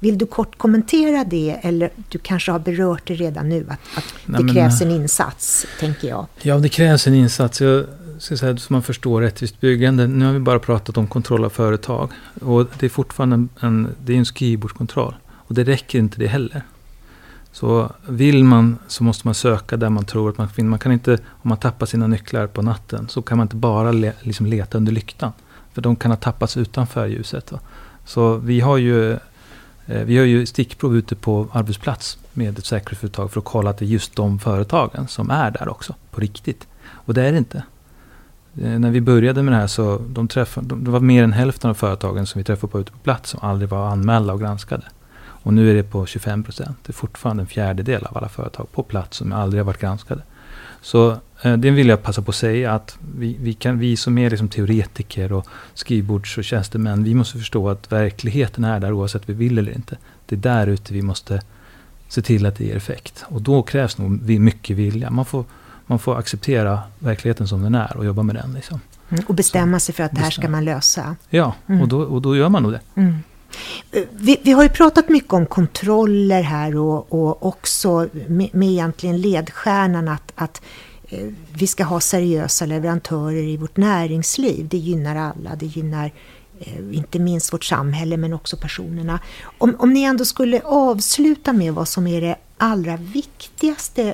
Vill 0.04 0.18
du 0.18 0.26
kort 0.26 0.58
kommentera 0.58 1.24
det 1.24 1.60
eller 1.62 1.90
du 2.10 2.18
kanske 2.18 2.52
har 2.52 2.60
berört 2.60 3.08
det 3.08 3.14
redan 3.14 3.50
nu 3.50 3.66
att, 3.70 3.98
att 3.98 4.14
Nej, 4.26 4.44
det 4.44 4.54
krävs 4.54 4.82
en 4.82 4.92
insats, 4.92 5.66
tänker 5.80 6.08
jag. 6.08 6.26
Ja, 6.42 6.58
det 6.58 6.70
krävs 6.70 7.08
en 7.08 7.14
insats. 7.14 7.62
Jag 7.62 7.86
ska 8.18 8.38
säga 8.38 8.58
så 8.58 8.74
man 8.74 8.84
förstår 8.84 9.22
rättvist 9.22 9.62
byggande. 9.62 10.08
Nu 10.08 10.26
har 10.26 10.34
vi 10.34 10.40
bara 10.40 10.60
pratat 10.60 10.98
om 10.98 11.08
kontroll 11.08 11.46
av 11.46 11.50
företag 11.50 12.10
och 12.42 12.68
det 12.80 12.86
är 12.86 12.90
fortfarande 12.90 13.36
en, 13.36 13.50
en 13.60 13.96
det 14.06 14.14
är 14.14 14.18
en 14.18 14.26
skrivbordskontroll. 14.26 15.16
Och 15.30 15.56
det 15.56 15.64
räcker 15.64 16.00
inte 16.00 16.20
det 16.20 16.28
heller. 16.28 16.64
Så 17.52 17.92
vill 18.08 18.44
man 18.44 18.78
så 18.88 19.04
måste 19.04 19.28
man 19.28 19.34
söka 19.34 19.78
där 19.78 19.90
man 19.90 20.06
tror 20.06 20.30
att 20.30 20.38
man 20.38 20.50
finner. 20.50 20.70
Man 20.70 20.80
kan 20.80 20.92
inte, 20.92 21.14
om 21.14 21.50
man 21.50 21.58
tappar 21.58 21.86
sina 21.86 22.08
nycklar 22.08 22.48
på 22.48 22.62
natten, 22.62 23.08
så 23.10 23.22
kan 23.22 23.38
man 23.38 23.46
inte 23.46 23.56
bara 23.56 23.92
le, 23.92 24.14
liksom 24.22 24.46
leta 24.46 24.78
under 24.78 24.92
lyktan. 24.92 25.32
För 25.74 25.82
de 25.82 25.96
kan 25.96 26.12
ha 26.12 26.16
tappats 26.16 26.58
utanför 26.58 27.08
ljuset. 27.08 27.52
Va? 27.52 27.60
Så 28.06 28.36
vi 28.36 28.60
har 28.60 28.78
ju 28.78 29.12
eh, 29.12 29.18
Eh, 29.88 30.04
vi 30.04 30.14
gör 30.14 30.26
ju 30.26 30.46
stickprov 30.46 30.98
ute 30.98 31.16
på 31.16 31.48
arbetsplats 31.52 32.18
med 32.34 32.60
ett 32.60 32.66
säkerhetsföretag 32.66 33.32
för 33.32 33.40
att 33.40 33.46
kolla 33.46 33.70
att 33.70 33.78
det 33.78 33.86
är 33.86 33.88
just 33.88 34.16
de 34.16 34.40
företagen 34.40 35.08
som 35.08 35.30
är 35.30 35.52
där 35.52 35.70
också, 35.70 35.96
på 36.12 36.22
riktigt. 36.22 36.68
Och 36.86 37.14
det 37.14 37.24
är 37.24 37.32
det 37.32 37.38
inte. 37.38 37.64
Eh, 38.62 38.80
när 38.80 38.92
vi 38.92 39.02
började 39.02 39.44
med 39.44 39.54
det 39.54 39.58
här 39.58 39.68
så 39.68 40.02
de 40.08 40.28
träffade, 40.28 40.68
de, 40.68 40.84
det 40.84 40.92
var 40.92 41.00
mer 41.00 41.24
än 41.24 41.34
hälften 41.34 41.70
av 41.70 41.74
företagen 41.74 42.26
som 42.26 42.40
vi 42.40 42.44
träffade 42.44 42.72
på 42.72 42.80
ute 42.80 42.92
på 42.92 42.98
plats 42.98 43.30
som 43.30 43.40
aldrig 43.44 43.70
var 43.70 43.88
anmälda 43.88 44.34
och 44.34 44.40
granskade. 44.40 44.84
Och 45.44 45.54
nu 45.54 45.72
är 45.72 45.76
det 45.76 45.84
på 45.84 46.06
25 46.06 46.44
procent. 46.44 46.78
Det 46.84 46.92
är 46.92 46.94
fortfarande 46.94 47.44
en 47.44 47.48
fjärdedel 47.48 48.06
av 48.06 48.18
alla 48.18 48.30
företag 48.30 48.72
på 48.72 48.84
plats 48.84 49.18
som 49.18 49.34
aldrig 49.34 49.60
har 49.60 49.66
varit 49.66 49.82
granskade. 49.82 50.22
Så 50.84 51.12
eh, 51.42 51.58
det 51.58 51.72
vill 51.72 51.88
jag 51.88 52.04
passa 52.04 52.22
på 52.22 52.30
att 52.30 52.36
säga 52.36 52.74
att 52.74 52.98
vi, 53.16 53.38
vi, 53.42 53.54
kan, 53.54 53.80
vi 53.80 53.98
som 53.98 54.18
är 54.18 54.30
liksom 54.30 54.50
teoretiker 54.50 55.32
och 55.32 55.48
skrivbords 55.74 56.38
och 56.38 56.44
tjänstemän, 56.44 57.04
vi 57.04 57.16
måste 57.16 57.38
förstå 57.38 57.70
att 57.70 57.92
verkligheten 57.92 58.64
är 58.64 58.80
där 58.80 58.92
oavsett 58.92 59.30
vi 59.30 59.34
vill 59.34 59.58
eller 59.58 59.72
inte. 59.72 59.98
Det 60.26 60.36
är 60.36 60.40
där 60.40 60.68
ute 60.68 60.94
vi 60.94 61.02
måste 61.02 61.42
se 62.08 62.22
till 62.22 62.46
att 62.46 62.56
det 62.56 62.66
ger 62.66 62.76
effekt. 62.76 63.26
Och 63.28 63.42
då 63.42 63.64
krävs 63.64 63.98
nog 63.98 64.30
mycket 64.30 64.78
vilja. 64.78 65.10
Man 65.10 65.26
får, 65.26 65.46
man 65.86 66.00
får 66.00 66.20
acceptera 66.20 66.80
verkligheten 67.00 67.48
som 67.48 67.64
den 67.64 67.76
är 67.76 67.98
och 67.98 68.06
jobba 68.06 68.24
med 68.24 68.36
den. 68.36 68.54
Liksom. 68.54 68.80
Mm, 69.10 69.24
och 69.28 69.36
bestämma 69.36 69.80
sig 69.80 69.96
för 69.96 70.04
att 70.04 70.12
det 70.12 70.20
här 70.20 70.32
ska 70.32 70.50
man 70.50 70.66
lösa. 70.66 71.16
Ja, 71.30 71.56
mm. 71.68 71.82
och, 71.82 71.88
då, 71.88 72.00
och 72.02 72.22
då 72.22 72.36
gör 72.36 72.50
man 72.50 72.64
nog 72.64 72.72
det. 72.72 72.82
Mm. 72.96 73.18
Vi, 74.12 74.40
vi, 74.44 74.52
har 74.52 74.64
ju 74.64 74.70
pratat 74.70 75.10
mycket 75.10 75.34
om 75.34 75.46
kontroller 75.46 76.42
här 76.42 76.78
och, 76.78 77.14
och 77.14 77.46
också 77.46 78.08
med, 78.28 78.50
med 78.56 78.70
egentligen 78.70 79.22
ledstjärnan 79.22 80.08
att, 80.08 80.32
att 80.36 80.62
eh, 81.10 81.28
vi 81.54 81.68
ska 81.68 81.84
ha 81.84 82.00
seriösa 82.00 82.66
leverantörer 82.66 83.44
i 83.44 83.58
vårt 83.58 83.78
näringsliv. 83.78 84.68
Det 84.68 84.78
gynnar 84.78 85.16
alla, 85.16 85.56
det 85.56 85.66
gynnar 85.66 86.12
eh, 86.60 86.98
inte 86.98 87.20
minst 87.20 87.54
vårt 87.54 87.64
samhälle 87.64 88.18
men 88.18 88.34
också 88.34 88.58
personerna. 88.58 89.20
Om, 89.58 89.76
om 89.80 89.94
ni 89.94 90.04
ändå 90.04 90.26
skulle 90.26 90.62
avsluta 90.62 91.54
med 91.54 91.74
vad 91.74 91.88
som 91.88 92.08
är 92.08 92.22
det 92.22 92.36
allra 92.58 92.98
viktigaste 92.98 94.14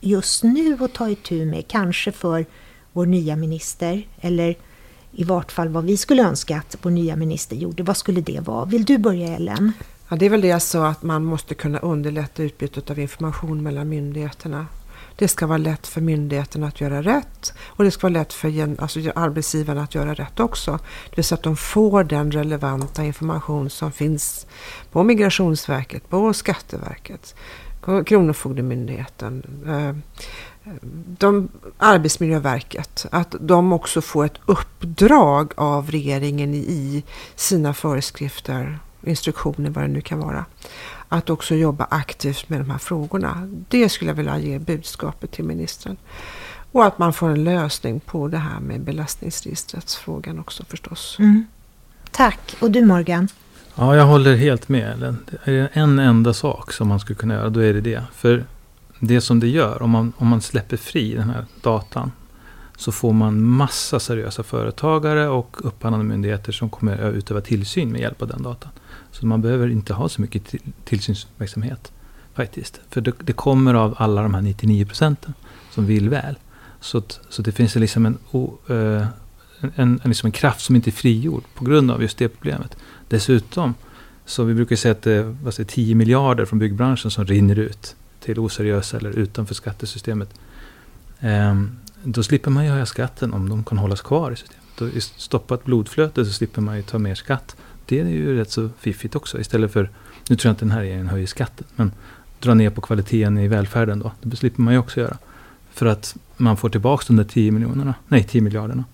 just 0.00 0.42
nu 0.42 0.78
att 0.80 0.92
ta 0.92 1.08
itu 1.08 1.44
med, 1.44 1.68
kanske 1.68 2.12
för 2.12 2.46
vår 2.92 3.06
nya 3.06 3.36
minister 3.36 4.06
eller 4.20 4.56
i 5.12 5.24
vart 5.24 5.52
fall 5.52 5.68
vad 5.68 5.84
vi 5.84 5.96
skulle 5.96 6.22
önska 6.22 6.56
att 6.56 6.76
vår 6.82 6.90
nya 6.90 7.16
minister 7.16 7.56
gjorde. 7.56 7.82
Vad 7.82 7.96
skulle 7.96 8.20
det 8.20 8.40
vara? 8.40 8.64
Vill 8.64 8.84
du 8.84 8.98
börja 8.98 9.36
Ellen? 9.36 9.72
Ja, 10.08 10.16
det 10.16 10.26
är 10.26 10.30
väl 10.30 10.40
det 10.40 10.48
jag 10.48 10.62
sa 10.62 10.88
att 10.88 11.02
man 11.02 11.24
måste 11.24 11.54
kunna 11.54 11.78
underlätta 11.78 12.42
utbytet 12.42 12.90
av 12.90 12.98
information 12.98 13.62
mellan 13.62 13.88
myndigheterna. 13.88 14.66
Det 15.16 15.28
ska 15.28 15.46
vara 15.46 15.58
lätt 15.58 15.86
för 15.86 16.00
myndigheterna 16.00 16.66
att 16.66 16.80
göra 16.80 17.02
rätt 17.02 17.52
och 17.66 17.84
det 17.84 17.90
ska 17.90 18.06
vara 18.06 18.12
lätt 18.12 18.32
för 18.32 18.80
alltså, 18.80 19.00
arbetsgivarna 19.14 19.82
att 19.82 19.94
göra 19.94 20.14
rätt 20.14 20.40
också. 20.40 20.78
Det 21.10 21.16
vill 21.16 21.24
säga 21.24 21.36
att 21.36 21.42
de 21.42 21.56
får 21.56 22.04
den 22.04 22.32
relevanta 22.32 23.04
information 23.04 23.70
som 23.70 23.92
finns 23.92 24.46
på 24.92 25.02
Migrationsverket, 25.02 26.08
på 26.08 26.32
Skatteverket, 26.32 27.34
Kronofogdemyndigheten, 28.06 29.42
eh, 29.66 30.20
de, 31.18 31.48
Arbetsmiljöverket, 31.78 33.06
att 33.10 33.34
de 33.40 33.72
också 33.72 34.00
får 34.00 34.24
ett 34.24 34.38
uppdrag 34.46 35.52
av 35.56 35.90
regeringen 35.90 36.54
i 36.54 37.04
sina 37.34 37.74
föreskrifter, 37.74 38.78
instruktioner, 39.02 39.70
vad 39.70 39.84
det 39.84 39.88
nu 39.88 40.00
kan 40.00 40.18
vara, 40.18 40.44
att 41.08 41.30
också 41.30 41.54
jobba 41.54 41.86
aktivt 41.90 42.48
med 42.48 42.60
de 42.60 42.70
här 42.70 42.78
frågorna. 42.78 43.48
Det 43.68 43.88
skulle 43.88 44.10
jag 44.10 44.16
vilja 44.16 44.38
ge 44.38 44.58
budskapet 44.58 45.30
till 45.30 45.44
ministern. 45.44 45.96
Och 46.72 46.84
att 46.84 46.98
man 46.98 47.12
får 47.12 47.28
en 47.28 47.44
lösning 47.44 48.00
på 48.00 48.28
det 48.28 48.38
här 48.38 48.60
med 48.60 48.80
belastningsregistrets-frågan 48.80 50.38
också 50.38 50.64
förstås. 50.64 51.16
Mm. 51.18 51.46
Tack. 52.10 52.56
Och 52.60 52.70
du 52.70 52.84
Morgan? 52.84 53.28
Ja, 53.74 53.96
jag 53.96 54.06
håller 54.06 54.36
helt 54.36 54.68
med. 54.68 55.16
Det 55.44 55.52
är 55.52 55.68
en 55.72 55.98
enda 55.98 56.34
sak 56.34 56.72
som 56.72 56.88
man 56.88 57.00
skulle 57.00 57.16
kunna 57.16 57.34
göra, 57.34 57.48
då 57.48 57.60
är 57.60 57.74
det 57.74 57.80
det. 57.80 58.02
För 58.14 58.44
det 59.06 59.20
som 59.20 59.40
det 59.40 59.48
gör, 59.48 59.82
om 59.82 59.90
man, 59.90 60.12
om 60.16 60.28
man 60.28 60.40
släpper 60.40 60.76
fri 60.76 61.14
den 61.14 61.30
här 61.30 61.44
datan, 61.60 62.12
så 62.76 62.92
får 62.92 63.12
man 63.12 63.42
massa 63.42 64.00
seriösa 64.00 64.42
företagare 64.42 65.28
och 65.28 65.56
upphandlande 65.66 66.06
myndigheter 66.06 66.52
som 66.52 66.70
kommer 66.70 67.08
att 67.08 67.14
utöva 67.14 67.40
tillsyn 67.40 67.92
med 67.92 68.00
hjälp 68.00 68.22
av 68.22 68.28
den 68.28 68.42
datan. 68.42 68.70
Så 69.10 69.26
man 69.26 69.42
behöver 69.42 69.68
inte 69.68 69.94
ha 69.94 70.08
så 70.08 70.20
mycket 70.20 70.54
tillsynsverksamhet 70.84 71.92
faktiskt. 72.34 72.80
För 72.90 73.00
det, 73.00 73.12
det 73.18 73.32
kommer 73.32 73.74
av 73.74 73.94
alla 73.98 74.22
de 74.22 74.34
här 74.34 74.42
99 74.42 74.86
procenten 74.86 75.34
som 75.70 75.86
vill 75.86 76.08
väl. 76.08 76.38
Så, 76.80 77.02
så 77.28 77.42
det 77.42 77.52
finns 77.52 77.74
liksom 77.74 78.06
en, 78.06 78.18
eh, 78.68 79.06
en, 79.60 79.70
en, 79.76 80.00
liksom 80.04 80.26
en 80.26 80.32
kraft 80.32 80.60
som 80.60 80.76
inte 80.76 80.90
är 80.90 80.92
frigjord 80.92 81.44
på 81.54 81.64
grund 81.64 81.90
av 81.90 82.02
just 82.02 82.18
det 82.18 82.28
problemet. 82.28 82.76
Dessutom, 83.08 83.74
så 84.24 84.44
vi 84.44 84.54
brukar 84.54 84.76
säga 84.76 84.92
att 84.92 85.02
det 85.02 85.58
är 85.58 85.64
10 85.64 85.94
miljarder 85.94 86.44
från 86.44 86.58
byggbranschen 86.58 87.10
som 87.10 87.26
rinner 87.26 87.58
ut 87.58 87.96
till 88.24 88.38
oseriösa 88.38 88.96
eller 88.96 89.10
utanför 89.10 89.54
skattesystemet. 89.54 90.28
Um, 91.20 91.78
då 92.04 92.22
slipper 92.22 92.50
man 92.50 92.64
ju 92.64 92.70
höja 92.70 92.86
skatten 92.86 93.32
om 93.32 93.48
de 93.48 93.64
kan 93.64 93.78
hållas 93.78 94.00
kvar 94.00 94.30
i 94.32 94.36
systemet. 94.36 94.62
Då 94.78 94.88
i 94.88 95.00
stoppat 95.00 95.64
blodflöde 95.64 96.24
så 96.24 96.32
slipper 96.32 96.60
man 96.60 96.76
ju 96.76 96.82
ta 96.82 96.98
mer 96.98 97.14
skatt. 97.14 97.56
Det 97.86 98.00
är 98.00 98.04
ju 98.04 98.36
rätt 98.36 98.50
så 98.50 98.70
fiffigt 98.78 99.16
också. 99.16 99.40
Istället 99.40 99.72
för, 99.72 99.90
nu 100.28 100.36
tror 100.36 100.48
jag 100.48 100.52
inte 100.52 100.64
den 100.64 100.72
här 100.72 100.80
regeringen 100.80 101.08
höjer 101.08 101.26
skatten, 101.26 101.66
men 101.76 101.92
dra 102.40 102.54
ner 102.54 102.70
på 102.70 102.80
kvaliteten 102.80 103.38
i 103.38 103.48
välfärden 103.48 103.98
då. 103.98 104.12
Det 104.20 104.36
slipper 104.36 104.62
man 104.62 104.74
ju 104.74 104.78
också 104.78 105.00
göra. 105.00 105.16
För 105.72 105.86
att 105.86 106.16
man 106.36 106.56
får 106.56 106.68
tillbaka 106.68 107.04
de 107.06 107.16
där 107.16 107.24
10 107.24 107.50
miljonerna, 107.50 107.94
nej 108.08 108.24
10 108.24 108.42
miljarderna. 108.42 108.84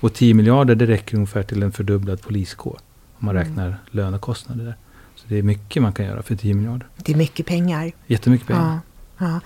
Och 0.00 0.14
10 0.14 0.34
miljarder 0.34 0.74
det 0.74 0.86
räcker 0.86 1.14
ungefär 1.14 1.42
till 1.42 1.62
en 1.62 1.72
fördubblad 1.72 2.20
poliskår. 2.20 2.78
Om 3.18 3.26
man 3.26 3.36
mm. 3.36 3.48
räknar 3.48 3.66
mm. 3.66 3.78
lönekostnader 3.90 4.64
där. 4.64 4.76
Det 5.28 5.38
är 5.38 5.42
mycket 5.42 5.82
man 5.82 5.92
kan 5.92 6.06
göra 6.06 6.22
för 6.22 6.36
10 6.36 6.54
miljarder. 6.54 6.86
Det 6.96 7.12
är 7.12 7.16
mycket 7.16 7.46
pengar. 7.46 7.92
Jättemycket 8.06 8.46
pengar. 8.46 8.62
Ja. 8.62 8.80
Ja. 9.18 9.40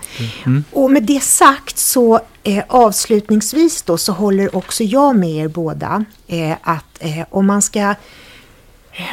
Mm. 0.45 0.63
Och 0.71 0.91
med 0.91 1.03
det 1.03 1.23
sagt 1.23 1.77
så 1.77 2.19
eh, 2.43 2.63
avslutningsvis 2.67 3.81
då 3.81 3.97
så 3.97 4.11
håller 4.11 4.55
också 4.55 4.83
jag 4.83 5.15
med 5.15 5.29
er 5.29 5.47
båda 5.47 6.05
eh, 6.27 6.55
att 6.61 6.97
eh, 6.99 7.25
om 7.29 7.45
man 7.45 7.61
ska 7.61 7.95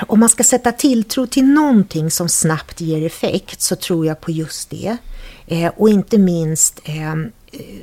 om 0.07 0.21
man 0.21 0.29
ska 0.29 0.45
sätta 0.45 0.73
tilltro 0.73 1.27
till 1.27 1.45
någonting 1.45 2.11
som 2.11 2.29
snabbt 2.29 2.81
ger 2.81 3.07
effekt 3.07 3.61
så 3.61 3.77
tror 3.77 4.07
jag 4.07 4.21
på 4.21 4.31
just 4.31 4.71
det. 4.71 4.97
Eh, 5.47 5.73
och 5.77 5.89
inte 5.89 6.19
minst 6.19 6.81
eh, 6.85 7.15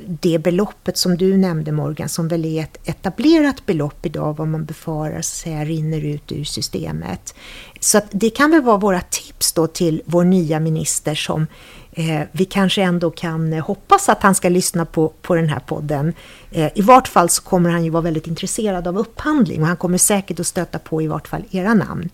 det 0.06 0.38
beloppet 0.38 0.98
som 0.98 1.16
du 1.16 1.36
nämnde 1.36 1.72
Morgan, 1.72 2.08
som 2.08 2.28
väl 2.28 2.44
är 2.44 2.62
ett 2.62 2.78
etablerat 2.84 3.66
belopp 3.66 4.06
idag, 4.06 4.36
vad 4.36 4.48
man 4.48 4.64
befarar 4.64 5.20
så 5.20 5.36
säga, 5.36 5.64
rinner 5.64 6.04
ut 6.04 6.32
ur 6.32 6.44
systemet. 6.44 7.34
Så 7.80 8.00
det 8.10 8.30
kan 8.30 8.50
väl 8.50 8.62
vara 8.62 8.76
våra 8.76 9.00
tips 9.00 9.52
då 9.52 9.66
till 9.66 10.02
vår 10.04 10.24
nya 10.24 10.60
minister 10.60 11.14
som 11.14 11.46
eh, 11.92 12.20
vi 12.32 12.44
kanske 12.44 12.82
ändå 12.82 13.10
kan 13.10 13.52
eh, 13.52 13.64
hoppas 13.66 14.08
att 14.08 14.22
han 14.22 14.34
ska 14.34 14.48
lyssna 14.48 14.84
på, 14.84 15.08
på 15.22 15.34
den 15.34 15.48
här 15.48 15.60
podden. 15.60 16.12
Eh, 16.50 16.70
I 16.74 16.82
vart 16.82 17.08
fall 17.08 17.28
så 17.28 17.42
kommer 17.42 17.70
han 17.70 17.84
ju 17.84 17.90
vara 17.90 18.02
väldigt 18.02 18.26
intresserad 18.26 18.88
av 18.88 18.98
upphandling 18.98 19.60
och 19.60 19.66
han 19.66 19.76
kommer 19.76 19.98
säkert 19.98 20.40
att 20.40 20.46
stöta 20.46 20.78
på 20.78 21.02
i 21.02 21.06
vart 21.06 21.28
fall 21.28 21.44
era 21.50 21.74
namn. 21.74 22.10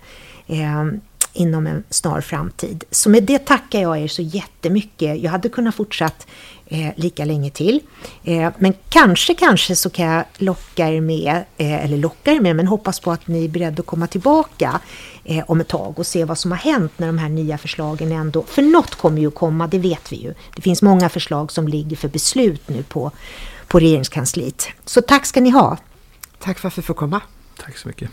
Eh, 0.47 0.85
Inom 1.33 1.67
en 1.67 1.85
snar 1.91 2.21
framtid. 2.21 2.85
Så 2.91 3.11
med 3.11 3.23
det 3.23 3.39
tackar 3.39 3.81
jag 3.81 3.99
er 3.99 4.09
så 4.09 4.23
jättemycket. 4.23 5.21
Jag 5.23 5.31
hade 5.31 5.49
kunnat 5.49 5.75
fortsatt 5.75 6.27
eh, 6.67 6.89
lika 6.97 7.25
länge 7.25 7.51
till. 7.51 7.81
Eh, 8.25 8.53
men 8.59 8.75
kanske, 8.89 9.35
kanske 9.35 9.77
så 9.77 9.91
kan 9.91 10.07
jag 10.07 10.25
locka 10.37 10.89
er 10.89 11.01
med, 11.01 11.45
eh, 11.57 11.85
eller 11.85 11.97
locka 11.97 12.33
er 12.33 12.41
med, 12.41 12.57
men 12.57 12.67
hoppas 12.67 13.01
på 13.01 13.13
att 13.13 13.27
ni 13.27 13.45
är 13.45 13.49
beredda 13.49 13.81
att 13.81 13.87
komma 13.87 14.07
tillbaka 14.07 14.81
eh, 15.25 15.45
om 15.47 15.61
ett 15.61 15.69
tag 15.69 15.99
och 15.99 16.07
se 16.07 16.25
vad 16.25 16.39
som 16.39 16.51
har 16.51 16.59
hänt 16.59 16.93
när 16.97 17.07
de 17.07 17.19
här 17.19 17.29
nya 17.29 17.59
förslagen 17.59 18.13
ändå, 18.13 18.43
för 18.43 18.63
något 18.63 18.95
kommer 18.95 19.21
ju 19.21 19.29
att 19.29 19.35
komma, 19.35 19.67
det 19.67 19.79
vet 19.79 20.13
vi 20.13 20.17
ju. 20.17 20.35
Det 20.55 20.63
finns 20.63 20.83
många 20.83 21.09
förslag 21.09 21.53
som 21.53 21.69
ligger 21.69 21.97
för 21.97 22.09
beslut 22.09 22.69
nu 22.69 22.83
på, 22.83 23.11
på 23.67 23.79
regeringskansliet. 23.79 24.69
Så 24.85 25.03
tack 25.03 25.27
ska 25.27 25.41
ni 25.41 25.51
ha. 25.51 25.77
Tack 26.39 26.59
för 26.59 26.69
att 26.69 26.79
vi 26.79 26.83
får 26.83 26.95
komma. 26.95 27.21
Tack 27.57 27.79
så 27.79 27.89
mycket. 27.89 28.11